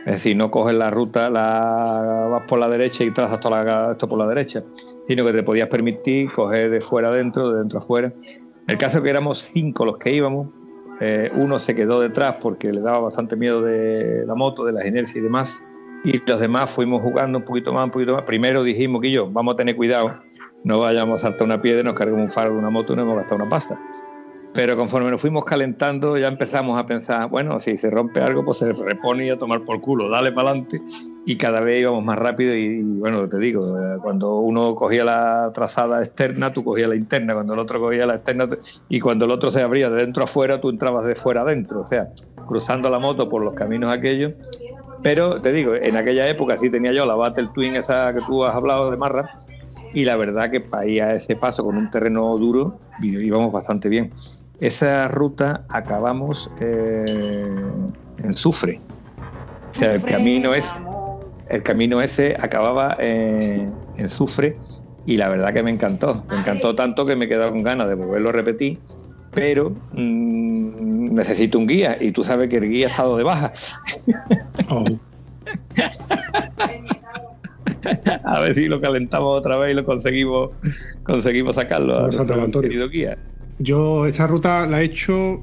Es 0.07 0.15
decir, 0.15 0.37
no 0.37 0.51
coges 0.51 0.75
la 0.75 0.91
ruta, 0.91 1.31
la 1.31 2.27
vas 2.31 2.43
por 2.49 2.59
la 2.59 2.69
derecha 2.69 3.05
y 3.05 3.13
trazas 3.13 3.39
toda 3.39 3.93
esto 3.93 4.09
por 4.09 4.19
la 4.19 4.27
derecha, 4.27 4.65
sino 5.07 5.25
que 5.25 5.33
te 5.33 5.45
podías 5.45 5.69
permitir 5.69 6.33
coger 6.33 6.69
de 6.71 6.81
fuera 6.81 7.09
adentro, 7.09 7.53
de 7.53 7.61
dentro 7.61 7.79
a 7.79 7.83
fuera. 7.83 8.13
El 8.67 8.77
caso 8.77 8.99
es 8.99 9.05
que 9.05 9.11
éramos 9.11 9.39
cinco 9.39 9.85
los 9.85 9.99
que 9.99 10.13
íbamos, 10.13 10.49
eh, 11.07 11.31
uno 11.35 11.59
se 11.59 11.75
quedó 11.75 12.01
detrás 12.01 12.37
porque 12.41 12.73
le 12.73 12.81
daba 12.81 12.99
bastante 13.01 13.37
miedo 13.37 13.61
de 13.61 14.25
la 14.27 14.35
moto, 14.35 14.65
de 14.65 14.73
las 14.73 14.87
inercias 14.87 15.17
y 15.17 15.21
demás, 15.21 15.63
y 16.03 16.19
los 16.27 16.41
demás 16.41 16.71
fuimos 16.71 17.03
jugando 17.03 17.39
un 17.39 17.45
poquito 17.45 17.75
más, 17.75 17.85
un 17.85 17.91
poquito 17.91 18.15
más. 18.15 18.23
Primero 18.23 18.63
dijimos 18.63 19.03
que 19.03 19.11
yo, 19.11 19.31
vamos 19.31 19.53
a 19.53 19.57
tener 19.59 19.77
cuidado, 19.77 20.23
no 20.63 20.79
vayamos 20.79 21.21
a 21.21 21.29
saltar 21.29 21.47
una 21.47 21.61
piedra, 21.61 21.83
nos 21.83 21.93
carguemos 21.93 22.25
un 22.25 22.31
faro 22.31 22.53
de 22.53 22.59
una 22.59 22.71
moto 22.71 22.95
y 22.95 22.97
nos 22.97 23.05
hemos 23.05 23.17
gastado 23.17 23.37
una 23.43 23.51
pasta. 23.51 23.79
Pero 24.55 24.77
conforme 24.77 25.11
nos 25.11 25.21
fuimos 25.21 25.45
calentando, 25.45 26.17
ya 26.17 26.29
empezamos 26.29 26.79
a 26.79 26.87
pensar, 26.87 27.29
bueno, 27.29 27.59
si 27.59 27.77
se 27.77 27.91
rompe 27.91 28.21
algo, 28.21 28.45
pues 28.45 28.59
se 28.59 28.73
repone 28.73 29.27
y 29.27 29.31
a 29.31 29.37
tomar 29.37 29.63
por 29.63 29.81
culo, 29.81 30.09
dale 30.09 30.31
para 30.31 30.51
adelante. 30.51 30.81
Y 31.27 31.37
cada 31.37 31.59
vez 31.59 31.81
íbamos 31.81 32.05
más 32.05 32.17
rápido. 32.17 32.55
Y, 32.55 32.81
bueno, 32.83 33.29
te 33.29 33.39
digo, 33.39 33.77
eh, 33.77 33.99
cuando 34.01 34.37
uno 34.37 34.77
cogía 34.77 35.05
la 35.05 35.51
trazada 35.53 36.01
externa, 36.01 36.53
tú 36.53 36.63
cogías 36.63 36.89
la 36.89 36.95
interna. 36.95 37.35
Cuando 37.35 37.55
el 37.55 37.59
otro 37.59 37.81
cogía 37.81 38.07
la 38.07 38.15
externa, 38.15 38.49
y 38.89 39.01
cuando 39.01 39.25
el 39.25 39.33
otro 39.33 39.51
se 39.51 39.61
abría 39.61 39.91
de 39.91 39.97
dentro 39.97 40.23
a 40.23 40.29
fuera, 40.29 40.61
tú 40.61 40.71
entrabas 40.71 41.05
de 41.05 41.17
fuera 41.17 41.41
adentro. 41.41 41.81
O 41.81 41.87
sea, 41.87 42.11
cruzando 42.47 42.89
la 42.89 43.01
moto 43.01 43.29
por 43.29 43.43
los 43.43 43.55
caminos 43.55 43.91
aquellos. 43.91 44.35
Pero 45.03 45.41
te 45.41 45.51
digo, 45.51 45.75
en 45.75 45.97
aquella 45.97 46.29
época 46.29 46.57
sí 46.59 46.71
tenía 46.71 46.93
yo 46.93 47.07
la 47.07 47.17
Battle 47.17 47.49
Twin, 47.53 47.75
esa 47.75 48.15
que 48.15 48.21
tú 48.21 48.45
has 48.45 48.55
hablado 48.55 48.93
de 48.93 48.97
Marra. 48.97 49.31
Y 49.93 50.05
la 50.05 50.15
verdad 50.15 50.51
que 50.51 50.61
para 50.61 50.87
ir 50.87 51.03
a 51.03 51.15
ese 51.15 51.35
paso 51.35 51.65
con 51.65 51.77
un 51.77 51.91
terreno 51.91 52.37
duro, 52.39 52.79
íbamos 53.03 53.53
bastante 53.53 53.89
bien. 53.89 54.13
Esa 54.61 55.09
ruta 55.09 55.65
acabamos 55.69 56.51
eh, 56.61 57.55
en 58.19 58.35
Sufre. 58.35 58.81
O 59.73 59.75
sea, 59.75 59.95
el 59.95 60.03
camino 60.03 60.55
es 60.55 60.73
el 61.49 61.63
camino 61.63 62.01
ese 62.01 62.37
acababa 62.41 62.97
en, 62.99 63.73
Sufre 64.09 64.57
y 65.07 65.17
la 65.17 65.29
verdad 65.29 65.53
que 65.53 65.63
me 65.63 65.71
encantó. 65.71 66.25
Me 66.29 66.39
encantó 66.39 66.75
tanto 66.75 67.07
que 67.07 67.17
me 67.17 67.27
he 67.27 67.29
quedado 67.29 67.51
con 67.51 67.63
ganas 67.63 67.89
de 67.89 67.95
volverlo 67.95 68.31
a 68.31 68.33
repetir, 68.33 68.79
pero 69.33 69.71
mm, 69.93 71.15
necesito 71.15 71.59
un 71.59 71.67
guía 71.67 71.99
y 72.01 72.13
tú 72.13 72.25
sabes 72.25 72.49
que 72.49 72.57
el 72.57 72.69
guía 72.69 72.87
ha 72.87 72.91
estado 72.91 73.17
de 73.17 73.25
baja. 73.25 73.53
Oh. 74.71 74.85
a 78.25 78.41
ver 78.41 78.55
si 78.55 78.67
lo 78.67 78.81
calentamos 78.81 79.39
otra 79.39 79.59
vez 79.59 79.73
y 79.73 79.75
lo 79.75 79.85
conseguimos 79.85 80.51
conseguimos 81.03 81.57
sacarlo 81.57 81.99
a 81.99 82.11
nuestro 82.11 82.63
querido 82.63 82.89
guía. 82.89 83.19
Yo 83.59 84.07
esa 84.07 84.27
ruta 84.27 84.67
la 84.67 84.83
he 84.83 84.85
hecho, 84.85 85.41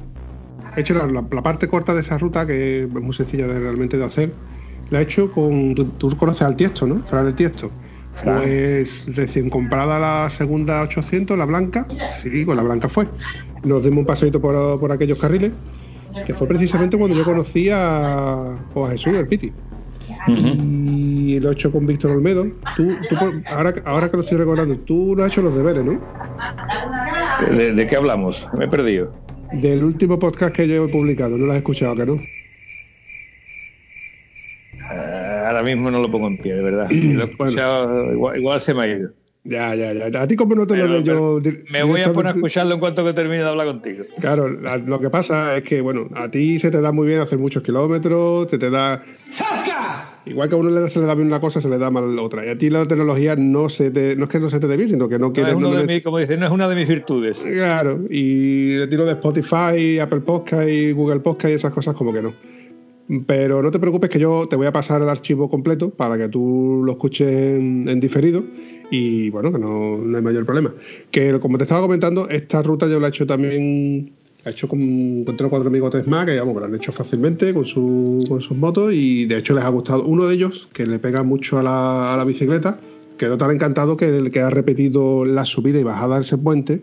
he 0.75 0.81
hecho 0.81 0.93
la, 0.93 1.21
parte 1.41 1.67
corta 1.67 1.93
de 1.93 2.01
esa 2.01 2.17
ruta, 2.17 2.45
que 2.45 2.83
es 2.83 2.89
muy 2.89 3.13
sencilla 3.13 3.47
de, 3.47 3.59
realmente 3.59 3.97
de 3.97 4.05
hacer, 4.05 4.33
la 4.89 4.99
he 4.99 5.03
hecho 5.03 5.31
con, 5.31 5.75
tú, 5.75 6.15
conoces 6.17 6.41
al 6.41 6.55
Tiesto, 6.55 6.85
¿no? 6.85 7.01
Fran 7.03 7.25
del 7.25 7.35
Tiesto. 7.35 7.71
Pues 8.23 9.05
recién 9.15 9.49
comprada 9.49 9.97
la 9.97 10.29
segunda 10.29 10.81
800, 10.81 11.37
la 11.37 11.45
blanca, 11.45 11.87
sí, 12.21 12.45
con 12.45 12.57
la 12.57 12.63
blanca 12.63 12.89
fue. 12.89 13.07
Nos 13.63 13.83
dimos 13.83 13.99
un 13.99 14.05
paseito 14.05 14.41
por, 14.41 14.79
por 14.79 14.91
aquellos 14.91 15.17
carriles, 15.17 15.53
que 16.25 16.33
fue 16.33 16.47
precisamente 16.47 16.97
cuando 16.97 17.15
yo 17.15 17.23
conocí 17.23 17.69
a, 17.71 18.57
Jesús, 18.89 19.13
el 19.13 19.27
Piti. 19.27 19.51
Y 20.27 21.39
lo 21.39 21.49
he 21.49 21.53
hecho 21.53 21.71
con 21.71 21.87
Víctor 21.87 22.11
Olmedo. 22.11 22.47
Tú, 22.75 22.95
ahora, 23.47 23.73
ahora 23.85 24.09
que 24.09 24.17
lo 24.17 24.23
estoy 24.23 24.37
recordando, 24.37 24.75
tú 24.79 25.15
lo 25.15 25.23
has 25.23 25.31
hecho 25.31 25.41
los 25.41 25.55
deberes, 25.55 25.85
¿no? 25.85 25.99
¿De, 27.75 27.87
qué 27.87 27.95
hablamos? 27.95 28.47
Me 28.53 28.65
he 28.65 28.67
perdido. 28.67 29.13
Del 29.53 29.83
último 29.83 30.19
podcast 30.19 30.55
que 30.55 30.67
yo 30.67 30.85
he 30.85 30.87
publicado, 30.89 31.37
no 31.37 31.45
lo 31.45 31.51
has 31.51 31.57
escuchado, 31.57 31.95
¿que 31.95 32.05
no? 32.05 32.19
Eh, 34.93 35.43
ahora 35.45 35.63
mismo 35.63 35.91
no 35.91 35.99
lo 35.99 36.11
pongo 36.11 36.27
en 36.27 36.37
pie, 36.37 36.53
de 36.53 36.61
verdad. 36.61 36.89
Lo 36.91 37.23
he 37.23 37.25
escuchado, 37.25 38.35
igual, 38.35 38.61
se 38.61 38.73
me 38.73 38.83
ha 38.83 38.87
ido. 38.87 39.11
Ya, 39.43 39.73
ya, 39.73 39.93
ya. 39.93 40.21
A 40.21 40.27
ti 40.27 40.35
como 40.35 40.53
no 40.53 40.67
te 40.67 40.77
lo 40.77 40.87
leo 40.87 41.01
yo... 41.01 41.41
Me 41.71 41.83
voy 41.83 42.01
a 42.01 42.13
poner 42.13 42.33
a 42.33 42.35
escucharlo 42.35 42.75
en 42.75 42.79
cuanto 42.79 43.03
que 43.03 43.13
termine 43.13 43.41
de 43.41 43.49
hablar 43.49 43.67
contigo. 43.67 44.03
Claro, 44.19 44.47
lo 44.49 44.99
que 44.99 45.09
pasa 45.09 45.57
es 45.57 45.63
que, 45.63 45.81
bueno, 45.81 46.07
a 46.13 46.29
ti 46.29 46.59
se 46.59 46.69
te 46.69 46.79
da 46.79 46.91
muy 46.91 47.07
bien 47.07 47.19
hacer 47.19 47.39
muchos 47.39 47.63
kilómetros, 47.63 48.51
se 48.51 48.59
te 48.59 48.69
da... 48.69 49.03
¡Sasca! 49.31 50.09
Igual 50.27 50.49
que 50.49 50.55
a 50.55 50.57
uno 50.59 50.87
se 50.87 50.99
le 50.99 51.05
da 51.07 51.15
bien 51.15 51.27
una 51.27 51.41
cosa, 51.41 51.59
se 51.59 51.69
le 51.69 51.79
da 51.79 51.89
mal 51.89 52.19
otra. 52.19 52.45
Y 52.45 52.49
a 52.49 52.57
ti 52.57 52.69
la 52.69 52.87
tecnología 52.87 53.35
no, 53.35 53.69
se 53.69 53.89
no 54.15 54.25
es 54.25 54.29
que 54.29 54.39
no 54.39 54.51
se 54.51 54.59
te 54.59 54.67
dé 54.67 54.77
bien, 54.77 54.89
sino 54.89 55.09
que 55.09 55.17
no 55.17 55.33
quieres... 55.33 55.57
No 55.57 55.71
como 56.03 56.19
dicen, 56.19 56.39
no 56.39 56.45
es 56.45 56.51
una 56.51 56.67
de 56.67 56.75
mis 56.75 56.87
virtudes. 56.87 57.39
Claro, 57.39 57.99
y 58.11 58.73
el 58.73 58.89
tiro 58.89 59.05
de 59.05 59.13
Spotify, 59.13 59.97
Apple 59.99 60.21
Podcast 60.21 60.69
y 60.69 60.91
Google 60.91 61.21
Podcast 61.21 61.51
y 61.51 61.55
esas 61.55 61.71
cosas 61.71 61.95
como 61.95 62.13
que 62.13 62.21
no. 62.21 62.33
Pero 63.25 63.61
no 63.61 63.71
te 63.71 63.79
preocupes 63.79 64.09
que 64.09 64.19
yo 64.19 64.47
te 64.47 64.55
voy 64.55 64.67
a 64.67 64.71
pasar 64.71 65.01
el 65.01 65.09
archivo 65.09 65.49
completo 65.49 65.89
para 65.89 66.17
que 66.17 66.29
tú 66.29 66.81
lo 66.85 66.91
escuches 66.93 67.27
en, 67.27 67.99
diferido 67.99 68.43
y 68.91 69.29
bueno, 69.29 69.51
que 69.51 69.57
no, 69.57 69.97
no, 69.97 70.17
hay 70.17 70.23
mayor 70.23 70.45
problema. 70.45 70.73
Que 71.09 71.39
como 71.39 71.57
te 71.57 71.63
estaba 71.63 71.81
comentando, 71.81 72.29
esta 72.29 72.61
ruta 72.61 72.87
yo 72.87 72.99
la 72.99 73.07
he 73.07 73.09
hecho 73.09 73.25
también 73.25 74.11
ha 74.45 74.49
hecho 74.49 74.67
con, 74.67 75.23
con 75.23 75.37
tres 75.37 75.47
o 75.47 75.49
cuatro 75.49 75.69
amigos 75.69 75.93
SMAC 75.93 76.27
que, 76.27 76.39
vamos, 76.39 76.55
lo 76.55 76.65
han 76.65 76.75
hecho 76.75 76.91
fácilmente 76.91 77.53
con, 77.53 77.63
su, 77.63 78.25
con 78.27 78.41
sus 78.41 78.57
motos 78.57 78.91
y 78.93 79.25
de 79.25 79.37
hecho 79.37 79.53
les 79.53 79.63
ha 79.63 79.69
gustado. 79.69 80.03
Uno 80.03 80.27
de 80.27 80.35
ellos, 80.35 80.67
que 80.73 80.85
le 80.85 80.99
pega 80.99 81.23
mucho 81.23 81.59
a 81.59 81.63
la, 81.63 82.13
a 82.13 82.17
la 82.17 82.25
bicicleta, 82.25 82.79
quedó 83.17 83.37
tan 83.37 83.51
encantado 83.51 83.95
que, 83.95 84.29
que 84.31 84.39
ha 84.39 84.49
repetido 84.49 85.25
la 85.25 85.45
subida 85.45 85.79
y 85.79 85.83
bajada 85.83 86.15
de 86.15 86.21
ese 86.21 86.37
puente 86.37 86.81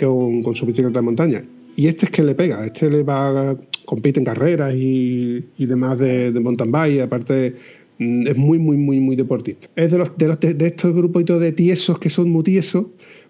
con, 0.00 0.42
con 0.42 0.54
su 0.54 0.66
bicicleta 0.66 0.98
de 0.98 1.02
montaña. 1.02 1.44
Y 1.76 1.86
este 1.86 2.06
es 2.06 2.10
que 2.10 2.22
le 2.22 2.34
pega, 2.34 2.64
este 2.66 2.90
le 2.90 3.02
va, 3.02 3.56
compite 3.84 4.18
en 4.18 4.24
carreras 4.24 4.74
y, 4.74 5.44
y 5.56 5.66
demás 5.66 5.98
de, 5.98 6.32
de 6.32 6.40
mountain 6.40 6.72
bike, 6.72 7.02
aparte 7.02 7.56
es 8.00 8.36
muy, 8.36 8.58
muy, 8.58 8.76
muy, 8.78 8.98
muy 8.98 9.14
deportista. 9.14 9.68
Es 9.76 9.92
de, 9.92 9.98
los, 9.98 10.16
de, 10.16 10.28
los, 10.28 10.40
de 10.40 10.66
estos 10.66 10.94
grupitos 10.94 11.38
de 11.38 11.52
tiesos 11.52 11.98
que 11.98 12.08
son 12.08 12.30
muy 12.30 12.42
tiesos, 12.42 12.86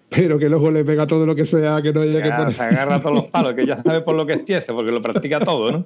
pero 0.07 0.39
que 0.39 0.47
luego 0.47 0.71
le 0.71 0.85
pega 0.85 1.05
todo 1.05 1.25
lo 1.25 1.35
que 1.35 1.45
sea 1.45 1.81
que 1.81 1.91
no 1.91 2.01
haya 2.01 2.21
que 2.23 2.31
poner. 2.31 2.53
Se 2.53 2.63
agarra 2.63 3.01
todos 3.01 3.15
los 3.15 3.27
palos, 3.27 3.53
que 3.53 3.65
ya 3.65 3.81
sabe 3.83 4.01
por 4.01 4.15
lo 4.15 4.25
que 4.25 4.33
es 4.33 4.45
tieso, 4.45 4.73
porque 4.73 4.91
lo 4.91 5.01
practica 5.01 5.41
todo, 5.41 5.71
¿no? 5.71 5.85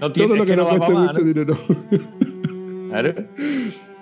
No 0.00 0.12
tiene 0.12 0.28
todo 0.28 0.36
lo 0.38 0.46
que, 0.46 0.56
no, 0.56 0.64
da 0.64 0.78
para 0.78 0.94
más, 0.94 1.14
¿no? 1.14 1.58
Claro. 2.88 3.14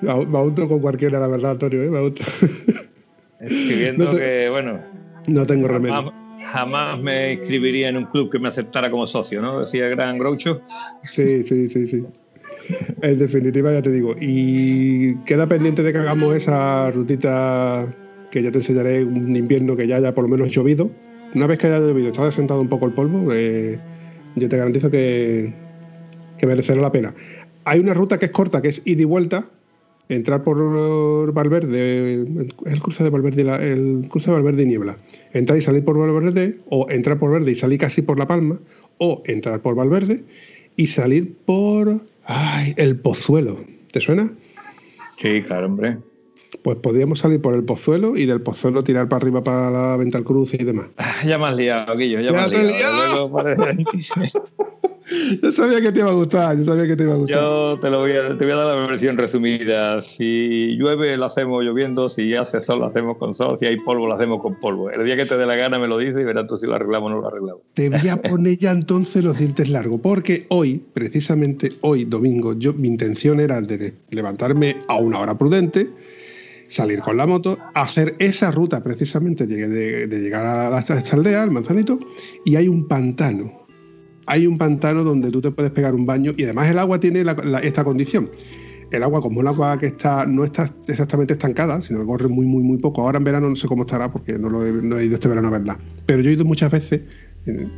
Me 0.00 0.68
con 0.68 0.80
cualquiera, 0.80 1.18
la 1.20 1.28
verdad, 1.28 1.52
Antonio, 1.52 1.82
¿eh? 1.82 1.90
me 1.90 2.00
No 2.00 2.12
te- 4.10 4.16
que, 4.16 4.48
bueno, 4.50 4.80
No 5.26 5.46
tengo 5.46 5.66
remedio. 5.68 5.94
jamás, 5.94 6.14
jamás 6.52 7.00
me 7.00 7.32
inscribiría 7.34 7.88
en 7.88 7.96
un 7.96 8.04
club 8.06 8.30
que 8.30 8.38
me 8.38 8.48
aceptara 8.48 8.90
como 8.90 9.06
socio, 9.06 9.42
¿no? 9.42 9.60
Decía 9.60 9.86
el 9.86 9.90
gran 9.96 10.18
Groucho. 10.18 10.62
Sí, 11.02 11.42
sí, 11.44 11.68
sí, 11.68 11.86
sí. 11.86 12.04
En 13.02 13.18
definitiva, 13.18 13.72
ya 13.72 13.82
te 13.82 13.90
digo. 13.90 14.14
Y 14.20 15.16
queda 15.24 15.48
pendiente 15.48 15.82
de 15.82 15.92
que 15.92 15.98
hagamos 15.98 16.34
esa 16.34 16.90
rutita 16.90 17.94
que 18.30 18.42
ya 18.42 18.50
te 18.50 18.58
enseñaré 18.58 19.04
un 19.04 19.36
invierno 19.36 19.76
que 19.76 19.86
ya 19.86 19.96
haya 19.96 20.14
por 20.14 20.24
lo 20.24 20.30
menos 20.30 20.50
llovido. 20.50 20.90
Una 21.34 21.46
vez 21.46 21.58
que 21.58 21.66
haya 21.66 21.78
llovido, 21.78 22.08
está 22.08 22.24
desentado 22.24 22.60
un 22.60 22.68
poco 22.68 22.86
el 22.86 22.92
polvo, 22.92 23.32
eh, 23.32 23.78
yo 24.36 24.48
te 24.48 24.56
garantizo 24.56 24.90
que, 24.90 25.52
que 26.38 26.46
merecerá 26.46 26.80
la 26.80 26.92
pena. 26.92 27.14
Hay 27.64 27.78
una 27.80 27.94
ruta 27.94 28.18
que 28.18 28.26
es 28.26 28.32
corta, 28.32 28.62
que 28.62 28.68
es 28.68 28.82
ida 28.84 29.02
y 29.02 29.04
vuelta. 29.04 29.48
Entrar 30.08 30.42
por 30.42 31.32
Valverde, 31.32 32.14
el 32.14 32.80
cruce 32.82 33.04
de 33.04 33.10
Valverde, 33.10 33.72
el 33.72 34.08
cruce 34.08 34.28
de 34.28 34.36
Valverde 34.36 34.64
y 34.64 34.66
Niebla. 34.66 34.96
Entrar 35.32 35.56
y 35.56 35.62
salir 35.62 35.84
por 35.84 35.96
Valverde, 35.96 36.58
o 36.68 36.90
entrar 36.90 37.16
por 37.16 37.30
Verde 37.30 37.52
y 37.52 37.54
salir 37.54 37.78
casi 37.78 38.02
por 38.02 38.18
La 38.18 38.26
Palma, 38.26 38.58
o 38.98 39.22
entrar 39.26 39.60
por 39.60 39.76
Valverde 39.76 40.24
y 40.74 40.88
salir 40.88 41.36
por 41.44 42.00
ay, 42.30 42.74
el 42.76 42.98
Pozuelo. 42.98 43.64
¿Te 43.92 44.00
suena? 44.00 44.32
Sí, 45.16 45.42
claro, 45.42 45.66
hombre. 45.66 45.98
Pues 46.62 46.78
podríamos 46.78 47.18
salir 47.18 47.40
por 47.40 47.54
el 47.54 47.64
Pozuelo 47.64 48.16
y 48.16 48.26
del 48.26 48.40
Pozuelo 48.40 48.84
tirar 48.84 49.08
para 49.08 49.22
arriba 49.22 49.42
para 49.42 49.70
la 49.70 49.96
Vental 49.96 50.24
Cruz 50.24 50.54
y 50.54 50.64
demás. 50.64 50.86
Ya 51.26 51.38
me 51.38 51.46
has 51.46 51.56
liado, 51.56 51.96
Guillo, 51.96 52.20
ya, 52.20 52.30
Ya 52.30 52.32
me 52.32 52.38
has 52.38 52.50
liado. 52.50 53.30
Yo 55.42 55.50
sabía 55.50 55.80
que 55.80 55.90
te 55.92 56.00
iba 56.00 56.10
a 56.10 56.14
gustar, 56.14 56.56
yo 56.56 56.64
sabía 56.64 56.86
que 56.86 56.96
te 56.96 57.02
iba 57.02 57.14
a 57.14 57.16
gustar. 57.16 57.36
Yo 57.40 57.78
te, 57.80 57.90
lo 57.90 58.00
voy 58.00 58.12
a, 58.12 58.36
te 58.36 58.44
voy 58.44 58.52
a 58.52 58.56
dar 58.56 58.76
la 58.78 58.86
versión 58.86 59.16
resumida. 59.16 60.02
Si 60.02 60.76
llueve, 60.76 61.16
lo 61.16 61.24
hacemos 61.26 61.64
lloviendo. 61.64 62.08
Si 62.08 62.34
hace 62.34 62.60
sol, 62.60 62.78
lo 62.80 62.86
hacemos 62.86 63.16
con 63.18 63.34
sol. 63.34 63.56
Si 63.58 63.66
hay 63.66 63.76
polvo, 63.78 64.06
lo 64.06 64.14
hacemos 64.14 64.40
con 64.40 64.60
polvo. 64.60 64.90
El 64.90 65.04
día 65.04 65.16
que 65.16 65.26
te 65.26 65.36
dé 65.36 65.46
la 65.46 65.56
gana 65.56 65.78
me 65.78 65.88
lo 65.88 65.98
dices 65.98 66.20
y 66.20 66.24
verás 66.24 66.46
tú 66.46 66.58
si 66.58 66.66
lo 66.66 66.74
arreglamos 66.74 67.10
o 67.10 67.14
no 67.14 67.20
lo 67.22 67.28
arreglamos. 67.28 67.62
Te 67.74 67.88
voy 67.88 68.08
a 68.08 68.20
poner 68.22 68.58
ya 68.58 68.70
entonces 68.70 69.24
los 69.24 69.38
dientes 69.38 69.68
largos, 69.68 70.00
porque 70.00 70.46
hoy, 70.50 70.82
precisamente 70.92 71.72
hoy, 71.80 72.04
domingo, 72.04 72.56
yo 72.58 72.72
mi 72.72 72.88
intención 72.88 73.40
era 73.40 73.60
de 73.60 73.94
levantarme 74.10 74.76
a 74.88 74.96
una 74.96 75.18
hora 75.20 75.36
prudente, 75.36 75.88
salir 76.68 77.00
con 77.00 77.16
la 77.16 77.26
moto, 77.26 77.58
hacer 77.74 78.14
esa 78.20 78.50
ruta 78.52 78.82
precisamente 78.84 79.46
de, 79.46 79.66
de- 79.68 80.06
de 80.06 80.18
llegar 80.20 80.46
a 80.46 80.78
esta, 80.78 80.96
esta 80.98 81.16
aldea, 81.16 81.42
al 81.42 81.50
Manzanito, 81.50 81.98
y 82.44 82.54
hay 82.56 82.68
un 82.68 82.86
pantano. 82.86 83.59
Hay 84.30 84.46
un 84.46 84.58
pantano 84.58 85.02
donde 85.02 85.32
tú 85.32 85.40
te 85.42 85.50
puedes 85.50 85.72
pegar 85.72 85.92
un 85.92 86.06
baño 86.06 86.32
y 86.36 86.44
además 86.44 86.70
el 86.70 86.78
agua 86.78 87.00
tiene 87.00 87.24
esta 87.64 87.82
condición. 87.82 88.30
El 88.92 89.02
agua, 89.02 89.20
como 89.20 89.40
el 89.40 89.48
agua 89.48 89.76
que 89.76 89.88
está, 89.88 90.24
no 90.24 90.44
está 90.44 90.72
exactamente 90.86 91.32
estancada, 91.32 91.80
sino 91.80 91.98
que 91.98 92.06
corre 92.06 92.28
muy, 92.28 92.46
muy, 92.46 92.62
muy 92.62 92.78
poco. 92.78 93.02
Ahora 93.02 93.18
en 93.18 93.24
verano 93.24 93.48
no 93.48 93.56
sé 93.56 93.66
cómo 93.66 93.82
estará 93.82 94.12
porque 94.12 94.38
no, 94.38 94.48
lo 94.48 94.64
he, 94.64 95.04
ido 95.04 95.14
este 95.14 95.26
verano 95.26 95.48
a 95.48 95.50
verla. 95.50 95.78
Pero 96.06 96.22
yo 96.22 96.30
he 96.30 96.34
ido 96.34 96.44
muchas 96.44 96.70
veces 96.70 97.00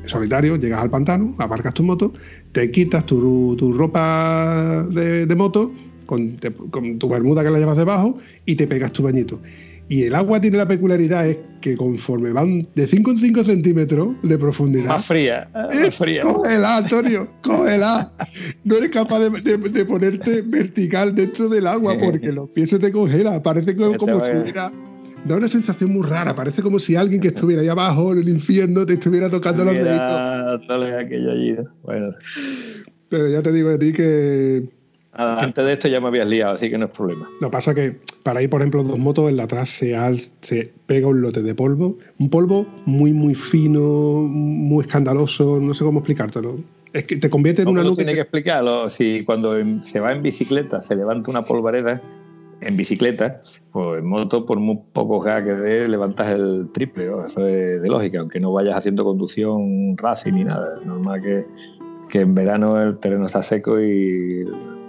solitario, 0.05 0.57
llegas 0.57 0.83
al 0.83 0.91
pantano, 0.91 1.35
aparcas 1.39 1.73
tu 1.73 1.85
moto, 1.85 2.13
te 2.53 2.71
quitas 2.71 3.07
tu, 3.07 3.75
ropa 3.75 4.87
de, 4.91 5.35
moto 5.35 5.73
con, 6.05 6.39
con 6.71 6.99
tu 6.99 7.09
bermuda 7.09 7.43
que 7.43 7.49
la 7.49 7.61
llevas 7.61 7.79
debajo 7.79 8.19
y 8.45 8.57
te 8.57 8.67
pegas 8.67 8.93
tu 8.93 9.03
bañito. 9.03 9.41
Y 9.93 10.05
el 10.05 10.15
agua 10.15 10.41
tiene 10.41 10.57
la 10.57 10.67
peculiaridad 10.67 11.29
es 11.29 11.37
que 11.61 11.77
conforme 11.77 12.33
van 12.33 12.67
de 12.75 12.87
5 12.87 13.11
en 13.11 13.19
5 13.19 13.45
centímetros 13.45 14.09
de 14.23 14.39
profundidad, 14.39 14.87
Más 14.87 15.05
fría, 15.05 15.49
¡Eh! 15.71 15.85
más 15.85 15.95
fría. 15.95 16.23
Cógela, 16.23 16.77
Antonio, 16.79 17.29
cógela. 17.43 18.11
No 18.65 18.77
eres 18.77 18.89
capaz 18.89 19.21
de, 19.21 19.41
de- 19.43 19.59
de 19.59 19.85
ponerte 19.85 20.41
vertical 20.41 21.15
dentro 21.15 21.49
del 21.51 21.67
agua 21.67 21.95
porque 22.03 22.33
los 22.33 22.49
pies 22.51 22.71
se 22.71 22.79
te 22.79 22.91
congelan. 22.91 23.43
Parece 23.43 23.77
como, 23.77 23.97
como 23.99 24.25
si 24.25 24.33
hubiera. 24.33 24.73
Da 25.27 25.37
una 25.37 25.49
sensación 25.49 25.93
muy 25.93 26.09
rara. 26.09 26.35
Parece 26.35 26.63
como 26.63 26.79
si 26.79 26.97
alguien 26.97 27.21
que 27.21 27.29
estuviera 27.29 27.61
ahí 27.61 27.69
abajo 27.69 28.13
en 28.15 28.21
el 28.21 28.29
infierno 28.31 28.87
te 28.87 28.95
estuviera 28.95 29.29
tocando 29.29 29.63
los 29.65 29.75
deditos. 29.75 30.67
Dale 30.69 30.97
aquello 30.99 31.31
allí. 31.33 31.55
Bueno, 31.83 32.09
Pero 33.11 33.29
ya 33.29 33.43
te 33.43 33.53
digo 33.53 33.69
a 33.69 33.79
ti 33.79 33.93
que. 33.93 34.69
Nada, 35.17 35.41
antes 35.41 35.65
de 35.65 35.73
esto 35.73 35.89
ya 35.89 36.01
me 36.01 36.09
habías 36.09 36.29
liado, 36.29 36.55
así 36.55 36.71
que 36.71 36.79
no 36.79 36.87
es 36.87 36.91
problema. 36.91 37.29
Lo 37.41 37.49
que 37.49 37.53
pasa 37.53 37.75
que 37.75 37.97
para 38.23 38.43
ir, 38.43 38.51
por 38.51 38.61
ejemplo, 38.61 38.83
dos 38.83 38.99
motos 38.99 39.29
en 39.31 39.37
la 39.37 39.45
atrás 39.45 39.69
se, 39.69 39.97
al- 39.97 40.21
se 40.41 40.73
pega 40.87 41.09
un 41.09 41.21
lote 41.23 41.43
de 41.43 41.55
polvo. 41.55 41.97
Un 42.19 42.31
polvo 42.31 42.67
muy, 42.87 43.13
muy 43.13 43.35
fino, 43.35 43.81
muy 43.81 44.83
escandaloso. 44.85 45.59
No 45.61 45.75
sé 45.75 45.85
cómo 45.85 46.01
explicártelo. 46.01 46.57
Es 46.93 47.05
que 47.05 47.17
te 47.17 47.31
convierte 47.31 47.63
en 47.63 47.67
¿Cómo 47.67 47.81
una 47.81 47.85
nube. 47.89 47.97
tiene 47.97 48.15
que 48.15 48.21
explicarlo? 48.21 48.89
Si 48.91 49.25
cuando 49.25 49.55
se 49.83 49.99
va 50.01 50.13
en 50.13 50.23
bicicleta 50.23 50.83
se 50.83 50.95
levanta 50.95 51.31
una 51.31 51.45
polvareda 51.45 52.01
en 52.61 52.77
bicicleta, 52.77 53.41
pues 53.73 53.99
en 54.01 54.07
moto, 54.07 54.47
por 54.47 54.61
muy 54.61 54.79
poco 54.93 55.19
gas 55.21 55.43
que 55.43 55.53
dé, 55.55 55.89
levantas 55.89 56.29
el 56.33 56.69
triple. 56.73 57.07
¿no? 57.07 57.25
Eso 57.25 57.47
es 57.47 57.83
de 57.83 57.89
lógica, 57.89 58.21
aunque 58.21 58.39
no 58.41 58.53
vayas 58.53 58.77
haciendo 58.77 59.05
conducción 59.05 59.97
racing 59.97 60.33
ni 60.35 60.45
nada. 60.45 60.77
Es 60.81 60.87
normal 60.87 61.21
que, 61.23 61.45
que 62.09 62.21
en 62.21 62.35
verano 62.35 62.81
el 62.81 62.99
terreno 62.99 63.27
está 63.27 63.43
seco 63.43 63.81
y 63.81 64.45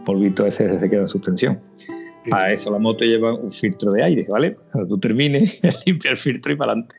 polvito 0.06 0.46
ese 0.46 0.80
se 0.80 0.90
queda 0.90 1.02
en 1.02 1.08
suspensión. 1.08 1.60
Para 2.30 2.54
eso 2.54 2.72
la 2.72 2.80
moto 2.80 3.04
lleva 3.04 3.34
un 3.34 3.52
filtro 3.52 3.92
de 3.92 4.04
aire, 4.04 4.26
¿vale? 4.30 4.58
Cuando 4.72 4.96
tú 4.96 5.00
termines, 5.00 5.60
limpia 5.86 6.12
el 6.12 6.18
filtro 6.18 6.54
y 6.54 6.56
para 6.56 6.72
adelante. 6.72 6.96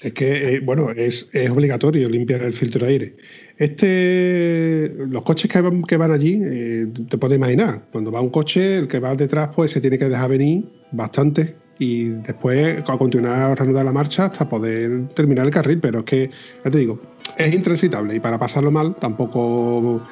Es 0.00 0.12
que, 0.12 0.56
eh, 0.56 0.60
bueno, 0.60 0.90
es, 0.90 1.28
es 1.32 1.50
obligatorio 1.50 2.08
limpiar 2.08 2.42
el 2.42 2.52
filtro 2.52 2.84
de 2.84 2.92
aire. 2.92 3.16
Este, 3.56 4.92
los 5.08 5.22
coches 5.22 5.50
que 5.50 5.60
van, 5.60 5.82
que 5.82 5.96
van 5.96 6.10
allí, 6.10 6.38
eh, 6.44 6.86
te 7.08 7.16
puedes 7.16 7.38
imaginar, 7.38 7.86
cuando 7.92 8.12
va 8.12 8.20
un 8.20 8.28
coche, 8.28 8.76
el 8.76 8.88
que 8.88 8.98
va 8.98 9.14
detrás, 9.14 9.50
pues 9.56 9.70
se 9.70 9.80
tiene 9.80 9.98
que 9.98 10.08
dejar 10.08 10.28
venir 10.30 10.68
bastante 10.92 11.56
y 11.78 12.08
después 12.08 12.82
a 12.86 12.98
continuar 12.98 13.40
a 13.40 13.54
reanudar 13.54 13.84
la 13.84 13.92
marcha 13.92 14.26
hasta 14.26 14.48
poder 14.48 15.08
terminar 15.14 15.46
el 15.46 15.52
carril. 15.52 15.80
Pero 15.80 16.00
es 16.00 16.04
que, 16.04 16.30
ya 16.64 16.70
te 16.70 16.78
digo, 16.78 17.00
es 17.38 17.54
intransitable 17.54 18.14
y 18.14 18.20
para 18.20 18.38
pasarlo 18.38 18.70
mal 18.70 18.96
tampoco 18.96 20.02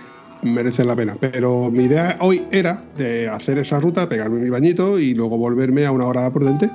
merece 0.44 0.84
la 0.84 0.94
pena. 0.94 1.16
Pero 1.18 1.70
mi 1.70 1.84
idea 1.84 2.16
hoy 2.20 2.44
era 2.52 2.82
de 2.96 3.28
hacer 3.28 3.58
esa 3.58 3.80
ruta, 3.80 4.08
pegarme 4.08 4.40
mi 4.40 4.50
bañito 4.50 4.98
y 4.98 5.14
luego 5.14 5.36
volverme 5.36 5.86
a 5.86 5.92
una 5.92 6.06
hora 6.06 6.32
prudente 6.32 6.70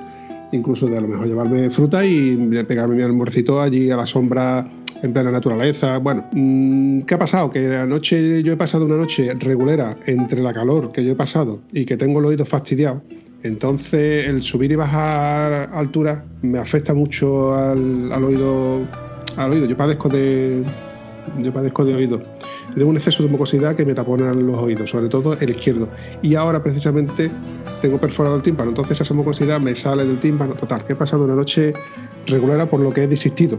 incluso 0.52 0.86
de 0.86 0.98
a 0.98 1.00
lo 1.00 1.08
mejor 1.08 1.26
llevarme 1.26 1.70
fruta 1.70 2.04
y 2.04 2.36
pegarme 2.66 2.96
mi 2.96 3.02
almuercito 3.02 3.60
allí 3.60 3.90
a 3.90 3.96
la 3.96 4.06
sombra 4.06 4.68
en 5.02 5.12
plena 5.12 5.30
naturaleza. 5.30 5.98
Bueno, 5.98 6.26
mm, 6.32 7.02
¿qué 7.02 7.14
ha 7.14 7.18
pasado? 7.18 7.50
Que 7.50 7.76
anoche 7.76 8.42
yo 8.42 8.52
he 8.52 8.56
pasado 8.56 8.84
una 8.86 8.96
noche 8.96 9.32
regulera 9.34 9.96
entre 10.06 10.42
la 10.42 10.52
calor 10.52 10.92
que 10.92 11.04
yo 11.04 11.12
he 11.12 11.16
pasado 11.16 11.60
y 11.72 11.84
que 11.84 11.96
tengo 11.96 12.20
el 12.20 12.26
oído 12.26 12.44
fastidiado. 12.44 13.02
Entonces 13.42 14.26
el 14.26 14.42
subir 14.42 14.72
y 14.72 14.76
bajar 14.76 15.70
altura 15.72 16.24
me 16.42 16.58
afecta 16.58 16.92
mucho 16.92 17.54
al, 17.54 18.12
al 18.12 18.24
oído. 18.24 18.80
Al 19.36 19.52
oído. 19.52 19.66
Yo 19.66 19.76
padezco 19.76 20.08
de. 20.08 20.62
Yo 21.38 21.52
padezco 21.52 21.84
de 21.84 21.94
oído. 21.94 22.20
Tengo 22.74 22.90
un 22.90 22.96
exceso 22.96 23.22
de 23.22 23.28
mucosidad 23.28 23.74
que 23.76 23.84
me 23.84 23.94
tapona 23.94 24.32
los 24.32 24.56
oídos, 24.56 24.90
sobre 24.90 25.08
todo 25.08 25.34
el 25.40 25.50
izquierdo. 25.50 25.88
Y 26.22 26.34
ahora 26.36 26.62
precisamente 26.62 27.30
tengo 27.82 27.98
perforado 27.98 28.36
el 28.36 28.42
tímpano, 28.42 28.70
entonces 28.70 29.00
esa 29.00 29.12
mucosidad 29.14 29.60
me 29.60 29.74
sale 29.74 30.04
del 30.04 30.18
tímpano. 30.20 30.54
Total, 30.54 30.84
que 30.84 30.92
he 30.92 30.96
pasado 30.96 31.24
una 31.24 31.34
noche 31.34 31.72
regular 32.26 32.68
por 32.70 32.80
lo 32.80 32.90
que 32.90 33.04
he 33.04 33.08
desistido. 33.08 33.58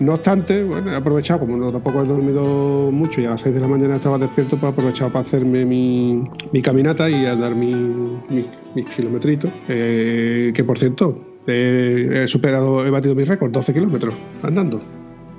No 0.00 0.14
obstante, 0.14 0.62
bueno, 0.62 0.92
he 0.92 0.94
aprovechado, 0.96 1.40
como 1.40 1.56
no 1.56 1.72
tampoco 1.72 2.02
he 2.02 2.06
dormido 2.06 2.88
mucho 2.92 3.20
y 3.20 3.24
a 3.24 3.30
las 3.30 3.40
6 3.40 3.54
de 3.54 3.60
la 3.60 3.66
mañana 3.66 3.96
estaba 3.96 4.16
despierto, 4.16 4.56
pues 4.56 4.70
he 4.70 4.72
aprovechado 4.72 5.10
para 5.12 5.22
hacerme 5.26 5.64
mi, 5.64 6.22
mi 6.52 6.62
caminata 6.62 7.10
y 7.10 7.26
a 7.26 7.34
dar 7.34 7.54
mi- 7.56 7.74
mi- 8.28 8.46
mis 8.76 8.88
kilometritos. 8.90 9.50
Eh, 9.68 10.52
que 10.54 10.62
por 10.62 10.78
cierto, 10.78 11.18
he 11.48 12.26
superado, 12.28 12.86
he 12.86 12.90
batido 12.90 13.14
mi 13.16 13.24
récord, 13.24 13.50
12 13.50 13.74
kilómetros 13.74 14.14
andando. 14.42 14.80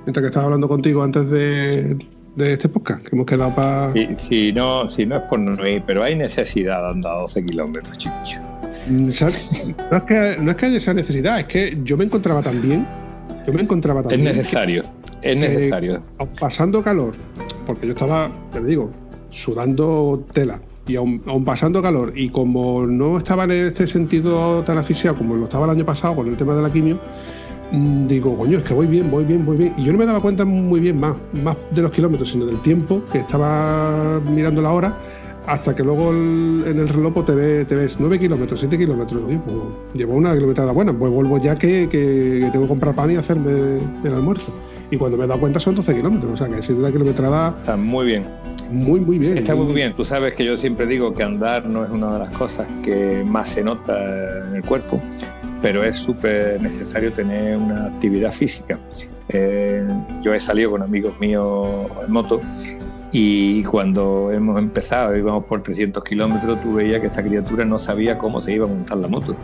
Mientras 0.05 0.23
que 0.23 0.27
estaba 0.27 0.45
hablando 0.45 0.67
contigo 0.67 1.03
antes 1.03 1.29
de, 1.29 1.95
de 2.39 2.53
este 2.53 2.69
podcast, 2.69 3.03
que 3.05 3.15
hemos 3.15 3.25
quedado 3.27 3.53
para. 3.53 3.93
Si, 3.93 4.07
si 4.17 4.53
no, 4.53 4.87
si 4.87 5.05
no 5.05 5.15
es 5.17 5.21
por 5.23 5.39
no 5.39 5.67
ir, 5.67 5.83
pero 5.85 6.03
hay 6.03 6.15
necesidad 6.15 6.81
de 6.83 6.89
andar 6.89 7.19
12 7.19 7.45
kilómetros, 7.45 7.97
chiquillo. 7.97 8.39
Mm. 8.89 9.03
No 9.05 9.09
es, 9.09 10.03
que, 10.07 10.37
no 10.41 10.51
es 10.51 10.57
que 10.57 10.65
haya 10.65 10.77
esa 10.77 10.93
necesidad, 10.93 11.39
es 11.39 11.45
que 11.45 11.77
yo 11.83 11.97
me 11.97 12.05
encontraba 12.05 12.41
tan 12.41 12.61
bien. 12.61 12.87
Yo 13.45 13.53
me 13.53 13.61
encontraba 13.61 14.01
tan 14.03 14.11
Es 14.13 14.17
bien. 14.17 14.35
necesario, 14.37 14.83
es 15.21 15.35
Eh, 15.35 15.35
necesario. 15.35 16.01
aun 16.17 16.29
pasando 16.39 16.81
calor, 16.83 17.13
porque 17.65 17.85
yo 17.87 17.93
estaba, 17.93 18.29
te 18.51 18.63
digo, 18.63 18.89
sudando 19.31 20.25
tela, 20.33 20.59
y 20.87 20.95
aún, 20.95 21.21
aun 21.27 21.45
pasando 21.45 21.81
calor, 21.81 22.13
y 22.15 22.29
como 22.29 22.85
no 22.85 23.17
estaba 23.17 23.43
en 23.45 23.51
este 23.51 23.85
sentido 23.87 24.63
tan 24.63 24.77
asfixiado 24.77 25.15
como 25.17 25.35
lo 25.35 25.43
estaba 25.45 25.65
el 25.65 25.71
año 25.71 25.85
pasado 25.85 26.15
con 26.15 26.27
el 26.27 26.35
tema 26.37 26.55
de 26.55 26.61
la 26.63 26.71
quimio, 26.71 26.99
digo, 27.71 28.37
coño, 28.37 28.57
es 28.57 28.63
que 28.63 28.73
voy 28.73 28.87
bien, 28.87 29.09
voy 29.11 29.25
bien, 29.25 29.45
voy 29.45 29.57
bien. 29.57 29.73
Y 29.77 29.83
yo 29.83 29.91
no 29.91 29.97
me 29.99 30.05
daba 30.05 30.21
cuenta 30.21 30.45
muy 30.45 30.79
bien 30.79 30.99
más, 30.99 31.13
más 31.43 31.55
de 31.71 31.81
los 31.81 31.91
kilómetros, 31.91 32.29
sino 32.29 32.45
del 32.45 32.59
tiempo 32.61 33.01
que 33.11 33.19
estaba 33.19 34.19
mirando 34.31 34.61
la 34.61 34.71
hora, 34.71 34.93
hasta 35.47 35.75
que 35.75 35.83
luego 35.83 36.11
el- 36.11 36.63
en 36.67 36.79
el 36.79 36.89
reloj 36.89 37.13
pues, 37.13 37.25
te, 37.27 37.35
ve- 37.35 37.65
te 37.65 37.75
ves 37.75 37.97
9 37.99 38.19
kilómetros, 38.19 38.59
7 38.59 38.77
kilómetros. 38.77 39.21
Pues, 39.23 39.55
llevo 39.93 40.13
una 40.15 40.33
kilometrada 40.35 40.71
buena, 40.71 40.93
pues 40.93 41.11
vuelvo 41.11 41.37
ya 41.39 41.55
que, 41.55 41.87
que- 41.89 42.39
que 42.43 42.49
tengo 42.51 42.63
que 42.65 42.69
comprar 42.69 42.93
pan 42.95 43.11
y 43.11 43.15
hacerme 43.15 43.79
el 44.03 44.13
almuerzo. 44.13 44.51
Y 44.91 44.97
cuando 44.97 45.17
me 45.17 45.25
he 45.25 45.27
dado 45.27 45.39
cuenta 45.39 45.59
son 45.59 45.75
12 45.75 45.95
kilómetros, 45.95 46.31
o 46.33 46.37
sea 46.37 46.47
que 46.47 46.55
ha 46.55 46.61
sido 46.63 46.79
una 46.79 46.91
kilometrada 46.91 47.53
Está 47.59 47.77
muy 47.77 48.07
bien. 48.07 48.23
muy, 48.71 48.99
muy 48.99 49.19
bien. 49.19 49.37
Está 49.37 49.53
muy 49.55 49.71
bien. 49.73 49.93
Tú 49.95 50.03
sabes 50.03 50.33
que 50.33 50.43
yo 50.43 50.57
siempre 50.57 50.87
digo 50.87 51.13
que 51.13 51.21
andar 51.23 51.65
no 51.67 51.83
es 51.83 51.91
una 51.91 52.13
de 52.13 52.19
las 52.19 52.31
cosas 52.35 52.67
que 52.83 53.23
más 53.25 53.49
se 53.49 53.63
nota 53.63 53.93
en 54.49 54.55
el 54.55 54.63
cuerpo, 54.63 54.99
pero 55.61 55.83
es 55.83 55.95
súper 55.95 56.61
necesario 56.61 57.11
tener 57.13 57.57
una 57.57 57.85
actividad 57.85 58.31
física. 58.31 58.79
Eh, 59.29 59.87
yo 60.21 60.33
he 60.33 60.39
salido 60.39 60.71
con 60.71 60.81
amigos 60.81 61.19
míos 61.19 61.87
en 62.03 62.11
moto 62.11 62.39
y 63.11 63.63
cuando 63.63 64.31
hemos 64.31 64.59
empezado, 64.59 65.15
íbamos 65.15 65.45
por 65.45 65.63
300 65.63 66.03
kilómetros, 66.03 66.61
tú 66.61 66.75
veías 66.75 66.99
que 66.99 67.07
esta 67.07 67.23
criatura 67.23 67.65
no 67.65 67.79
sabía 67.79 68.17
cómo 68.17 68.39
se 68.39 68.53
iba 68.53 68.65
a 68.65 68.69
montar 68.69 68.97
la 68.97 69.07
moto. 69.07 69.35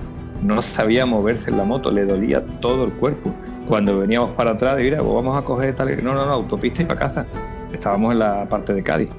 No 0.43 0.61
sabía 0.61 1.05
moverse 1.07 1.49
en 1.49 1.57
la 1.57 1.63
moto, 1.63 1.91
le 1.91 2.05
dolía 2.05 2.45
todo 2.59 2.85
el 2.85 2.91
cuerpo. 2.91 3.31
Cuando 3.67 3.97
veníamos 3.97 4.29
para 4.31 4.51
atrás, 4.51 4.77
mira, 4.77 5.01
pues 5.01 5.13
vamos 5.13 5.35
a 5.35 5.41
coger 5.43 5.75
tal. 5.75 6.03
No, 6.03 6.13
no, 6.13 6.25
no, 6.25 6.33
autopista 6.33 6.83
y 6.83 6.85
para 6.85 6.99
casa. 6.99 7.25
Estábamos 7.73 8.13
en 8.13 8.19
la 8.19 8.45
parte 8.47 8.73
de 8.73 8.83
Cádiz. 8.83 9.09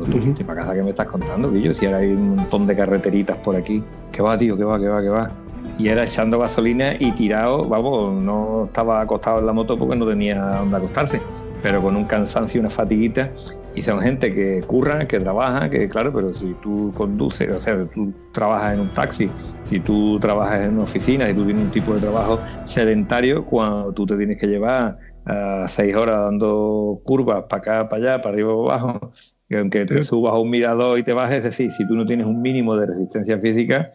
Autopista 0.00 0.42
y 0.42 0.44
para 0.44 0.62
casa, 0.62 0.74
¿qué 0.74 0.82
me 0.82 0.90
estás 0.90 1.06
contando, 1.06 1.54
yo 1.54 1.72
Si 1.72 1.86
ahora 1.86 1.98
hay 1.98 2.08
un 2.08 2.36
montón 2.36 2.66
de 2.66 2.74
carreteritas 2.74 3.36
por 3.36 3.54
aquí. 3.54 3.84
¿Qué 4.10 4.20
va, 4.20 4.36
tío? 4.36 4.56
¿Qué 4.56 4.64
va, 4.64 4.80
qué 4.80 4.88
va, 4.88 5.00
qué 5.00 5.08
va? 5.08 5.30
Y 5.78 5.88
era 5.88 6.04
echando 6.04 6.38
gasolina 6.38 6.94
y 6.98 7.12
tirado, 7.12 7.68
vamos, 7.68 8.22
no 8.22 8.66
estaba 8.66 9.00
acostado 9.00 9.38
en 9.38 9.46
la 9.46 9.52
moto 9.52 9.78
porque 9.78 9.96
no 9.96 10.06
tenía 10.06 10.38
dónde 10.38 10.76
acostarse 10.76 11.20
pero 11.62 11.80
con 11.80 11.96
un 11.96 12.04
cansancio 12.04 12.58
y 12.58 12.60
una 12.60 12.70
fatiguita. 12.70 13.30
Y 13.74 13.80
son 13.80 14.00
gente 14.00 14.30
que 14.32 14.60
curra, 14.66 15.06
que 15.06 15.18
trabaja, 15.18 15.70
que 15.70 15.88
claro, 15.88 16.12
pero 16.12 16.34
si 16.34 16.54
tú 16.62 16.92
conduces, 16.94 17.50
o 17.50 17.60
sea, 17.60 17.86
tú 17.86 18.12
trabajas 18.32 18.74
en 18.74 18.80
un 18.80 18.88
taxi, 18.92 19.30
si 19.62 19.80
tú 19.80 20.18
trabajas 20.20 20.66
en 20.66 20.74
una 20.74 20.82
oficina, 20.82 21.26
si 21.26 21.32
tú 21.32 21.44
tienes 21.44 21.64
un 21.64 21.70
tipo 21.70 21.94
de 21.94 22.00
trabajo 22.00 22.38
sedentario, 22.64 23.46
cuando 23.46 23.92
tú 23.94 24.04
te 24.04 24.16
tienes 24.18 24.38
que 24.38 24.46
llevar 24.46 24.98
a 25.24 25.66
seis 25.68 25.94
horas 25.96 26.16
dando 26.16 27.00
curvas 27.04 27.44
para 27.48 27.62
acá, 27.62 27.88
para 27.88 28.02
allá, 28.02 28.22
para 28.22 28.34
arriba, 28.34 28.52
para 28.52 28.74
abajo, 28.74 29.12
que 29.48 29.56
aunque 29.56 29.86
te 29.86 30.02
subas 30.02 30.34
a 30.34 30.38
un 30.38 30.50
mirador 30.50 30.98
y 30.98 31.02
te 31.02 31.14
bajes, 31.14 31.38
es 31.38 31.44
decir, 31.44 31.70
si 31.70 31.86
tú 31.86 31.94
no 31.94 32.04
tienes 32.04 32.26
un 32.26 32.42
mínimo 32.42 32.76
de 32.76 32.86
resistencia 32.86 33.38
física, 33.38 33.90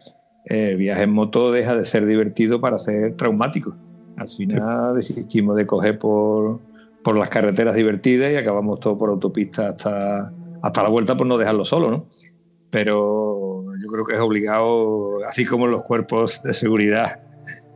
el 0.48 0.76
viaje 0.76 1.02
en 1.02 1.10
moto 1.10 1.52
deja 1.52 1.76
de 1.76 1.84
ser 1.84 2.06
divertido 2.06 2.60
para 2.60 2.78
ser 2.78 3.16
traumático. 3.16 3.76
Al 4.16 4.28
final 4.28 4.94
desistimos 4.94 5.56
de 5.56 5.66
coger 5.66 5.98
por 5.98 6.60
por 7.02 7.16
las 7.16 7.28
carreteras 7.28 7.74
divertidas 7.74 8.32
y 8.32 8.36
acabamos 8.36 8.80
todo 8.80 8.96
por 8.98 9.10
autopista 9.10 9.68
hasta, 9.68 10.32
hasta 10.62 10.82
la 10.82 10.88
vuelta 10.88 11.16
por 11.16 11.26
no 11.26 11.38
dejarlo 11.38 11.64
solo, 11.64 11.90
¿no? 11.90 12.06
Pero 12.70 13.64
yo 13.80 13.88
creo 13.88 14.04
que 14.04 14.14
es 14.14 14.20
obligado, 14.20 15.24
así 15.26 15.46
como 15.46 15.66
los 15.66 15.84
cuerpos 15.84 16.42
de 16.42 16.52
seguridad 16.52 17.22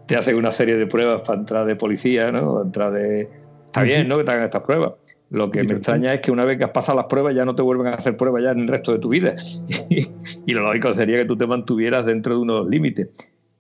te 0.07 0.17
hacen 0.17 0.37
una 0.37 0.51
serie 0.51 0.77
de 0.77 0.87
pruebas 0.87 1.23
para 1.23 1.39
entrar 1.39 1.65
de 1.67 1.77
policía, 1.77 2.31
¿no? 2.31 2.61
Entrar 2.61 2.93
de... 2.93 3.31
Está 3.65 3.83
bien, 3.83 4.07
¿no? 4.07 4.19
Que 4.19 4.25
te 4.25 4.33
hagan 4.33 4.45
estas 4.45 4.63
pruebas. 4.63 4.93
Lo 5.33 5.51
que 5.51 5.65
me 5.65 5.73
extraña 5.73 6.13
es 6.13 6.21
que 6.21 6.31
una 6.31 6.45
vez 6.45 6.59
que 6.59 6.65
has 6.65 6.73
pasado 6.73 6.99
las 6.99 7.07
pruebas 7.07 7.35
ya 7.35 7.47
no 7.47 7.55
te 7.55 7.63
vuelven 7.63 7.87
a 7.87 7.95
hacer 7.95 8.19
pruebas 8.19 8.43
ya 8.43 8.51
en 8.51 8.61
el 8.61 8.69
resto 8.69 8.93
de 8.93 8.99
tu 8.99 9.09
vida. 9.09 9.35
y 9.89 10.53
lo 10.53 10.61
lógico 10.61 10.93
sería 10.93 11.17
que 11.17 11.25
tú 11.25 11.39
te 11.39 11.47
mantuvieras 11.47 12.05
dentro 12.05 12.35
de 12.35 12.43
unos 12.43 12.69
límites. 12.69 13.09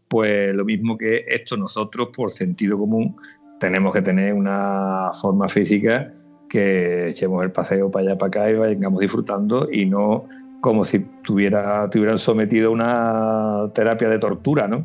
Pues 0.06 0.54
lo 0.54 0.66
mismo 0.66 0.98
que 0.98 1.24
esto 1.26 1.56
nosotros, 1.56 2.10
por 2.14 2.30
sentido 2.30 2.76
común, 2.76 3.16
tenemos 3.58 3.94
que 3.94 4.02
tener 4.02 4.34
una 4.34 5.12
forma 5.18 5.48
física 5.48 6.12
que 6.50 7.08
echemos 7.08 7.42
el 7.42 7.52
paseo 7.52 7.90
para 7.90 8.04
allá, 8.04 8.18
para 8.18 8.28
acá 8.28 8.50
y 8.50 8.54
vayamos 8.54 9.00
disfrutando 9.00 9.66
y 9.72 9.86
no 9.86 10.26
como 10.60 10.84
si 10.84 10.98
tuviera, 11.22 11.88
tuvieran 11.88 12.18
sometido 12.18 12.68
a 12.68 12.72
una 12.72 13.72
terapia 13.72 14.10
de 14.10 14.18
tortura, 14.18 14.68
¿no? 14.68 14.84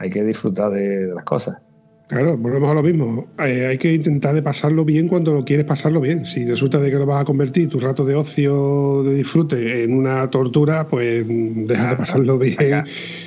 Hay 0.00 0.10
que 0.10 0.24
disfrutar 0.24 0.72
de 0.72 1.14
las 1.14 1.24
cosas. 1.24 1.58
Claro, 2.08 2.38
volvemos 2.38 2.70
a 2.70 2.74
lo 2.74 2.82
mismo. 2.82 3.26
Eh, 3.38 3.66
hay 3.66 3.76
que 3.76 3.92
intentar 3.92 4.34
de 4.34 4.42
pasarlo 4.42 4.82
bien 4.86 5.08
cuando 5.08 5.34
lo 5.34 5.44
quieres 5.44 5.66
pasarlo 5.66 6.00
bien. 6.00 6.24
Si 6.24 6.46
resulta 6.46 6.78
de 6.78 6.90
que 6.90 6.96
lo 6.96 7.04
vas 7.04 7.20
a 7.20 7.24
convertir 7.26 7.68
tu 7.68 7.80
rato 7.80 8.06
de 8.06 8.14
ocio, 8.14 9.02
de 9.02 9.14
disfrute, 9.14 9.84
en 9.84 9.92
una 9.92 10.30
tortura, 10.30 10.88
pues 10.88 11.26
deja 11.28 11.90
de 11.90 11.96
pasarlo 11.96 12.38
bien. 12.38 12.84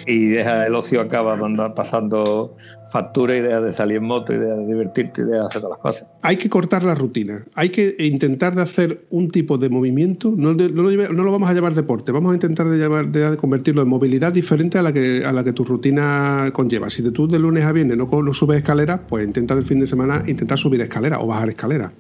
Y 0.08 0.30
deja 0.30 0.66
el 0.66 0.74
ocio 0.74 1.00
acaba 1.00 1.38
pasando 1.76 2.58
factura 2.92 3.34
deja 3.34 3.62
de 3.62 3.74
salir 3.74 3.98
en 3.98 4.04
moto 4.04 4.34
deja 4.34 4.56
de 4.56 4.68
divertirte 4.68 5.26
deja 5.26 5.40
de 5.40 5.46
hacer 5.46 5.62
todas 5.62 5.78
las 5.78 5.82
cosas. 5.82 6.08
Hay 6.22 6.38
que 6.38 6.50
cortar 6.50 6.84
la 6.84 6.94
rutina. 6.94 7.46
Hay 7.56 7.70
que 7.70 7.96
intentar 8.00 8.56
de 8.56 8.62
hacer 8.62 9.06
un 9.10 9.32
tipo 9.32 9.58
de 9.58 9.70
movimiento. 9.70 10.34
No, 10.36 10.54
lo, 10.54 11.32
vamos 11.32 11.50
a 11.50 11.54
llamar 11.54 11.74
deporte. 11.74 12.12
Vamos 12.12 12.32
a 12.32 12.36
intentar 12.36 12.68
de, 12.68 12.78
de 12.78 13.38
convertirlo 13.38 13.82
en 13.82 13.88
movilidad 13.88 14.34
diferente 14.34 14.78
a 14.78 14.82
la 14.82 14.94
que, 14.94 15.24
a 15.26 15.32
la 15.32 15.44
que 15.44 15.54
tu 15.54 15.64
rutina 15.64 16.52
conlleva. 16.54 16.90
Si 16.90 17.02
tú 17.12 17.28
de 17.28 17.40
lunes 17.40 17.64
a 17.64 17.72
viernes 17.72 17.98
no, 17.98 18.08
no 18.08 18.34
subes 18.34 18.58
escaleras, 18.58 19.02
pues 19.08 19.26
intenta 19.26 19.54
el 19.54 19.66
fin 19.66 19.80
de 19.80 19.88
semana 19.88 20.24
intentar 20.28 20.58
subir 20.58 20.82
escaleras 20.82 21.20
o 21.22 21.28
bajar 21.28 21.50
escaleras. 21.50 21.92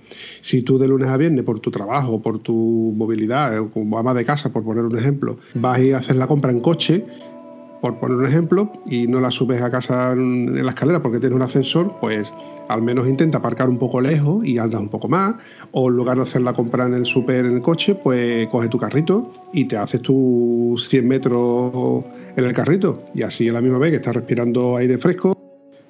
Si 0.41 0.61
tú 0.61 0.77
de 0.77 0.87
lunes 0.87 1.09
a 1.09 1.17
viernes 1.17 1.43
por 1.43 1.59
tu 1.59 1.71
trabajo, 1.71 2.21
por 2.21 2.39
tu 2.39 2.93
movilidad, 2.95 3.57
eh, 3.57 3.67
como 3.73 3.97
ama 3.97 4.13
de 4.13 4.25
casa, 4.25 4.51
por 4.51 4.63
poner 4.63 4.83
un 4.83 4.97
ejemplo, 4.97 5.37
vas 5.55 5.77
a 5.77 5.81
ir 5.81 5.95
a 5.95 5.99
hacer 5.99 6.15
la 6.15 6.27
compra 6.27 6.51
en 6.51 6.59
coche, 6.59 7.05
por 7.81 7.97
poner 7.97 8.17
un 8.17 8.25
ejemplo, 8.25 8.71
y 8.85 9.07
no 9.07 9.19
la 9.19 9.31
subes 9.31 9.61
a 9.61 9.71
casa 9.71 10.11
en 10.11 10.63
la 10.63 10.71
escalera 10.71 11.01
porque 11.01 11.19
tienes 11.19 11.35
un 11.35 11.41
ascensor, 11.41 11.95
pues 11.99 12.31
al 12.67 12.83
menos 12.83 13.07
intenta 13.07 13.39
aparcar 13.39 13.67
un 13.69 13.79
poco 13.79 13.99
lejos 13.99 14.45
y 14.45 14.59
anda 14.59 14.79
un 14.79 14.89
poco 14.89 15.07
más. 15.07 15.35
O 15.71 15.89
en 15.89 15.95
lugar 15.95 16.17
de 16.17 16.23
hacer 16.23 16.41
la 16.41 16.53
compra 16.53 16.85
en 16.85 16.93
el 16.93 17.05
súper 17.05 17.45
en 17.45 17.55
el 17.55 17.61
coche, 17.61 17.95
pues 17.95 18.47
coge 18.49 18.69
tu 18.69 18.77
carrito 18.77 19.33
y 19.51 19.65
te 19.65 19.77
haces 19.77 20.01
tus 20.01 20.87
100 20.87 21.07
metros 21.07 22.05
en 22.35 22.45
el 22.45 22.53
carrito. 22.53 22.99
Y 23.15 23.23
así 23.23 23.49
a 23.49 23.53
la 23.53 23.61
misma 23.61 23.79
vez 23.79 23.91
que 23.91 23.97
estás 23.97 24.15
respirando 24.15 24.77
aire 24.77 24.97
fresco. 24.99 25.35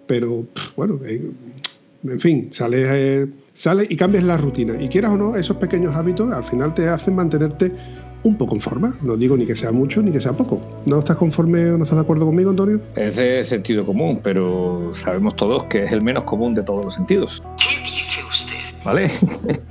Pero 0.07 0.45
bueno, 0.75 0.99
eh, 1.05 1.29
en 2.07 2.19
fin, 2.19 2.47
sales, 2.51 2.87
eh, 2.89 3.27
sale 3.53 3.85
y 3.89 3.97
cambias 3.97 4.23
la 4.23 4.37
rutina. 4.37 4.81
Y 4.81 4.87
quieras 4.87 5.11
o 5.11 5.17
no, 5.17 5.35
esos 5.35 5.57
pequeños 5.57 5.95
hábitos 5.95 6.33
al 6.33 6.43
final 6.45 6.73
te 6.73 6.87
hacen 6.87 7.15
mantenerte 7.15 7.71
un 8.23 8.37
poco 8.37 8.55
en 8.55 8.61
forma. 8.61 8.95
No 9.01 9.17
digo 9.17 9.37
ni 9.37 9.45
que 9.45 9.55
sea 9.55 9.71
mucho 9.71 10.01
ni 10.01 10.11
que 10.11 10.19
sea 10.19 10.33
poco. 10.33 10.61
¿No 10.85 10.99
estás 10.99 11.17
conforme 11.17 11.71
o 11.71 11.77
no 11.77 11.83
estás 11.83 11.97
de 11.97 12.03
acuerdo 12.03 12.25
conmigo, 12.25 12.49
Antonio? 12.49 12.79
Es 12.95 13.15
de 13.15 13.43
sentido 13.43 13.85
común, 13.85 14.19
pero 14.23 14.91
sabemos 14.93 15.35
todos 15.35 15.63
que 15.65 15.85
es 15.85 15.91
el 15.91 16.01
menos 16.01 16.23
común 16.23 16.53
de 16.53 16.63
todos 16.63 16.85
los 16.85 16.93
sentidos. 16.93 17.41
¿Qué 17.57 17.81
dice 17.83 18.21
usted? 18.29 18.55
¿Vale? 18.83 19.11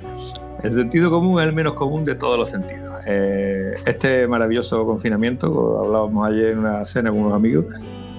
el 0.63 0.71
sentido 0.71 1.09
común 1.09 1.41
es 1.41 1.47
el 1.47 1.53
menos 1.53 1.73
común 1.73 2.05
de 2.05 2.15
todos 2.15 2.37
los 2.37 2.49
sentidos. 2.49 2.89
Eh, 3.05 3.73
este 3.85 4.27
maravilloso 4.27 4.85
confinamiento, 4.85 5.79
hablábamos 5.83 6.27
ayer 6.27 6.51
en 6.51 6.59
una 6.59 6.85
cena 6.85 7.09
con 7.09 7.21
unos 7.21 7.33
amigos, 7.33 7.65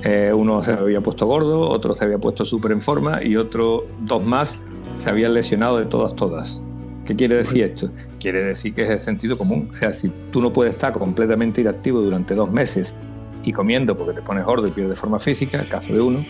eh, 0.04 0.32
uno 0.34 0.62
se 0.62 0.72
había 0.72 1.00
puesto 1.00 1.26
gordo, 1.26 1.68
otro 1.68 1.94
se 1.94 2.04
había 2.04 2.18
puesto 2.18 2.44
súper 2.44 2.72
en 2.72 2.80
forma 2.80 3.22
y 3.22 3.36
otro, 3.36 3.86
dos 4.00 4.24
más, 4.24 4.58
se 4.98 5.10
habían 5.10 5.34
lesionado 5.34 5.78
de 5.78 5.86
todas, 5.86 6.16
todas. 6.16 6.62
¿Qué 7.06 7.16
quiere 7.16 7.36
decir 7.36 7.64
esto? 7.64 7.90
Quiere 8.20 8.44
decir 8.44 8.74
que 8.74 8.84
es 8.84 8.90
el 8.90 9.00
sentido 9.00 9.36
común. 9.36 9.68
O 9.72 9.76
sea, 9.76 9.92
si 9.92 10.08
tú 10.30 10.40
no 10.40 10.52
puedes 10.52 10.74
estar 10.74 10.92
completamente 10.92 11.60
inactivo 11.60 12.00
durante 12.00 12.34
dos 12.34 12.50
meses 12.50 12.94
y 13.42 13.52
comiendo 13.52 13.96
porque 13.96 14.12
te 14.12 14.22
pones 14.22 14.44
gordo 14.44 14.68
y 14.68 14.70
pierdes 14.70 14.98
forma 14.98 15.18
física, 15.18 15.68
caso 15.68 15.92
de 15.92 16.00
uno, 16.00 16.24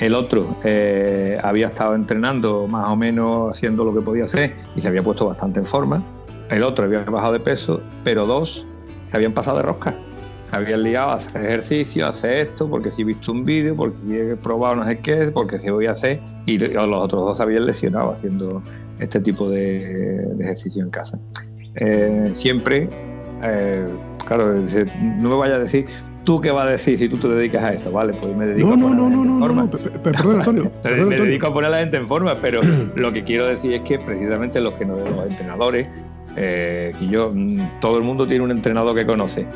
el 0.00 0.14
otro 0.14 0.56
eh, 0.64 1.38
había 1.42 1.66
estado 1.66 1.94
entrenando 1.94 2.66
más 2.68 2.88
o 2.88 2.96
menos 2.96 3.56
haciendo 3.56 3.84
lo 3.84 3.94
que 3.94 4.00
podía 4.00 4.24
hacer 4.24 4.54
y 4.74 4.80
se 4.80 4.88
había 4.88 5.02
puesto 5.02 5.26
bastante 5.26 5.60
en 5.60 5.66
forma, 5.66 6.02
el 6.50 6.62
otro 6.62 6.84
había 6.84 7.00
bajado 7.04 7.34
de 7.34 7.40
peso, 7.40 7.80
pero 8.04 8.26
dos 8.26 8.64
se 9.08 9.16
habían 9.16 9.32
pasado 9.32 9.58
de 9.58 9.64
rosca. 9.64 9.94
Habían 10.50 10.82
liado 10.82 11.10
a 11.10 11.14
hacer 11.16 11.44
ejercicio, 11.44 12.06
a 12.06 12.08
hacer 12.08 12.38
esto, 12.38 12.70
porque 12.70 12.90
si 12.90 13.02
he 13.02 13.04
visto 13.04 13.32
un 13.32 13.44
vídeo, 13.44 13.76
porque 13.76 13.98
si 13.98 14.16
he 14.16 14.34
probado 14.34 14.76
no 14.76 14.86
sé 14.86 14.98
qué, 15.00 15.30
porque 15.32 15.58
si 15.58 15.68
voy 15.68 15.86
a 15.86 15.90
hacer, 15.90 16.22
y 16.46 16.58
los 16.58 17.02
otros 17.02 17.22
dos 17.22 17.36
se 17.36 17.42
habían 17.42 17.66
lesionado 17.66 18.12
haciendo 18.12 18.62
este 18.98 19.20
tipo 19.20 19.48
de, 19.50 20.26
ejercicio 20.40 20.82
en 20.82 20.90
casa. 20.90 21.18
Eh, 21.76 22.30
siempre, 22.32 22.88
eh, 23.42 23.86
claro, 24.26 24.54
no 25.18 25.28
me 25.28 25.36
vaya 25.36 25.56
a 25.56 25.58
decir, 25.60 25.86
¿tú 26.24 26.40
qué 26.40 26.50
vas 26.50 26.66
a 26.66 26.70
decir 26.70 26.98
si 26.98 27.08
tú 27.08 27.16
te 27.16 27.28
dedicas 27.28 27.64
a 27.64 27.72
eso? 27.72 27.90
Vale, 27.90 28.12
pues 28.14 28.36
me 28.36 28.46
dedico 28.46 28.68
a 28.68 28.72
poner 28.72 28.90
no, 28.90 29.08
no, 29.08 29.24
no, 29.24 29.48
no, 29.48 29.70
perdón, 30.02 30.40
Antonio. 30.40 30.70
me 30.84 31.16
dedico 31.16 31.46
a 31.46 31.54
poner 31.54 31.68
a 31.68 31.70
la 31.70 31.78
gente 31.78 31.96
en 31.96 32.08
forma, 32.08 32.34
pero 32.34 32.60
lo 32.96 33.12
que 33.12 33.24
quiero 33.24 33.46
decir 33.46 33.74
es 33.74 33.80
que 33.82 33.98
precisamente 33.98 34.60
los 34.60 34.74
que 34.74 34.84
nos 34.84 34.98
los 34.98 35.26
entrenadores, 35.26 35.86
eh, 36.36 36.92
yo, 37.10 37.32
mm, 37.34 37.80
todo 37.80 37.98
el 37.98 38.04
mundo 38.04 38.26
tiene 38.26 38.44
un 38.44 38.50
entrenador 38.50 38.94
que 38.94 39.06
conoce. 39.06 39.46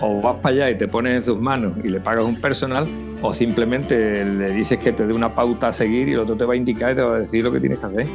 O 0.00 0.20
vas 0.20 0.36
para 0.36 0.54
allá 0.54 0.70
y 0.70 0.78
te 0.78 0.88
pones 0.88 1.14
en 1.14 1.22
sus 1.22 1.38
manos 1.38 1.74
y 1.84 1.88
le 1.88 2.00
pagas 2.00 2.24
un 2.24 2.40
personal, 2.40 2.88
o 3.20 3.32
simplemente 3.32 4.24
le 4.24 4.50
dices 4.50 4.78
que 4.78 4.92
te 4.92 5.06
dé 5.06 5.12
una 5.12 5.32
pauta 5.34 5.68
a 5.68 5.72
seguir 5.72 6.08
y 6.08 6.12
el 6.14 6.20
otro 6.20 6.36
te 6.36 6.44
va 6.44 6.54
a 6.54 6.56
indicar 6.56 6.92
y 6.92 6.94
te 6.96 7.02
va 7.02 7.16
a 7.16 7.18
decir 7.20 7.44
lo 7.44 7.52
que 7.52 7.60
tienes 7.60 7.78
que 7.78 7.86
hacer 7.86 8.06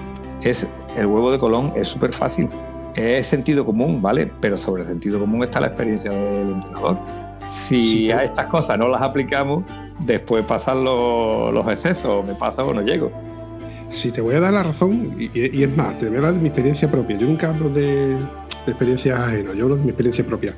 es 0.50 0.68
el 0.96 1.06
huevo 1.06 1.32
de 1.32 1.40
Colón 1.40 1.74
es 1.76 1.88
súper 1.88 2.14
fácil. 2.14 2.50
Es 2.96 3.28
sentido 3.28 3.66
común, 3.66 4.02
¿vale? 4.02 4.32
Pero 4.42 4.58
sobre 4.58 4.82
el 4.82 4.88
sentido 4.88 5.20
común 5.20 5.44
está 5.44 5.60
la 5.60 5.68
experiencia 5.68 6.12
del 6.12 6.52
entrenador. 6.54 6.98
Si 7.52 8.12
a 8.12 8.24
estas 8.24 8.48
cosas 8.48 8.80
no 8.80 8.88
las 8.88 9.02
aplicamos, 9.02 9.64
después 10.00 10.44
pasan 10.46 10.84
los, 10.84 11.68
excesos, 11.68 12.26
me 12.26 12.34
pasa 12.34 12.64
o 12.64 12.74
no 12.74 12.82
llego. 12.82 13.12
Sí, 13.90 14.12
te 14.12 14.22
voy 14.22 14.36
a 14.36 14.40
dar 14.40 14.54
la 14.54 14.64
razón, 14.64 15.16
y, 15.18 15.64
es 15.64 15.78
más, 15.78 15.98
te 15.98 16.10
voy 16.10 16.18
a 16.18 16.22
dar 16.22 16.34
mi 16.34 16.48
experiencia 16.48 16.90
propia. 16.90 17.18
Yo 17.18 17.28
nunca 17.28 17.50
hablo 17.50 17.70
de, 17.70 18.16
de 18.16 18.18
experiencias 18.68 19.20
ajenas, 19.20 19.56
yo 19.56 19.64
hablo 19.64 19.78
de 19.78 19.84
mi 19.84 19.90
experiencia 19.90 20.26
propia. 20.26 20.54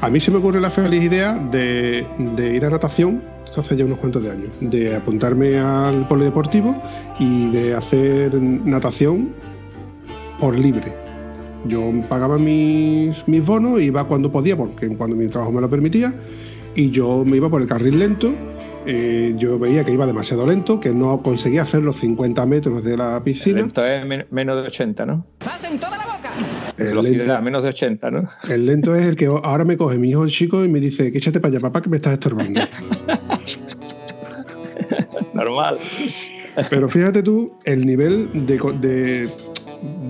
A 0.00 0.08
mí 0.08 0.20
se 0.20 0.30
me 0.30 0.38
ocurre 0.38 0.60
la 0.60 0.70
feliz 0.70 1.02
idea 1.02 1.34
de, 1.34 2.06
de 2.18 2.56
ir 2.56 2.64
a 2.64 2.70
natación 2.70 3.22
hace 3.60 3.76
ya 3.76 3.84
unos 3.84 3.98
cuantos 3.98 4.22
de 4.22 4.30
años, 4.30 4.48
de 4.60 4.94
apuntarme 4.96 5.56
al 5.58 6.06
polideportivo 6.08 6.74
y 7.18 7.50
de 7.50 7.74
hacer 7.74 8.34
natación 8.40 9.30
por 10.40 10.58
libre. 10.58 10.92
Yo 11.66 11.90
pagaba 12.08 12.36
mis, 12.38 13.26
mis 13.26 13.44
bonos, 13.44 13.80
iba 13.80 14.04
cuando 14.04 14.30
podía, 14.30 14.56
porque 14.56 14.88
cuando 14.96 15.16
mi 15.16 15.28
trabajo 15.28 15.52
me 15.52 15.60
lo 15.60 15.70
permitía, 15.70 16.14
y 16.74 16.90
yo 16.90 17.24
me 17.24 17.36
iba 17.38 17.48
por 17.48 17.62
el 17.62 17.68
carril 17.68 17.98
lento. 17.98 18.32
Eh, 18.86 19.34
yo 19.38 19.58
veía 19.58 19.82
que 19.82 19.92
iba 19.92 20.06
demasiado 20.06 20.46
lento, 20.46 20.78
que 20.78 20.92
no 20.92 21.22
conseguía 21.22 21.62
hacer 21.62 21.82
los 21.82 21.96
50 21.96 22.44
metros 22.44 22.84
de 22.84 22.98
la 22.98 23.22
piscina. 23.24 23.60
Lento 23.60 23.86
es 23.86 24.04
men- 24.04 24.26
menos 24.30 24.56
de 24.60 24.68
80, 24.68 25.06
¿no? 25.06 25.26
toda 25.80 25.96
la! 25.96 26.13
El 26.78 26.86
Velocidad, 26.86 27.26
lento, 27.26 27.42
menos 27.42 27.62
de 27.62 27.68
80, 27.70 28.10
¿no? 28.10 28.24
el 28.50 28.66
lento 28.66 28.94
es 28.96 29.06
el 29.06 29.16
que 29.16 29.26
ahora 29.26 29.64
me 29.64 29.76
coge 29.76 29.98
mi 29.98 30.10
hijo 30.10 30.24
el 30.24 30.30
chico 30.30 30.64
y 30.64 30.68
me 30.68 30.80
dice 30.80 31.12
que 31.12 31.18
échate 31.18 31.40
para 31.40 31.52
allá, 31.52 31.60
papá, 31.60 31.82
que 31.82 31.90
me 31.90 31.96
estás 31.96 32.14
estorbando. 32.14 32.60
Normal. 35.34 35.78
Pero 36.70 36.88
fíjate 36.88 37.22
tú 37.22 37.52
el 37.64 37.84
nivel 37.84 38.46
de, 38.46 38.58
de, 38.80 39.28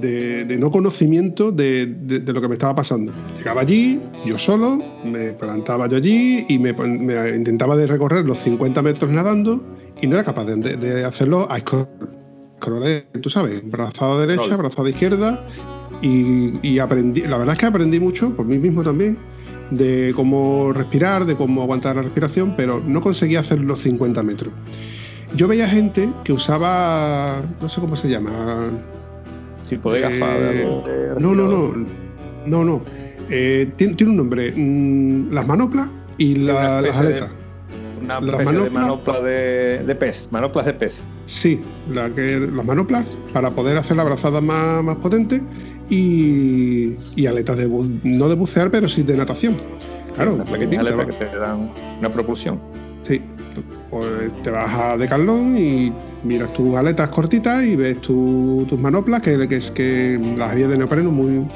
de- 0.00 0.44
de 0.44 0.56
no 0.58 0.70
conocimiento 0.70 1.50
de, 1.50 1.86
lo 2.26 2.40
que 2.40 2.48
me 2.48 2.54
estaba 2.54 2.76
pasando. 2.76 3.12
Llegaba 3.38 3.62
allí, 3.62 4.00
yo 4.26 4.38
solo, 4.38 4.78
me 5.04 5.32
plantaba 5.32 5.88
yo 5.88 5.96
allí 5.96 6.44
y 6.48 6.58
me, 6.58 6.70
intentaba 7.34 7.76
de 7.76 7.86
recorrer 7.86 8.24
los 8.24 8.38
50 8.38 8.82
metros 8.82 9.10
nadando 9.10 9.62
y 10.00 10.06
no 10.06 10.16
era 10.16 10.24
capaz 10.24 10.44
de, 10.44 11.04
hacerlo 11.04 11.50
a 11.50 11.58
scroll. 11.60 11.88
Tú 13.20 13.30
sabes, 13.30 13.62
brazada 13.70 14.20
derecha, 14.20 14.42
Scroll. 14.44 14.58
brazada 14.58 14.88
izquierda 14.90 15.44
y, 16.02 16.58
y 16.66 16.78
aprendí, 16.78 17.22
la 17.22 17.38
verdad 17.38 17.54
es 17.54 17.60
que 17.60 17.66
aprendí 17.66 18.00
mucho 18.00 18.30
por 18.34 18.46
mí 18.46 18.58
mismo 18.58 18.82
también 18.82 19.16
de 19.70 20.12
cómo 20.14 20.72
respirar, 20.72 21.24
de 21.24 21.36
cómo 21.36 21.62
aguantar 21.62 21.96
la 21.96 22.02
respiración, 22.02 22.54
pero 22.56 22.80
no 22.84 23.00
conseguía 23.00 23.40
hacer 23.40 23.60
los 23.60 23.80
50 23.80 24.22
metros. 24.22 24.52
Yo 25.36 25.48
veía 25.48 25.68
gente 25.68 26.08
que 26.22 26.32
usaba, 26.32 27.42
no 27.60 27.68
sé 27.68 27.80
cómo 27.80 27.96
se 27.96 28.08
llama. 28.08 28.68
Tipo 29.68 29.92
de 29.92 30.00
gafas. 30.00 30.20
eh, 30.38 30.82
de 31.14 31.20
no, 31.20 31.34
no, 31.34 31.48
no. 31.48 31.86
No, 32.46 32.62
no. 32.64 32.82
Eh, 33.30 33.72
tiene, 33.76 33.94
tiene 33.94 34.10
un 34.10 34.16
nombre. 34.18 34.52
mm, 34.54 35.32
las 35.32 35.46
manoplas 35.46 35.88
y 36.18 36.34
la- 36.36 36.82
las 36.82 36.84
especie 36.94 37.02
de- 37.02 37.08
aletas. 37.20 37.30
Una 38.02 38.20
Las 38.20 38.40
especie 38.40 38.60
de 38.60 38.70
manopla 38.70 39.20
de, 39.22 39.82
de 39.84 39.94
pez. 39.94 40.28
Manoplas 40.30 40.66
de 40.66 40.74
pez. 40.74 41.02
Sí, 41.26 41.60
la 41.90 42.10
que, 42.10 42.38
las 42.40 42.64
manoplas 42.64 43.16
para 43.32 43.50
poder 43.50 43.78
hacer 43.78 43.96
la 43.96 44.04
brazada 44.04 44.40
más, 44.40 44.82
más 44.84 44.96
potente 44.96 45.40
y, 45.88 46.94
y 47.16 47.26
aletas 47.26 47.56
de 47.56 47.68
bu- 47.68 48.00
no 48.04 48.28
de 48.28 48.34
bucear, 48.34 48.70
pero 48.70 48.88
sí 48.88 49.02
de 49.02 49.16
natación. 49.16 49.56
Claro, 50.14 50.34
Una 50.34 50.44
pequeña 50.44 50.80
aleta 50.80 51.06
que 51.06 51.12
te 51.12 51.36
dan 51.36 51.70
una 51.98 52.08
propulsión. 52.10 52.60
Sí, 53.02 53.20
pues 53.90 54.06
te 54.42 54.50
vas 54.50 54.70
a 54.78 54.96
Decathlon 54.96 55.56
y 55.58 55.92
miras 56.24 56.52
tus 56.54 56.74
aletas 56.76 57.08
cortitas 57.10 57.62
y 57.64 57.76
ves 57.76 58.00
tu- 58.00 58.64
tus 58.68 58.78
manoplas, 58.78 59.20
que, 59.22 59.46
que 59.48 59.56
es 59.56 59.70
que 59.70 60.18
las 60.38 60.52
había 60.52 60.68
de 60.68 60.78
neopreno 60.78 61.10
muy, 61.10 61.46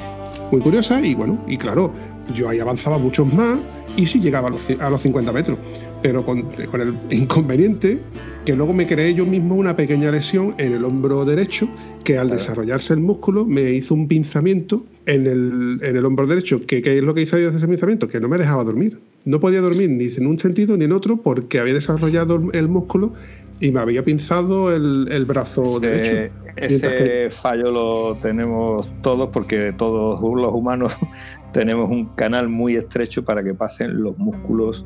muy 0.51 0.61
curiosas 0.61 1.03
y 1.03 1.15
bueno, 1.15 1.43
y 1.47 1.57
claro, 1.57 1.91
yo 2.35 2.49
ahí 2.49 2.59
avanzaba 2.59 2.97
muchos 2.97 3.31
más 3.33 3.57
y 3.97 4.05
sí 4.05 4.19
llegaba 4.19 4.49
a 4.49 4.51
los, 4.51 4.61
a 4.79 4.89
los 4.89 5.01
50 5.01 5.31
metros, 5.31 5.57
pero 6.01 6.23
con, 6.23 6.43
con 6.71 6.81
el 6.81 6.93
inconveniente 7.11 7.99
que 8.45 8.55
luego 8.55 8.73
me 8.73 8.87
creé 8.87 9.13
yo 9.13 9.25
mismo 9.25 9.55
una 9.55 9.75
pequeña 9.75 10.11
lesión 10.11 10.55
en 10.57 10.73
el 10.73 10.83
hombro 10.85 11.25
derecho 11.25 11.67
que 12.03 12.17
al 12.17 12.27
Claro. 12.27 12.39
desarrollarse 12.41 12.93
el 12.93 12.99
músculo 13.01 13.45
me 13.45 13.71
hizo 13.73 13.93
un 13.93 14.07
pinzamiento 14.07 14.83
en 15.05 15.27
el, 15.27 15.79
en 15.83 15.97
el 15.97 16.05
hombro 16.05 16.25
derecho. 16.25 16.61
¿Qué, 16.65 16.81
qué 16.81 16.97
es 16.97 17.03
lo 17.03 17.13
que 17.13 17.21
hizo 17.23 17.37
ese 17.37 17.67
pinzamiento? 17.67 18.07
Que 18.07 18.19
no 18.19 18.29
me 18.29 18.37
dejaba 18.37 18.63
dormir. 18.63 18.97
No 19.25 19.39
podía 19.39 19.59
dormir 19.61 19.89
ni 19.89 20.05
en 20.05 20.25
un 20.25 20.39
sentido 20.39 20.77
ni 20.77 20.85
en 20.85 20.93
otro 20.93 21.17
porque 21.17 21.59
había 21.59 21.73
desarrollado 21.73 22.41
el 22.53 22.67
músculo 22.69 23.13
y 23.59 23.71
me 23.71 23.81
había 23.81 24.03
pinzado 24.05 24.73
el, 24.73 25.09
el 25.11 25.25
brazo 25.25 25.79
derecho. 25.79 26.33
Ese 26.55 27.29
fallo 27.29 27.71
lo 27.71 28.17
tenemos 28.21 28.89
todos 29.01 29.29
porque 29.31 29.73
todos 29.77 30.19
los 30.21 30.53
humanos 30.53 30.95
tenemos 31.53 31.89
un 31.89 32.05
canal 32.05 32.47
muy 32.49 32.75
estrecho 32.75 33.23
para 33.23 33.43
que 33.43 33.53
pasen 33.53 34.01
los 34.01 34.17
músculos, 34.17 34.85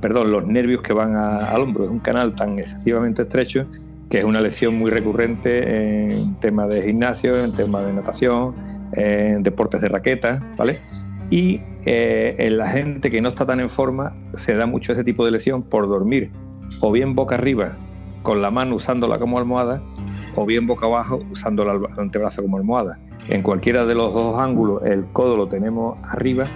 perdón, 0.00 0.32
los 0.32 0.46
nervios 0.46 0.82
que 0.82 0.92
van 0.92 1.16
al 1.16 1.60
hombro. 1.60 1.84
Es 1.84 1.90
un 1.90 2.00
canal 2.00 2.34
tan 2.34 2.58
excesivamente 2.58 3.22
estrecho 3.22 3.66
que 4.10 4.18
es 4.18 4.24
una 4.24 4.40
lesión 4.40 4.78
muy 4.78 4.90
recurrente 4.90 6.12
en 6.12 6.34
temas 6.36 6.68
de 6.68 6.82
gimnasio, 6.82 7.44
en 7.44 7.52
temas 7.52 7.84
de 7.84 7.92
natación, 7.92 8.54
en 8.92 9.42
deportes 9.42 9.80
de 9.82 9.88
raqueta, 9.88 10.42
¿vale? 10.56 10.80
Y 11.30 11.60
eh, 11.84 12.34
en 12.38 12.56
la 12.56 12.68
gente 12.68 13.10
que 13.10 13.20
no 13.20 13.28
está 13.28 13.44
tan 13.44 13.60
en 13.60 13.68
forma 13.68 14.14
se 14.34 14.54
da 14.54 14.66
mucho 14.66 14.92
ese 14.92 15.04
tipo 15.04 15.24
de 15.24 15.30
lesión 15.30 15.62
por 15.62 15.88
dormir 15.88 16.30
o 16.80 16.90
bien 16.90 17.14
boca 17.14 17.34
arriba 17.34 17.76
con 18.22 18.40
la 18.40 18.50
mano 18.50 18.76
usándola 18.76 19.18
como 19.18 19.38
almohada 19.38 19.82
o 20.34 20.46
bien 20.46 20.66
boca 20.66 20.86
abajo 20.86 21.20
usando 21.30 21.62
el 21.62 21.86
antebrazo 21.98 22.42
como 22.42 22.56
almohada. 22.56 22.98
En 23.28 23.42
cualquiera 23.42 23.84
de 23.84 23.94
los 23.94 24.14
dos 24.14 24.38
ángulos 24.38 24.82
el 24.84 25.04
codo 25.12 25.36
lo 25.36 25.48
tenemos 25.48 25.98
arriba 26.04 26.46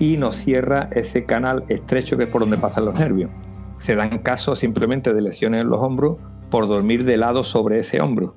y 0.00 0.16
nos 0.16 0.36
cierra 0.36 0.88
ese 0.92 1.24
canal 1.24 1.62
estrecho 1.68 2.16
que 2.16 2.24
es 2.24 2.28
por 2.28 2.40
donde 2.40 2.56
pasan 2.56 2.86
los 2.86 2.98
nervios. 2.98 3.30
Se 3.76 3.94
dan 3.94 4.18
casos 4.18 4.58
simplemente 4.58 5.14
de 5.14 5.20
lesiones 5.22 5.60
en 5.60 5.68
los 5.70 5.78
hombros 5.80 6.16
por 6.50 6.66
dormir 6.66 7.04
de 7.04 7.16
lado 7.16 7.44
sobre 7.44 7.78
ese 7.78 8.00
hombro. 8.00 8.34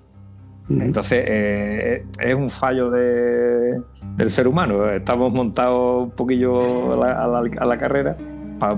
Entonces, 0.70 1.26
eh, 1.28 2.06
es 2.20 2.36
un 2.36 2.50
fallo 2.50 2.90
de- 2.92 3.82
del 4.16 4.30
ser 4.30 4.48
humano. 4.48 4.88
Estamos 4.90 5.34
montados 5.34 6.04
un 6.04 6.12
poquillo 6.12 6.94
a 6.94 6.98
la, 6.98 7.24
a 7.24 7.28
la- 7.28 7.52
a 7.60 7.66
la 7.66 7.78
carrera, 7.78 8.16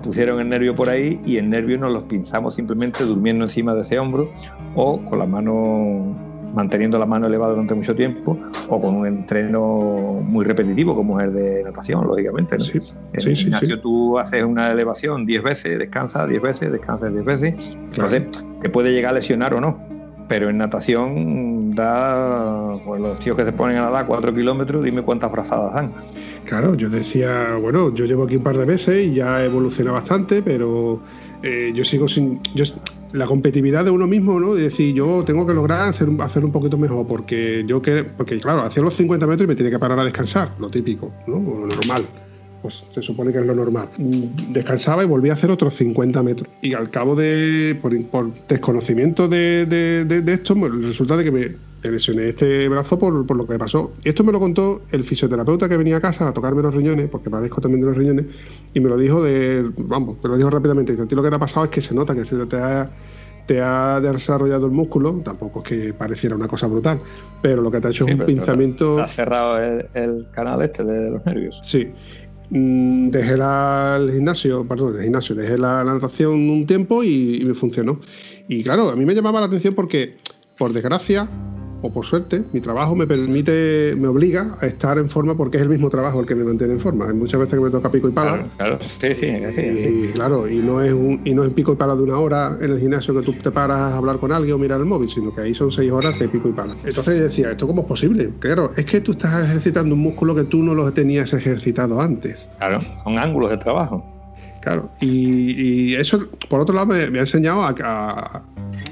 pusieron 0.02 0.40
el 0.40 0.50
nervio 0.50 0.76
por 0.76 0.90
ahí 0.90 1.22
y 1.26 1.38
el 1.38 1.48
nervio 1.50 1.78
nos 1.78 1.92
los 1.94 2.04
pinzamos 2.04 2.56
simplemente 2.56 3.04
durmiendo 3.04 3.44
encima 3.44 3.76
de 3.76 3.82
ese 3.82 4.00
hombro 4.00 4.32
o 4.76 5.00
con 5.06 5.20
la 5.20 5.28
mano, 5.28 6.16
manteniendo 6.56 6.97
la 6.97 7.06
mano 7.06 7.28
elevada 7.28 7.51
durante 7.51 7.76
mucho 7.76 7.95
tiempo 7.95 8.38
o 8.70 8.82
con 8.82 8.95
un 8.95 9.06
entreno 9.06 10.22
muy 10.24 10.45
repetitivo 10.45 10.95
como 10.95 11.20
es 11.20 11.28
el 11.28 11.34
de 11.34 11.64
natación, 11.64 12.08
lógicamente. 12.08 12.58
¿no? 12.58 12.64
Sí, 12.64 12.78
En 12.78 12.82
sí, 12.82 12.93
el 13.14 13.22
sí, 13.22 13.36
gimnasio 13.36 13.76
sí. 13.76 13.82
tú 13.82 14.18
haces 14.18 14.43
una 14.43 14.72
elevación 14.72 15.26
10 15.26 15.43
veces, 15.43 15.78
descansas 15.80 16.28
10 16.30 16.41
veces, 16.41 16.72
descansas 16.72 17.12
10 17.14 17.26
veces. 17.26 17.53
Entonces, 17.88 18.24
te 18.62 18.70
puede 18.70 18.91
llegar 18.91 19.12
a 19.12 19.16
lesionar 19.16 19.53
o 19.53 19.62
no. 19.62 19.80
Pero 20.28 20.49
en 20.49 20.58
natación 20.58 21.76
da, 21.76 22.78
pues 22.84 22.99
los 22.99 23.20
tíos 23.20 23.38
que 23.38 23.45
se 23.45 23.51
ponen 23.51 23.78
a 23.78 23.82
nadar 23.82 24.08
4 24.08 24.34
kilómetros, 24.34 24.84
dime 24.84 25.03
cuántas 25.03 25.32
brazadas 25.32 25.74
dan. 25.76 25.93
Claro, 26.45 26.74
yo 26.74 26.89
decía, 26.89 27.56
bueno, 27.62 27.93
yo 27.93 28.06
llevo 28.06 28.24
aquí 28.24 28.38
un 28.38 28.43
par 28.43 28.58
de 28.58 28.66
meses 28.66 29.06
y 29.06 29.14
ya 29.14 29.43
he 29.43 29.45
evolucionado 29.45 29.95
bastante, 29.95 30.41
pero 30.41 30.99
eh, 31.43 31.72
yo 31.76 31.84
sigo 31.84 32.08
sin. 32.08 32.39
Yo, 32.56 32.64
la 33.16 33.26
competitividad 33.26 33.84
de 33.86 33.91
uno 33.91 34.07
mismo, 34.07 34.39
¿no? 34.39 34.53
De 34.55 34.63
decir, 34.63 34.93
yo 34.93 35.24
tengo 35.26 35.47
que 35.47 35.53
lograr 35.53 35.89
hacer, 35.89 36.09
hacer 36.20 36.43
un 36.45 36.51
poquito 36.51 36.78
mejor, 36.78 37.07
porque 37.07 37.63
yo 37.68 37.82
que. 37.82 38.03
Porque, 38.03 38.39
claro, 38.39 38.61
hacía 38.61 38.84
los 38.84 38.93
50 38.95 39.26
metros 39.28 39.45
y 39.45 39.47
me 39.47 39.55
tenía 39.55 39.72
que 39.72 39.80
parar 39.80 39.99
a 39.99 40.03
descansar, 40.03 40.51
lo 40.59 40.70
típico, 40.70 41.11
¿no? 41.28 41.36
Lo 41.39 41.68
normal. 41.68 42.05
Pues 42.61 42.84
se 42.91 43.01
supone 43.01 43.32
que 43.32 43.38
es 43.39 43.45
lo 43.45 43.53
normal. 43.53 43.89
Descansaba 44.49 45.03
y 45.03 45.05
volvía 45.07 45.34
a 45.34 45.36
hacer 45.36 45.51
otros 45.51 45.74
50 45.76 46.24
metros. 46.24 46.49
Y 46.61 46.74
al 46.74 46.89
cabo 46.89 47.16
de. 47.16 47.78
Por, 47.82 47.93
desconocimiento 48.47 49.28
de, 49.28 49.66
de- 49.66 50.05
de- 50.05 50.22
de 50.22 50.34
esto, 50.34 50.55
resulta 50.82 51.16
de 51.18 51.24
que 51.24 51.32
me, 51.32 51.51
me 51.86 51.92
lesioné 51.94 52.30
este 52.30 52.68
brazo 52.70 52.98
por, 53.00 53.26
por 53.26 53.38
lo 53.38 53.48
que 53.48 53.58
pasó. 53.58 53.92
Esto 54.04 54.24
me 54.24 54.32
lo 54.32 54.40
contó 54.40 54.82
el 54.92 55.04
fisioterapeuta 55.04 55.68
que 55.70 55.78
venía 55.78 55.98
a 55.98 56.02
casa 56.02 56.28
a 56.28 56.34
tocarme 56.34 56.62
los 56.62 56.74
riñones, 56.74 57.10
porque 57.10 57.30
padezco 57.30 57.62
también 57.62 57.82
de 57.82 57.88
los 57.88 57.98
riñones, 57.98 58.26
y 58.74 58.80
me 58.80 58.90
lo 58.90 58.98
dijo 58.98 59.22
de. 59.24 59.70
Vamos, 59.78 60.18
me 60.24 60.30
lo 60.30 60.38
dijo 60.38 60.50
rápidamente. 60.50 60.92
Dice, 60.94 61.04
a 61.04 61.08
ti 61.08 61.16
lo 61.16 61.24
que 61.24 61.30
te 61.30 61.36
ha 61.36 61.40
pasado 61.40 61.66
es 61.66 61.72
que 61.72 61.82
se 61.82 61.94
nota 61.96 62.14
que 62.16 62.26
se 62.26 62.36
te 62.46 62.58
ha 62.58 62.90
te 63.46 63.62
ha 63.62 64.00
desarrollado 64.00 64.66
el 64.66 64.72
músculo, 64.72 65.22
tampoco 65.24 65.60
es 65.60 65.66
que 65.66 65.94
pareciera 65.94 66.36
una 66.36 66.48
cosa 66.48 66.66
brutal, 66.66 67.00
pero 67.44 67.62
lo 67.62 67.70
que 67.70 67.80
te 67.80 67.88
ha 67.88 67.92
hecho 67.92 68.06
Sí, 68.06 68.12
es 68.14 68.20
un 68.20 68.26
pinzamiento. 68.26 68.94
Está 68.94 69.08
cerrado 69.08 69.60
el, 69.60 69.86
el 69.94 70.26
canal 70.32 70.64
este 70.64 70.84
de 70.84 71.12
los 71.12 71.24
nervios. 71.28 71.62
Sí. 71.64 71.90
Mm, 72.50 73.10
Dejé 73.12 73.38
la- 73.38 73.98
el 74.00 74.12
gimnasio, 74.14 74.68
perdón, 74.68 74.96
el 74.98 75.04
gimnasio, 75.04 75.36
dejé 75.36 75.58
la, 75.60 75.84
la 75.84 75.94
natación 75.94 76.32
un 76.50 76.66
tiempo 76.66 77.04
y, 77.04 77.40
y 77.42 77.46
me 77.46 77.54
funcionó. 77.54 78.00
Y 78.48 78.64
claro, 78.64 78.90
a 78.90 78.96
mí 78.96 79.06
me 79.06 79.14
llamaba 79.14 79.40
la 79.40 79.46
atención 79.46 79.76
porque, 79.76 80.18
por 80.58 80.74
desgracia 80.74 81.28
o 81.86 81.92
por 81.92 82.04
suerte, 82.06 82.44
mi 82.52 82.62
trabajo 82.62 82.96
me 82.96 83.06
permite, 83.06 83.96
me 83.98 84.08
obliga 84.08 84.56
a 84.60 84.66
estar 84.66 84.98
en 84.98 85.10
forma 85.10 85.38
porque 85.38 85.58
es 85.58 85.64
el 85.64 85.70
mismo 85.70 85.90
trabajo 85.90 86.20
el 86.20 86.26
que 86.26 86.34
me 86.36 86.44
mantiene 86.44 86.74
en 86.74 86.80
forma. 86.80 87.08
Hay 87.08 87.14
muchas 87.14 87.40
veces 87.40 87.54
que 87.60 87.64
me 87.64 87.70
toca 87.70 87.92
pico 87.92 88.08
y 88.10 88.12
pala. 88.12 88.32
Claro, 88.32 88.50
claro. 88.58 88.78
Sí, 88.82 89.14
sí, 89.14 89.32
sí, 89.52 89.62
sí. 89.80 89.88
Y 90.10 90.14
claro, 90.14 90.50
y 90.50 90.58
no 90.64 90.82
es 90.82 90.92
un, 90.94 91.22
y 91.24 91.34
no 91.34 91.44
es 91.44 91.52
pico 91.54 91.74
y 91.74 91.76
pala 91.76 91.96
de 91.96 92.04
una 92.04 92.18
hora 92.18 92.58
en 92.60 92.72
el 92.72 92.80
gimnasio 92.80 93.14
que 93.14 93.22
tú 93.22 93.34
te 93.34 93.52
paras 93.52 93.78
a 93.78 93.98
hablar 93.98 94.18
con 94.20 94.32
alguien 94.32 94.56
o 94.56 94.58
mirar 94.58 94.80
el 94.80 94.86
móvil, 94.86 95.10
sino 95.10 95.34
que 95.34 95.42
ahí 95.42 95.54
son 95.54 95.72
seis 95.72 95.92
horas 95.92 96.18
de 96.20 96.28
pico 96.28 96.50
y 96.50 96.54
pala. 96.54 96.76
Entonces 96.84 97.18
yo 97.18 97.24
decía, 97.26 97.52
¿esto 97.52 97.68
cómo 97.68 97.82
es 97.84 97.88
posible? 97.88 98.32
Claro, 98.40 98.72
es 98.76 98.86
que 98.86 99.02
tú 99.02 99.12
estás 99.12 99.46
ejercitando 99.46 99.94
un 99.96 100.02
músculo 100.02 100.34
que 100.34 100.46
tú 100.46 100.64
no 100.64 100.74
lo 100.74 100.92
tenías 100.92 101.34
ejercitado 101.34 102.02
antes. 102.02 102.50
Claro, 102.58 102.80
son 103.04 103.20
ángulos 103.20 103.52
de 103.52 103.58
trabajo. 103.58 104.04
Claro. 104.62 104.90
Y, 105.00 105.52
y 105.92 105.96
eso, 105.96 106.20
por 106.50 106.62
otro 106.62 106.74
lado, 106.74 106.88
me, 106.88 107.10
me 107.12 107.20
ha 107.20 107.22
enseñado 107.22 107.62
a, 107.62 107.76
a- 107.84 108.44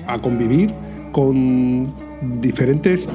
a 0.06 0.22
convivir 0.22 0.72
con 1.14 1.94
diferentes 2.39 3.09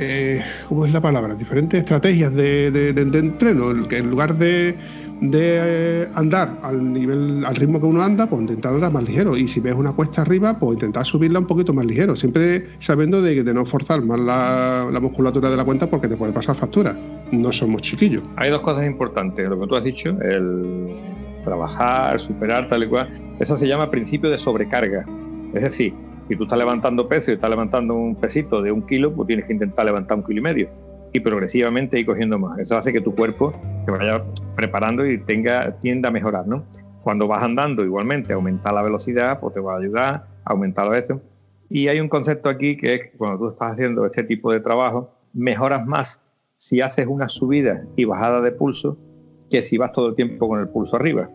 eh, 0.00 0.44
¿cómo 0.68 0.86
es 0.86 0.92
la 0.92 1.00
palabra? 1.00 1.34
Diferentes 1.34 1.80
estrategias 1.80 2.32
de, 2.32 2.70
de, 2.70 3.18
entreno, 3.18 3.82
que 3.88 3.96
en 3.96 4.10
lugar 4.10 4.38
de, 4.38 4.76
de 5.20 6.08
andar 6.14 6.56
al 6.62 6.92
nivel, 6.92 7.44
al 7.44 7.56
ritmo 7.56 7.80
que 7.80 7.86
uno 7.86 8.00
anda, 8.00 8.28
pues 8.28 8.42
intentar 8.42 8.74
andar 8.74 8.92
más 8.92 9.02
ligero. 9.02 9.36
Y 9.36 9.48
si 9.48 9.58
ves 9.58 9.74
una 9.74 9.92
cuesta 9.92 10.22
arriba, 10.22 10.56
pues 10.56 10.74
intentar 10.74 11.04
subirla 11.04 11.40
un 11.40 11.48
poquito 11.48 11.74
más 11.74 11.84
ligero, 11.84 12.14
siempre 12.14 12.68
sabiendo 12.78 13.20
de, 13.20 13.42
no 13.52 13.66
forzar 13.66 14.00
más 14.02 14.20
la, 14.20 14.88
la, 14.92 15.00
musculatura 15.00 15.50
de 15.50 15.56
la 15.56 15.64
cuenta 15.64 15.90
porque 15.90 16.06
te 16.06 16.16
puede 16.16 16.32
pasar 16.32 16.54
factura. 16.54 16.96
No 17.32 17.50
somos 17.50 17.82
chiquillos. 17.82 18.22
Hay 18.36 18.50
dos 18.50 18.60
cosas 18.60 18.86
importantes, 18.86 19.48
lo 19.48 19.58
que 19.58 19.66
tú 19.66 19.74
has 19.74 19.84
dicho, 19.84 20.16
el 20.22 20.94
trabajar, 21.44 22.20
superar, 22.20 22.68
tal 22.68 22.84
y 22.84 22.88
cual. 22.88 23.10
Eso 23.40 23.56
se 23.56 23.66
llama 23.66 23.90
principio 23.90 24.30
de 24.30 24.38
sobrecarga. 24.38 25.04
Es 25.54 25.62
decir, 25.62 25.92
si 26.28 26.36
tú 26.36 26.44
estás 26.44 26.58
levantando 26.58 27.08
peso 27.08 27.30
y 27.30 27.34
estás 27.34 27.50
levantando 27.50 27.94
un 27.94 28.14
pesito 28.14 28.62
de 28.62 28.70
un 28.70 28.82
kilo, 28.86 29.12
pues 29.14 29.26
tienes 29.26 29.46
que 29.46 29.54
intentar 29.54 29.86
levantar 29.86 30.18
un 30.18 30.24
kilo 30.24 30.38
y 30.38 30.42
medio 30.42 30.68
y 31.12 31.20
progresivamente 31.20 31.98
ir 31.98 32.06
cogiendo 32.06 32.38
más. 32.38 32.58
Eso 32.58 32.76
hace 32.76 32.92
que 32.92 33.00
tu 33.00 33.14
cuerpo 33.14 33.54
se 33.84 33.90
vaya 33.90 34.22
preparando 34.54 35.06
y 35.06 35.18
tenga, 35.18 35.78
tienda 35.78 36.10
a 36.10 36.12
mejorar, 36.12 36.46
¿no? 36.46 36.64
Cuando 37.02 37.26
vas 37.26 37.42
andando, 37.42 37.82
igualmente, 37.82 38.34
aumentar 38.34 38.74
la 38.74 38.82
velocidad, 38.82 39.40
pues 39.40 39.54
te 39.54 39.60
va 39.60 39.74
a 39.74 39.78
ayudar 39.78 40.26
a 40.44 40.50
aumentar 40.50 40.94
eso. 40.94 41.22
Y 41.70 41.88
hay 41.88 42.00
un 42.00 42.08
concepto 42.08 42.48
aquí 42.48 42.76
que 42.76 42.94
es 42.94 43.00
cuando 43.16 43.38
tú 43.38 43.46
estás 43.48 43.72
haciendo 43.72 44.04
este 44.04 44.24
tipo 44.24 44.52
de 44.52 44.60
trabajo, 44.60 45.10
mejoras 45.32 45.86
más 45.86 46.20
si 46.56 46.80
haces 46.80 47.06
una 47.06 47.28
subida 47.28 47.84
y 47.96 48.04
bajada 48.04 48.40
de 48.40 48.52
pulso 48.52 48.98
que 49.50 49.62
si 49.62 49.78
vas 49.78 49.92
todo 49.92 50.08
el 50.08 50.14
tiempo 50.14 50.48
con 50.48 50.60
el 50.60 50.68
pulso 50.68 50.96
arriba. 50.96 51.30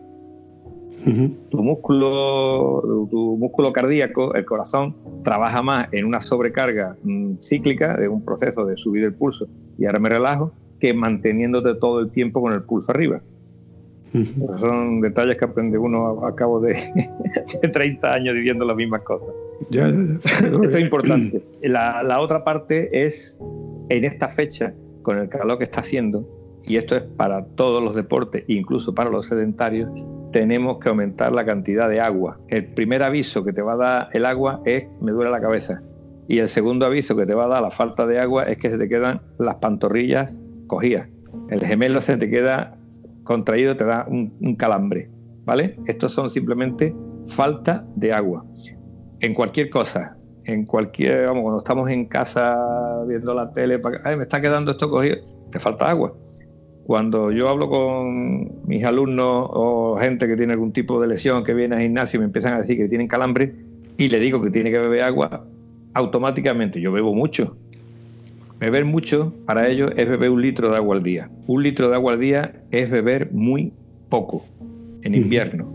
Tu 1.04 1.62
músculo, 1.62 3.06
tu 3.10 3.36
músculo 3.36 3.72
cardíaco, 3.72 4.34
el 4.34 4.44
corazón, 4.44 4.96
trabaja 5.22 5.62
más 5.62 5.88
en 5.92 6.06
una 6.06 6.20
sobrecarga 6.20 6.96
mm, 7.02 7.34
cíclica 7.42 7.96
de 7.96 8.08
un 8.08 8.24
proceso 8.24 8.64
de 8.64 8.76
subir 8.76 9.04
el 9.04 9.12
pulso 9.12 9.46
y 9.78 9.84
ahora 9.84 9.98
me 9.98 10.08
relajo, 10.08 10.52
que 10.80 10.94
manteniéndote 10.94 11.74
todo 11.74 12.00
el 12.00 12.10
tiempo 12.10 12.40
con 12.40 12.54
el 12.54 12.62
pulso 12.62 12.92
arriba. 12.92 13.20
son 14.58 15.00
detalles 15.00 15.36
que 15.36 15.44
aprende 15.44 15.76
uno 15.76 16.24
a, 16.24 16.34
cabo 16.34 16.60
de, 16.60 16.76
30 17.72 18.12
años 18.12 18.34
viviendo 18.34 18.64
las 18.64 18.76
mismas 18.76 19.02
cosas. 19.02 19.28
Esto 19.70 20.78
es 20.78 20.80
importante. 20.80 21.42
La, 21.62 22.02
la 22.02 22.20
otra 22.20 22.44
parte 22.44 23.04
es 23.04 23.38
en 23.88 24.04
esta 24.04 24.28
fecha, 24.28 24.72
con 25.02 25.18
el 25.18 25.28
calor 25.28 25.58
que 25.58 25.64
está 25.64 25.80
haciendo, 25.80 26.26
y 26.66 26.76
esto 26.76 26.96
es 26.96 27.02
para 27.02 27.44
todos 27.44 27.82
los 27.82 27.94
deportes, 27.94 28.44
incluso 28.48 28.94
para 28.94 29.10
los 29.10 29.26
sedentarios, 29.26 29.88
tenemos 30.32 30.78
que 30.78 30.88
aumentar 30.88 31.32
la 31.32 31.44
cantidad 31.44 31.88
de 31.88 32.00
agua. 32.00 32.40
El 32.48 32.66
primer 32.74 33.02
aviso 33.02 33.44
que 33.44 33.52
te 33.52 33.62
va 33.62 33.74
a 33.74 33.76
dar 33.76 34.08
el 34.12 34.24
agua 34.26 34.62
es 34.64 34.84
me 35.00 35.12
duele 35.12 35.30
la 35.30 35.40
cabeza. 35.40 35.82
Y 36.26 36.38
el 36.38 36.48
segundo 36.48 36.86
aviso 36.86 37.14
que 37.16 37.26
te 37.26 37.34
va 37.34 37.44
a 37.44 37.48
dar 37.48 37.62
la 37.62 37.70
falta 37.70 38.06
de 38.06 38.18
agua 38.18 38.44
es 38.44 38.56
que 38.56 38.70
se 38.70 38.78
te 38.78 38.88
quedan 38.88 39.20
las 39.38 39.56
pantorrillas 39.56 40.36
cogidas. 40.66 41.08
El 41.50 41.60
gemelo 41.64 42.00
se 42.00 42.16
te 42.16 42.30
queda 42.30 42.78
contraído, 43.24 43.76
te 43.76 43.84
da 43.84 44.06
un, 44.08 44.56
calambre. 44.56 45.10
¿Vale? 45.44 45.76
Estos 45.86 46.12
son 46.12 46.30
simplemente 46.30 46.96
falta 47.28 47.86
de 47.96 48.12
agua. 48.12 48.46
En 49.20 49.34
cualquier 49.34 49.68
cosa, 49.68 50.16
en 50.44 50.64
cualquier, 50.64 51.26
vamos, 51.26 51.42
cuando 51.42 51.58
estamos 51.58 51.90
en 51.90 52.06
casa 52.06 52.56
viendo 53.06 53.34
la 53.34 53.52
tele, 53.52 53.80
ay, 54.04 54.16
me 54.16 54.22
está 54.22 54.40
quedando 54.40 54.72
esto 54.72 54.88
cogido, 54.90 55.16
te 55.50 55.58
falta 55.58 55.90
agua. 55.90 56.14
Cuando 56.86 57.32
yo 57.32 57.48
hablo 57.48 57.70
con 57.70 58.66
mis 58.66 58.84
alumnos 58.84 59.48
o 59.50 59.96
gente 59.98 60.28
que 60.28 60.36
tiene 60.36 60.52
algún 60.52 60.72
tipo 60.72 61.00
de 61.00 61.08
lesión 61.08 61.42
que 61.42 61.54
viene 61.54 61.76
al 61.76 61.82
gimnasio 61.82 62.18
y 62.18 62.20
me 62.20 62.26
empiezan 62.26 62.52
a 62.54 62.60
decir 62.60 62.76
que 62.76 62.88
tienen 62.88 63.08
calambre 63.08 63.54
y 63.96 64.10
le 64.10 64.20
digo 64.20 64.42
que 64.42 64.50
tiene 64.50 64.70
que 64.70 64.78
beber 64.78 65.02
agua, 65.02 65.46
automáticamente 65.94 66.80
yo 66.82 66.92
bebo 66.92 67.14
mucho. 67.14 67.56
Beber 68.60 68.84
mucho 68.84 69.32
para 69.46 69.68
ellos 69.68 69.92
es 69.96 70.08
beber 70.08 70.30
un 70.30 70.42
litro 70.42 70.68
de 70.70 70.76
agua 70.76 70.96
al 70.96 71.02
día. 71.02 71.30
Un 71.46 71.62
litro 71.62 71.88
de 71.88 71.94
agua 71.94 72.12
al 72.12 72.20
día 72.20 72.52
es 72.70 72.90
beber 72.90 73.32
muy 73.32 73.72
poco 74.10 74.44
en 75.02 75.14
invierno. 75.14 75.72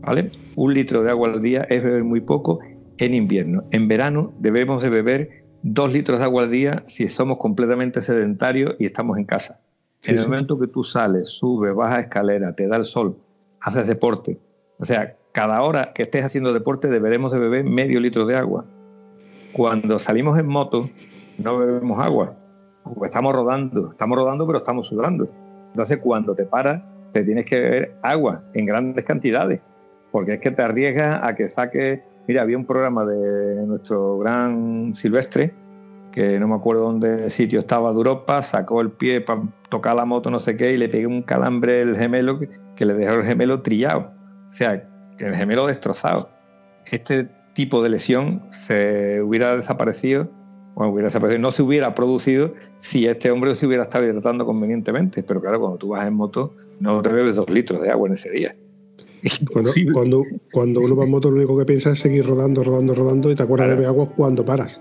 ¿Vale? 0.00 0.30
Un 0.56 0.74
litro 0.74 1.04
de 1.04 1.10
agua 1.10 1.30
al 1.30 1.40
día 1.40 1.66
es 1.70 1.82
beber 1.82 2.02
muy 2.02 2.20
poco 2.20 2.58
en 2.98 3.14
invierno. 3.14 3.64
En 3.70 3.86
verano 3.86 4.32
debemos 4.40 4.82
de 4.82 4.90
beber 4.90 5.44
dos 5.62 5.92
litros 5.92 6.18
de 6.18 6.24
agua 6.24 6.44
al 6.44 6.50
día 6.50 6.82
si 6.86 7.06
somos 7.08 7.38
completamente 7.38 8.00
sedentarios 8.00 8.74
y 8.80 8.86
estamos 8.86 9.16
en 9.16 9.24
casa. 9.24 9.60
En 10.04 10.18
el 10.18 10.24
momento 10.24 10.58
que 10.58 10.66
tú 10.66 10.82
sales, 10.82 11.28
subes, 11.28 11.74
bajas 11.74 12.04
escalera, 12.04 12.54
te 12.54 12.66
da 12.66 12.76
el 12.76 12.84
sol, 12.84 13.16
haces 13.60 13.86
deporte, 13.86 14.38
o 14.78 14.84
sea, 14.84 15.16
cada 15.32 15.62
hora 15.62 15.92
que 15.92 16.02
estés 16.02 16.24
haciendo 16.24 16.52
deporte 16.52 16.88
deberemos 16.88 17.32
de 17.32 17.38
beber 17.38 17.64
medio 17.64 18.00
litro 18.00 18.24
de 18.26 18.36
agua. 18.36 18.64
Cuando 19.52 19.98
salimos 19.98 20.38
en 20.38 20.46
moto, 20.46 20.88
no 21.38 21.58
bebemos 21.58 22.00
agua, 22.00 22.34
porque 22.82 23.06
estamos 23.06 23.34
rodando, 23.34 23.90
estamos 23.90 24.18
rodando 24.18 24.46
pero 24.46 24.58
estamos 24.58 24.86
sudando. 24.86 25.28
Entonces 25.68 25.98
cuando 25.98 26.34
te 26.34 26.44
paras, 26.44 26.82
te 27.12 27.24
tienes 27.24 27.44
que 27.44 27.60
beber 27.60 27.96
agua 28.02 28.42
en 28.54 28.66
grandes 28.66 29.04
cantidades, 29.04 29.60
porque 30.10 30.34
es 30.34 30.40
que 30.40 30.50
te 30.50 30.62
arriesgas 30.62 31.20
a 31.22 31.34
que 31.34 31.48
saques... 31.48 32.00
Mira, 32.26 32.42
había 32.42 32.56
un 32.56 32.64
programa 32.64 33.04
de 33.04 33.66
nuestro 33.66 34.18
gran 34.18 34.94
Silvestre, 34.94 35.52
que 36.12 36.38
no 36.40 36.48
me 36.48 36.54
acuerdo 36.54 36.82
dónde 36.82 37.30
sitio 37.30 37.60
estaba 37.60 37.90
de 37.90 37.96
Europa, 37.96 38.42
sacó 38.42 38.80
el 38.80 38.90
pie 38.90 39.20
para 39.20 39.42
tocar 39.68 39.96
la 39.96 40.04
moto, 40.04 40.30
no 40.30 40.40
sé 40.40 40.56
qué, 40.56 40.72
y 40.72 40.76
le 40.76 40.88
pegué 40.88 41.06
un 41.06 41.22
calambre 41.22 41.82
el 41.82 41.96
gemelo 41.96 42.38
que, 42.76 42.84
le 42.84 42.94
dejó 42.94 43.14
el 43.14 43.24
gemelo 43.24 43.62
trillado. 43.62 44.12
O 44.50 44.52
sea, 44.52 44.84
el 45.18 45.34
gemelo 45.34 45.66
destrozado. 45.66 46.30
Este 46.86 47.28
tipo 47.54 47.82
de 47.82 47.90
lesión 47.90 48.42
se 48.50 49.22
hubiera 49.22 49.56
desaparecido, 49.56 50.28
o 50.74 50.86
hubiera 50.86 51.08
desaparecido, 51.08 51.40
no 51.40 51.50
se 51.50 51.62
hubiera 51.62 51.94
producido 51.94 52.54
si 52.80 53.06
este 53.06 53.30
hombre 53.30 53.54
se 53.54 53.66
hubiera 53.66 53.84
estado 53.84 54.04
hidratando 54.04 54.46
convenientemente. 54.46 55.22
Pero 55.22 55.40
claro, 55.40 55.60
cuando 55.60 55.78
tú 55.78 55.88
vas 55.88 56.06
en 56.06 56.14
moto, 56.14 56.54
no 56.80 57.02
te 57.02 57.10
bebes 57.10 57.36
dos 57.36 57.48
litros 57.50 57.80
de 57.82 57.90
agua 57.90 58.08
en 58.08 58.14
ese 58.14 58.30
día. 58.30 58.56
Cuando, 59.52 59.70
cuando, 59.92 60.22
cuando, 60.50 60.80
uno 60.80 60.96
va 60.96 61.04
en 61.04 61.10
moto, 61.10 61.30
lo 61.30 61.36
único 61.36 61.58
que 61.58 61.66
piensa 61.66 61.90
es 61.90 62.00
seguir 62.00 62.26
rodando, 62.26 62.64
rodando, 62.64 62.94
rodando, 62.94 63.30
y 63.30 63.34
te 63.34 63.42
acuerdas 63.42 63.68
de 63.68 63.74
beber 63.74 63.88
agua 63.88 64.08
cuando 64.16 64.46
paras. 64.46 64.80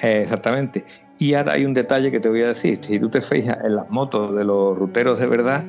Exactamente. 0.00 0.84
Y 1.18 1.34
ahora 1.34 1.52
hay 1.52 1.64
un 1.64 1.74
detalle 1.74 2.10
que 2.10 2.20
te 2.20 2.28
voy 2.28 2.42
a 2.42 2.48
decir. 2.48 2.78
Si 2.82 2.98
tú 2.98 3.08
te 3.08 3.20
fijas 3.20 3.58
en 3.64 3.76
las 3.76 3.88
motos 3.90 4.34
de 4.34 4.44
los 4.44 4.76
ruteros 4.76 5.18
de 5.18 5.26
verdad, 5.26 5.64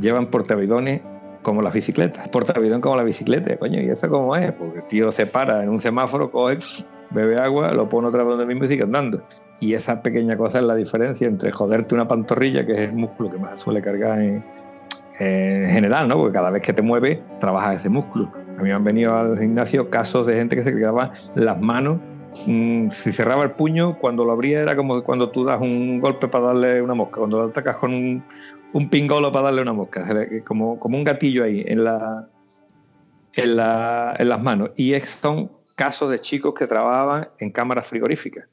llevan 0.00 0.30
portavidones 0.30 1.00
como 1.42 1.62
las 1.62 1.74
bicicletas. 1.74 2.28
Portavidón 2.28 2.80
como 2.80 2.96
la 2.96 3.02
bicicleta, 3.02 3.56
coño. 3.56 3.80
¿Y 3.80 3.90
eso 3.90 4.08
cómo 4.08 4.36
es? 4.36 4.52
Porque 4.52 4.78
el 4.78 4.86
tío 4.86 5.12
se 5.12 5.26
para 5.26 5.62
en 5.62 5.68
un 5.68 5.80
semáforo, 5.80 6.30
coge, 6.30 6.58
bebe 7.10 7.38
agua, 7.38 7.72
lo 7.72 7.88
pone 7.88 8.08
otra 8.08 8.22
vez 8.22 8.30
donde 8.30 8.46
mismo 8.46 8.64
y 8.64 8.68
sigue 8.68 8.84
andando. 8.84 9.22
Y 9.60 9.74
esa 9.74 10.02
pequeña 10.02 10.36
cosa 10.36 10.58
es 10.58 10.64
la 10.64 10.74
diferencia 10.74 11.26
entre 11.26 11.52
joderte 11.52 11.94
una 11.94 12.08
pantorrilla, 12.08 12.64
que 12.64 12.72
es 12.72 12.78
el 12.78 12.92
músculo 12.92 13.30
que 13.30 13.38
más 13.38 13.60
suele 13.60 13.82
cargar 13.82 14.20
en, 14.20 14.44
en 15.18 15.68
general, 15.68 16.08
¿no? 16.08 16.16
Porque 16.16 16.32
cada 16.32 16.50
vez 16.50 16.62
que 16.62 16.72
te 16.72 16.82
mueves, 16.82 17.18
trabajas 17.40 17.76
ese 17.76 17.88
músculo. 17.88 18.30
A 18.58 18.62
mí 18.62 18.68
me 18.68 18.72
han 18.72 18.84
venido 18.84 19.14
al 19.16 19.38
gimnasio 19.38 19.90
casos 19.90 20.26
de 20.26 20.34
gente 20.34 20.56
que 20.56 20.62
se 20.62 20.74
quedaba 20.74 21.12
las 21.34 21.60
manos 21.60 21.98
Mm, 22.46 22.90
si 22.90 23.12
cerraba 23.12 23.44
el 23.44 23.52
puño, 23.52 23.98
cuando 23.98 24.24
lo 24.24 24.32
abría 24.32 24.60
era 24.60 24.76
como 24.76 25.02
cuando 25.02 25.30
tú 25.30 25.44
das 25.44 25.60
un 25.60 26.00
golpe 26.00 26.28
para 26.28 26.46
darle 26.46 26.82
una 26.82 26.94
mosca, 26.94 27.18
cuando 27.18 27.38
lo 27.38 27.44
atacas 27.44 27.76
con 27.76 27.94
un, 27.94 28.90
pingolo 28.90 29.30
para 29.32 29.46
darle 29.46 29.62
una 29.62 29.72
mosca, 29.72 30.04
como, 30.44 30.78
como 30.78 30.98
un 30.98 31.04
gatillo 31.04 31.44
ahí 31.44 31.64
en, 31.66 31.84
la, 31.84 32.28
en, 33.32 33.56
la, 33.56 34.16
en 34.18 34.28
las 34.28 34.42
manos. 34.42 34.70
Y 34.76 34.98
son 35.00 35.50
casos 35.76 36.10
de 36.10 36.20
chicos 36.20 36.54
que 36.54 36.66
trabajaban 36.66 37.28
en 37.38 37.50
cámaras 37.50 37.86
frigoríficas. 37.86 38.46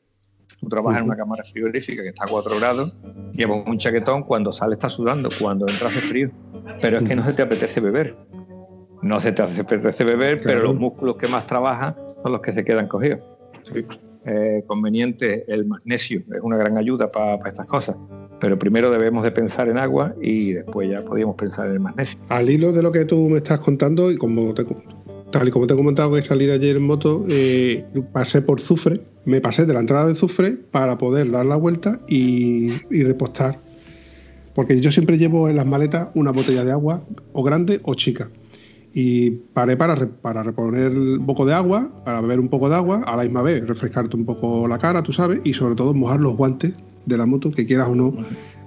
Tú 0.59 0.69
trabajas 0.69 0.99
en 0.99 1.07
una 1.07 1.17
cámara 1.17 1.43
frigorífica 1.43 2.03
que 2.03 2.09
está 2.09 2.25
a 2.25 2.27
4 2.27 2.59
grados, 2.59 2.93
llevas 3.33 3.65
un 3.65 3.79
chaquetón, 3.79 4.21
cuando 4.23 4.51
sale 4.51 4.73
está 4.73 4.89
sudando, 4.89 5.29
cuando 5.39 5.67
entras 5.67 5.91
hace 5.91 6.01
frío. 6.01 6.29
Pero 6.79 6.99
es 6.99 7.03
que 7.03 7.15
no 7.15 7.25
se 7.25 7.33
te 7.33 7.41
apetece 7.41 7.79
beber. 7.79 8.15
No 9.01 9.19
se 9.19 9.31
te 9.31 9.41
apetece 9.41 10.03
beber, 10.03 10.39
pero 10.43 10.61
los 10.61 10.75
músculos 10.75 11.15
que 11.17 11.27
más 11.27 11.47
trabajan 11.47 11.95
son 12.21 12.33
los 12.33 12.41
que 12.41 12.53
se 12.53 12.63
quedan 12.63 12.87
cogidos. 12.87 13.23
Eh, 14.23 14.63
conveniente 14.67 15.51
el 15.51 15.65
magnesio, 15.65 16.19
es 16.19 16.41
una 16.43 16.55
gran 16.55 16.77
ayuda 16.77 17.11
para 17.11 17.37
estas 17.47 17.65
cosas. 17.65 17.95
Pero 18.39 18.57
primero 18.59 18.91
debemos 18.91 19.23
de 19.23 19.31
pensar 19.31 19.67
en 19.67 19.77
agua 19.77 20.13
y 20.21 20.53
después 20.53 20.89
ya 20.89 21.01
podríamos 21.01 21.35
pensar 21.35 21.67
en 21.67 21.73
el 21.73 21.79
magnesio. 21.79 22.19
Al 22.29 22.49
hilo 22.49 22.71
de 22.71 22.83
lo 22.83 22.91
que 22.91 23.05
tú 23.05 23.29
me 23.29 23.37
estás 23.37 23.59
contando, 23.59 24.11
y 24.11 24.17
como 24.17 24.53
tal 24.53 25.47
y 25.47 25.51
como 25.51 25.65
te 25.65 25.73
he 25.73 25.77
comentado 25.77 26.13
que 26.13 26.21
salí 26.21 26.49
ayer 26.49 26.75
en 26.75 26.83
moto, 26.83 27.25
eh, 27.29 27.83
pasé 28.11 28.41
por 28.41 28.59
Zufre, 28.59 29.01
me 29.25 29.41
pasé 29.41 29.65
de 29.65 29.73
la 29.73 29.79
entrada 29.79 30.07
de 30.07 30.15
Zufre 30.15 30.51
para 30.51 30.97
poder 30.97 31.31
dar 31.31 31.45
la 31.45 31.55
vuelta 31.55 31.99
y, 32.07 32.71
y 32.91 33.03
repostar. 33.03 33.59
Porque 34.53 34.79
yo 34.81 34.91
siempre 34.91 35.17
llevo 35.17 35.49
en 35.49 35.55
las 35.55 35.65
maletas 35.65 36.09
una 36.13 36.31
botella 36.31 36.63
de 36.63 36.71
agua, 36.71 37.03
o 37.33 37.41
grande 37.41 37.79
o 37.83 37.95
chica 37.95 38.29
y 38.93 39.31
paré 39.31 39.77
para, 39.77 39.95
para 40.07 40.43
reponer 40.43 40.91
un 40.91 41.25
poco 41.25 41.45
de 41.45 41.53
agua, 41.53 41.89
para 42.03 42.21
beber 42.21 42.39
un 42.39 42.49
poco 42.49 42.69
de 42.69 42.75
agua, 42.75 43.01
a 43.05 43.15
la 43.15 43.23
misma 43.23 43.41
vez 43.41 43.65
refrescarte 43.65 44.15
un 44.17 44.25
poco 44.25 44.67
la 44.67 44.77
cara, 44.77 45.01
tú 45.01 45.13
sabes, 45.13 45.39
y 45.43 45.53
sobre 45.53 45.75
todo 45.75 45.93
mojar 45.93 46.19
los 46.19 46.35
guantes 46.35 46.73
de 47.05 47.17
la 47.17 47.25
moto, 47.25 47.51
que 47.51 47.65
quieras 47.65 47.87
o 47.89 47.95
no, 47.95 48.13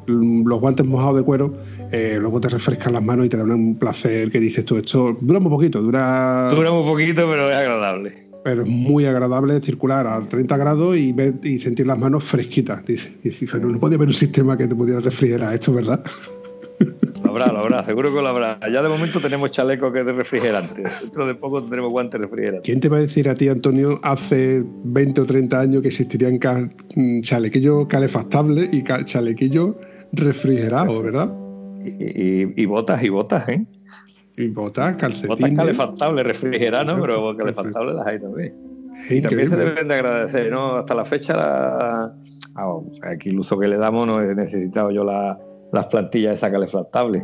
los 0.06 0.60
guantes 0.60 0.86
mojados 0.86 1.16
de 1.16 1.22
cuero, 1.22 1.54
eh, 1.92 2.18
luego 2.20 2.40
te 2.40 2.48
refrescan 2.48 2.92
las 2.92 3.02
manos 3.02 3.26
y 3.26 3.28
te 3.28 3.36
dan 3.36 3.50
un 3.50 3.76
placer 3.76 4.30
que 4.30 4.40
dices 4.40 4.64
tú, 4.64 4.76
esto 4.76 5.16
dura 5.20 5.40
muy 5.40 5.50
poquito, 5.50 5.80
dura... 5.80 6.48
Dura 6.54 6.72
muy 6.72 6.84
poquito, 6.84 7.26
pero 7.28 7.50
es 7.50 7.56
agradable. 7.56 8.12
pero 8.42 8.62
es 8.62 8.68
muy 8.68 9.06
agradable 9.06 9.60
circular 9.60 10.06
a 10.06 10.20
30 10.20 10.56
grados 10.56 10.96
y, 10.96 11.12
ver, 11.12 11.34
y 11.42 11.58
sentir 11.58 11.86
las 11.86 11.98
manos 11.98 12.24
fresquitas. 12.24 12.84
Dice, 12.84 13.14
y 13.22 13.28
dice, 13.30 13.46
no, 13.58 13.68
no 13.68 13.78
podía 13.78 13.96
haber 13.96 14.08
un 14.08 14.14
sistema 14.14 14.56
que 14.56 14.66
te 14.66 14.74
pudiera 14.74 15.00
refrigerar 15.00 15.54
esto, 15.54 15.72
¿verdad? 15.72 16.02
Habrá, 17.34 17.52
lo 17.52 17.58
habrá, 17.58 17.84
seguro 17.84 18.14
que 18.14 18.20
lo 18.22 18.28
habrá. 18.28 18.58
Ya 18.72 18.80
de 18.82 18.88
momento 18.88 19.18
tenemos 19.20 19.50
chaleco 19.50 19.90
que 19.92 20.00
es 20.00 20.06
de 20.06 20.12
refrigerante. 20.12 20.84
Dentro 21.00 21.26
de 21.26 21.34
poco 21.34 21.60
tendremos 21.60 21.90
guantes 21.90 22.20
refrigerantes. 22.20 22.62
¿Quién 22.64 22.78
te 22.80 22.88
va 22.88 22.98
a 22.98 23.00
decir 23.00 23.28
a 23.28 23.34
ti, 23.34 23.48
Antonio, 23.48 23.98
hace 24.04 24.62
20 24.84 25.20
o 25.22 25.26
30 25.26 25.60
años 25.60 25.82
que 25.82 25.88
existirían 25.88 26.38
ca- 26.38 26.68
mm, 26.94 27.20
chalequillos 27.22 27.86
calefactables 27.88 28.72
y 28.72 28.82
ca- 28.84 29.02
chalequillos 29.04 29.74
refrigerados, 30.12 31.02
¿verdad? 31.02 31.32
Y, 31.84 31.88
y- 32.42 32.52
y 32.56 32.66
botas 32.66 33.02
y 33.02 33.08
botas, 33.08 33.48
¿eh? 33.48 33.66
Y 34.36 34.48
botas, 34.48 34.94
calcetines. 34.96 35.28
Botas 35.40 35.50
calefactables, 35.56 36.26
refrigeradas, 36.26 36.86
¿no? 36.86 37.00
Pero 37.02 37.36
calefactables 37.36 37.96
las 37.96 38.06
hay 38.06 38.20
también. 38.20 38.54
Y 39.10 39.20
también 39.20 39.50
se 39.50 39.56
deben 39.56 39.88
de 39.88 39.94
agradecer, 39.94 40.50
¿no? 40.52 40.76
Hasta 40.76 40.94
la 40.94 41.04
fecha, 41.04 41.36
la... 41.36 42.14
ah, 42.54 42.76
aquí 43.02 43.30
el 43.30 43.38
uso 43.40 43.58
que 43.58 43.68
le 43.68 43.76
damos 43.76 44.06
no 44.06 44.22
he 44.22 44.34
necesitado 44.34 44.90
yo 44.92 45.04
la- 45.04 45.36
las 45.74 45.86
plantillas 45.86 46.36
esas 46.36 46.50
calefactables. 46.50 47.22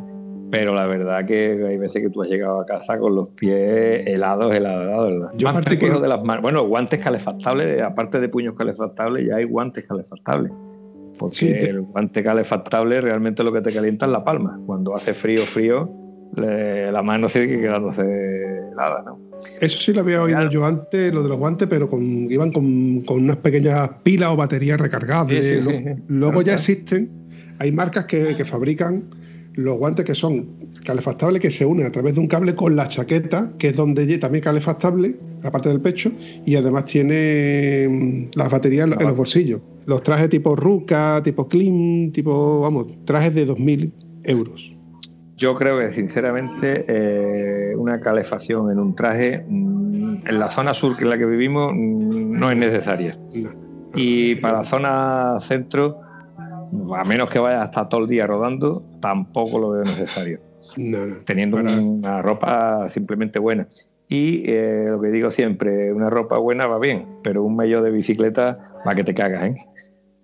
Pero 0.50 0.74
la 0.74 0.84
verdad 0.86 1.24
que 1.24 1.64
hay 1.64 1.76
veces 1.78 2.02
que 2.02 2.10
tú 2.10 2.22
has 2.22 2.28
llegado 2.28 2.60
a 2.60 2.66
casa 2.66 2.98
con 2.98 3.14
los 3.14 3.30
pies 3.30 4.02
helados, 4.06 4.52
helados, 4.52 4.82
helados, 4.84 5.12
¿verdad? 5.12 5.28
Yo 5.36 5.46
particular- 5.52 5.64
pequeños 5.78 6.02
de 6.02 6.08
las 6.08 6.24
manos. 6.24 6.42
Bueno, 6.42 6.64
guantes 6.66 6.98
calefactables, 6.98 7.80
aparte 7.82 8.18
de 8.18 8.28
puños 8.28 8.54
calefactables, 8.54 9.26
ya 9.28 9.36
hay 9.36 9.44
guantes 9.44 9.84
calefactables. 9.86 10.50
Porque 11.18 11.36
Sí, 11.36 11.48
de- 11.52 11.66
el 11.66 11.82
guante 11.82 12.22
calefactable 12.24 13.00
realmente 13.00 13.44
lo 13.44 13.52
que 13.52 13.60
te 13.60 13.72
calienta 13.72 14.06
es 14.06 14.12
la 14.12 14.24
palma. 14.24 14.58
Cuando 14.66 14.92
hace 14.94 15.14
frío, 15.14 15.42
frío, 15.42 15.88
le- 16.36 16.90
la 16.90 17.02
mano 17.02 17.28
sigue 17.28 17.60
quedándose 17.60 18.02
helada, 18.72 19.02
¿no? 19.04 19.18
Eso 19.60 19.78
sí 19.78 19.92
lo 19.92 20.00
había 20.00 20.20
oído 20.22 20.36
Claro. 20.38 20.50
yo 20.50 20.64
antes, 20.66 21.14
lo 21.14 21.22
de 21.22 21.28
los 21.28 21.38
guantes, 21.38 21.68
pero 21.68 21.88
con, 21.88 22.02
iban 22.30 22.50
con, 22.52 23.02
con 23.02 23.22
unas 23.22 23.36
pequeñas 23.36 23.88
pilas 24.02 24.30
o 24.30 24.36
baterías 24.36 24.80
recargables. 24.80 25.44
Sí, 25.46 25.56
sí, 25.58 25.62
Lo- 25.64 25.70
sí, 25.70 25.76
sí. 25.78 26.02
Luego 26.08 26.32
Claro, 26.32 26.40
ya 26.40 26.42
claro. 26.44 26.58
existen, 26.58 27.10
hay 27.60 27.70
marcas 27.72 28.06
que, 28.06 28.34
que 28.34 28.44
fabrican 28.44 29.04
los 29.54 29.76
guantes 29.78 30.04
que 30.04 30.14
son 30.14 30.48
calefactables 30.84 31.42
que 31.42 31.50
se 31.50 31.66
unen 31.66 31.86
a 31.86 31.90
través 31.90 32.14
de 32.14 32.20
un 32.20 32.26
cable 32.26 32.54
con 32.54 32.74
la 32.74 32.88
chaqueta, 32.88 33.52
que 33.58 33.68
es 33.68 33.76
donde 33.76 34.18
también 34.18 34.42
calefactable, 34.42 35.16
la 35.42 35.50
parte 35.50 35.68
del 35.68 35.80
pecho, 35.80 36.10
y 36.46 36.56
además 36.56 36.86
tiene 36.86 37.86
mm, 37.88 38.38
las 38.38 38.50
baterías 38.50 38.86
en, 38.86 38.94
en 38.94 39.06
los 39.06 39.16
bolsillos. 39.16 39.60
Los 39.84 40.02
trajes 40.02 40.30
tipo 40.30 40.56
Ruka, 40.56 41.20
tipo 41.22 41.48
Clean, 41.48 42.10
tipo, 42.12 42.60
vamos, 42.60 42.86
trajes 43.04 43.34
de 43.34 43.46
2.000 43.46 43.92
euros. 44.24 44.74
Yo 45.36 45.54
creo 45.54 45.78
que 45.78 45.92
sinceramente 45.92 46.84
eh, 46.88 47.74
una 47.76 48.00
calefacción 48.00 48.70
en 48.70 48.78
un 48.78 48.94
traje 48.94 49.44
mm, 49.46 50.26
en 50.26 50.38
la 50.38 50.48
zona 50.48 50.72
sur 50.72 50.96
que 50.96 51.04
es 51.04 51.10
la 51.10 51.18
que 51.18 51.26
vivimos 51.26 51.72
mm, 51.74 52.38
no 52.38 52.50
es 52.50 52.56
necesaria. 52.56 53.18
No. 53.34 53.50
Y 53.94 54.36
para 54.36 54.58
la 54.58 54.62
zona 54.62 55.40
centro, 55.40 55.96
a 56.96 57.04
menos 57.04 57.30
que 57.30 57.38
vayas 57.38 57.62
hasta 57.62 57.88
todo 57.88 58.02
el 58.02 58.06
día 58.08 58.26
rodando, 58.26 58.82
tampoco 59.00 59.58
lo 59.58 59.70
veo 59.70 59.82
necesario. 59.82 60.40
No, 60.76 61.06
no. 61.06 61.16
Teniendo 61.24 61.56
Para- 61.56 61.72
una 61.80 62.22
ropa 62.22 62.88
simplemente 62.88 63.38
buena. 63.38 63.66
Y 64.08 64.42
eh, 64.50 64.86
lo 64.88 65.00
que 65.00 65.08
digo 65.10 65.30
siempre, 65.30 65.92
una 65.92 66.10
ropa 66.10 66.36
buena 66.38 66.66
va 66.66 66.78
bien, 66.78 67.06
pero 67.22 67.44
un 67.44 67.54
medio 67.56 67.80
de 67.82 67.90
bicicleta 67.92 68.58
va 68.86 68.94
que 68.94 69.04
te 69.04 69.14
cagas, 69.14 69.50
¿eh? 69.50 69.54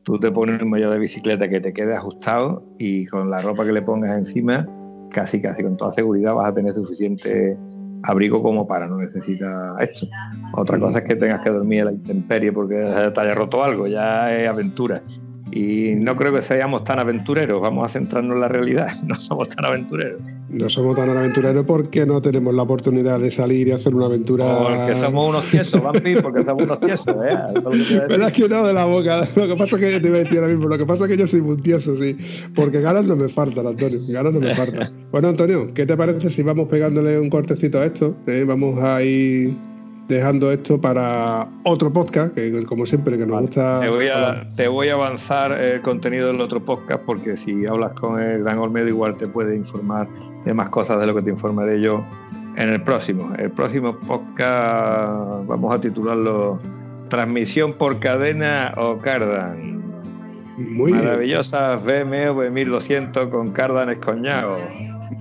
Tú 0.02 0.18
te 0.18 0.30
pones 0.30 0.60
un 0.62 0.70
medio 0.70 0.90
de 0.90 0.98
bicicleta 0.98 1.48
que 1.48 1.60
te 1.60 1.72
quede 1.72 1.94
ajustado 1.94 2.62
y 2.78 3.06
con 3.06 3.30
la 3.30 3.40
ropa 3.40 3.64
que 3.64 3.72
le 3.72 3.82
pongas 3.82 4.16
encima, 4.18 4.68
casi 5.10 5.40
casi 5.40 5.62
con 5.62 5.76
toda 5.76 5.92
seguridad 5.92 6.34
vas 6.34 6.50
a 6.50 6.54
tener 6.54 6.74
suficiente 6.74 7.56
abrigo 8.02 8.42
como 8.42 8.66
para 8.66 8.86
no 8.86 8.98
necesitar 8.98 9.80
esto. 9.82 10.06
Otra 10.54 10.78
cosa 10.78 10.98
es 11.00 11.04
que 11.06 11.16
tengas 11.16 11.42
que 11.42 11.50
dormir 11.50 11.80
en 11.80 11.84
la 11.86 11.92
intemperie 11.92 12.52
porque 12.52 12.76
te 13.14 13.20
haya 13.20 13.34
roto 13.34 13.64
algo, 13.64 13.86
ya 13.88 14.32
es 14.36 14.48
aventura. 14.48 15.02
Y 15.50 15.94
no 15.96 16.16
creo 16.16 16.32
que 16.32 16.42
seamos 16.42 16.84
tan 16.84 16.98
aventureros, 16.98 17.60
vamos 17.60 17.86
a 17.86 17.88
centrarnos 17.88 18.34
en 18.34 18.40
la 18.40 18.48
realidad, 18.48 18.88
no 19.06 19.14
somos 19.14 19.48
tan 19.48 19.64
aventureros. 19.64 20.20
No 20.48 20.70
somos 20.70 20.96
tan 20.96 21.10
aventureros 21.10 21.64
porque 21.66 22.06
no 22.06 22.22
tenemos 22.22 22.54
la 22.54 22.62
oportunidad 22.62 23.18
de 23.18 23.30
salir 23.30 23.68
y 23.68 23.72
hacer 23.72 23.94
una 23.94 24.06
aventura. 24.06 24.58
Porque 24.58 24.94
somos 24.94 25.28
unos 25.28 25.50
tiesos, 25.50 25.82
Vampi, 25.82 26.16
porque 26.16 26.44
somos 26.44 26.62
unos 26.62 26.80
tiesos, 26.80 27.08
¿eh? 27.08 27.30
Eso 27.30 27.48
es 27.48 27.54
que 27.54 27.60
voy 27.60 27.74
a 27.74 27.78
decir. 27.78 28.02
¿Verdad 28.08 28.32
que 28.32 28.48
no 28.48 28.66
de 28.66 28.72
la 28.72 28.84
boca? 28.84 29.28
Lo 29.34 29.48
que 29.48 29.56
pasa 29.56 29.76
es 29.76 29.82
que 29.82 30.00
te 30.00 30.06
iba 30.06 30.16
a 30.16 30.20
decir 30.20 30.38
ahora 30.38 30.48
mismo, 30.48 30.68
lo 30.68 30.78
que 30.78 30.86
pasa 30.86 31.04
es 31.04 31.10
que 31.10 31.16
yo 31.16 31.26
soy 31.26 31.42
muy 31.42 31.56
tieso, 31.56 31.96
sí. 31.96 32.16
Porque 32.54 32.80
ganas 32.80 33.06
no 33.06 33.16
me 33.16 33.28
faltan, 33.28 33.66
Antonio. 33.66 33.98
Ganas 34.08 34.32
no 34.32 34.40
me 34.40 34.54
faltan. 34.54 34.88
Bueno, 35.10 35.28
Antonio, 35.28 35.72
¿qué 35.74 35.84
te 35.84 35.96
parece 35.96 36.28
si 36.30 36.42
vamos 36.42 36.68
pegándole 36.68 37.18
un 37.18 37.28
cortecito 37.28 37.80
a 37.80 37.86
esto? 37.86 38.16
Eh, 38.26 38.44
Vamos 38.46 38.82
a 38.82 39.02
ir 39.02 39.54
dejando 40.08 40.52
esto 40.52 40.80
para 40.80 41.48
otro 41.64 41.92
podcast, 41.92 42.34
que 42.34 42.64
como 42.64 42.86
siempre, 42.86 43.18
que 43.18 43.26
nos 43.26 43.32
Vale. 43.36 43.46
gusta. 43.46 43.80
Te 43.80 43.88
voy, 43.88 44.08
a, 44.08 44.48
te 44.56 44.68
voy 44.68 44.88
a 44.88 44.94
avanzar 44.94 45.52
el 45.52 45.80
contenido 45.82 46.28
del 46.28 46.40
otro 46.40 46.60
podcast 46.60 47.02
porque 47.04 47.36
si 47.36 47.66
hablas 47.66 47.92
con 47.92 48.20
el 48.20 48.42
Gran 48.42 48.58
Olmedo 48.58 48.88
igual 48.88 49.16
te 49.16 49.26
puede 49.26 49.56
informar 49.56 50.08
de 50.44 50.54
más 50.54 50.68
cosas 50.68 51.00
de 51.00 51.06
lo 51.06 51.14
que 51.14 51.22
te 51.22 51.30
informaré 51.30 51.80
yo 51.80 52.04
en 52.56 52.68
el 52.70 52.82
próximo. 52.82 53.34
El 53.36 53.50
próximo 53.50 53.96
podcast 53.96 55.46
vamos 55.46 55.74
a 55.74 55.80
titularlo 55.80 56.58
Transmisión 57.08 57.74
por 57.74 58.00
cadena 58.00 58.72
o 58.76 58.98
cardan. 58.98 59.76
Muy 60.56 60.92
bien. 60.92 61.04
Maravillosas 61.04 61.82
BMW 61.84 62.50
1200 62.50 63.28
con 63.28 63.52
cardan 63.52 63.90
escoñado. 63.90 64.56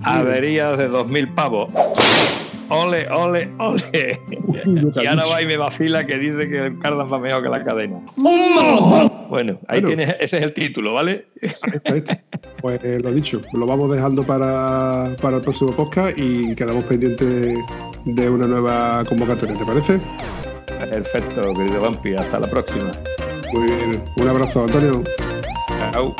Averías 0.02 0.78
de 0.78 0.88
2000 0.88 1.28
pavos. 1.34 1.70
Ole, 2.68 3.06
ole, 3.10 3.48
ole. 3.58 4.20
Y 5.00 5.06
ahora 5.06 5.24
va 5.26 5.40
y 5.42 5.46
me 5.46 5.56
vacila 5.56 6.04
que 6.06 6.18
dice 6.18 6.48
que 6.48 6.66
el 6.66 6.78
cardan 6.80 7.12
va 7.12 7.18
mejor 7.18 7.42
que 7.42 7.48
la 7.48 7.64
cadena. 7.64 8.00
Bueno, 8.16 9.58
ahí 9.68 9.80
Bueno. 9.80 9.88
tienes, 9.88 10.16
ese 10.20 10.38
es 10.38 10.42
el 10.42 10.52
título, 10.52 10.92
¿vale? 10.94 11.26
Pues 12.60 12.82
eh, 12.84 13.00
lo 13.02 13.12
dicho, 13.12 13.40
lo 13.52 13.66
vamos 13.66 13.90
dejando 13.90 14.22
para, 14.24 15.10
para 15.20 15.36
el 15.36 15.42
próximo 15.42 15.72
podcast 15.72 16.18
y 16.18 16.54
quedamos 16.54 16.84
pendientes 16.84 17.56
de 18.04 18.30
una 18.30 18.46
nueva 18.46 19.04
convocatoria, 19.08 19.56
¿te 19.56 19.64
parece? 19.64 20.00
Perfecto, 20.90 21.54
querido 21.54 21.80
Vampi, 21.80 22.14
hasta 22.14 22.38
la 22.40 22.46
próxima. 22.46 22.90
Muy 23.52 23.64
bien. 23.66 24.02
Un 24.16 24.28
abrazo, 24.28 24.64
Antonio. 24.64 25.02
Chao. 25.92 26.14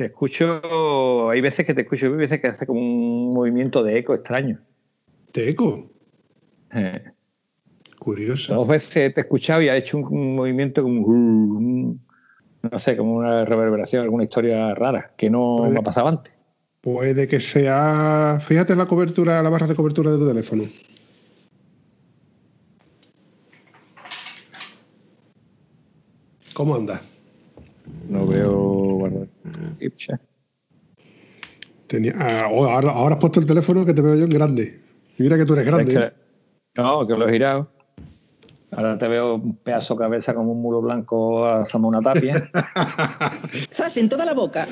Te 0.00 0.06
escucho, 0.06 1.28
hay 1.28 1.42
veces 1.42 1.66
que 1.66 1.74
te 1.74 1.82
escucho, 1.82 2.06
hay 2.06 2.12
veces 2.12 2.40
que 2.40 2.46
hace 2.46 2.66
como 2.66 2.80
un 2.80 3.34
movimiento 3.34 3.82
de 3.82 3.98
eco 3.98 4.14
extraño. 4.14 4.58
¿Te 5.30 5.50
eco? 5.50 5.90
Eh, 6.72 7.02
Curioso. 7.98 8.54
Dos 8.54 8.66
veces 8.66 9.12
te 9.12 9.20
he 9.20 9.22
escuchado 9.22 9.60
y 9.60 9.68
ha 9.68 9.76
hecho 9.76 9.98
un, 9.98 10.36
movimiento 10.36 10.82
como 10.82 11.02
un- 11.02 12.00
no 12.62 12.78
sé, 12.78 12.96
como 12.96 13.16
una 13.16 13.44
reverberación, 13.44 14.02
alguna 14.02 14.24
historia 14.24 14.74
rara 14.74 15.12
que 15.18 15.28
no 15.28 15.68
me 15.70 15.80
ha 15.80 15.82
pasado 15.82 16.08
antes. 16.08 16.32
Puede 16.80 17.28
que 17.28 17.38
sea. 17.38 18.38
Fíjate 18.40 18.72
en 18.72 18.78
la 18.78 18.86
cobertura, 18.86 19.42
la 19.42 19.50
barra 19.50 19.66
de 19.66 19.74
cobertura 19.74 20.12
de 20.12 20.16
tu 20.16 20.26
teléfono. 20.26 20.64
¿Cómo 26.54 26.74
anda? 26.74 27.02
No 28.08 28.26
veo 28.26 28.52
guardar. 28.52 29.26
Ipcha. 29.78 30.20
Tenía, 31.86 32.12
ah, 32.18 32.48
oh, 32.52 32.64
ahora, 32.66 32.90
ahora 32.90 33.14
has 33.16 33.20
puesto 33.20 33.40
el 33.40 33.46
teléfono 33.46 33.84
que 33.84 33.94
te 33.94 34.00
veo 34.02 34.14
yo 34.14 34.24
en 34.24 34.30
grande. 34.30 34.80
Y 35.18 35.22
mira 35.22 35.36
que 35.36 35.44
tú 35.44 35.54
eres 35.54 35.66
grande. 35.66 35.92
Es 35.92 35.98
que- 35.98 36.12
no, 36.80 37.06
que 37.06 37.14
lo 37.14 37.28
he 37.28 37.32
girado. 37.32 37.68
Ahora 38.70 38.96
te 38.96 39.08
veo 39.08 39.34
un 39.34 39.56
pedazo 39.56 39.94
de 39.94 39.98
cabeza 40.00 40.32
como 40.32 40.52
un 40.52 40.62
mulo 40.62 40.80
blanco 40.80 41.44
asoma 41.44 41.88
una 41.88 42.00
tapia. 42.00 42.48
¡Zas 43.72 43.96
en 43.96 44.08
toda 44.08 44.24
la 44.24 44.32
boca! 44.34 44.68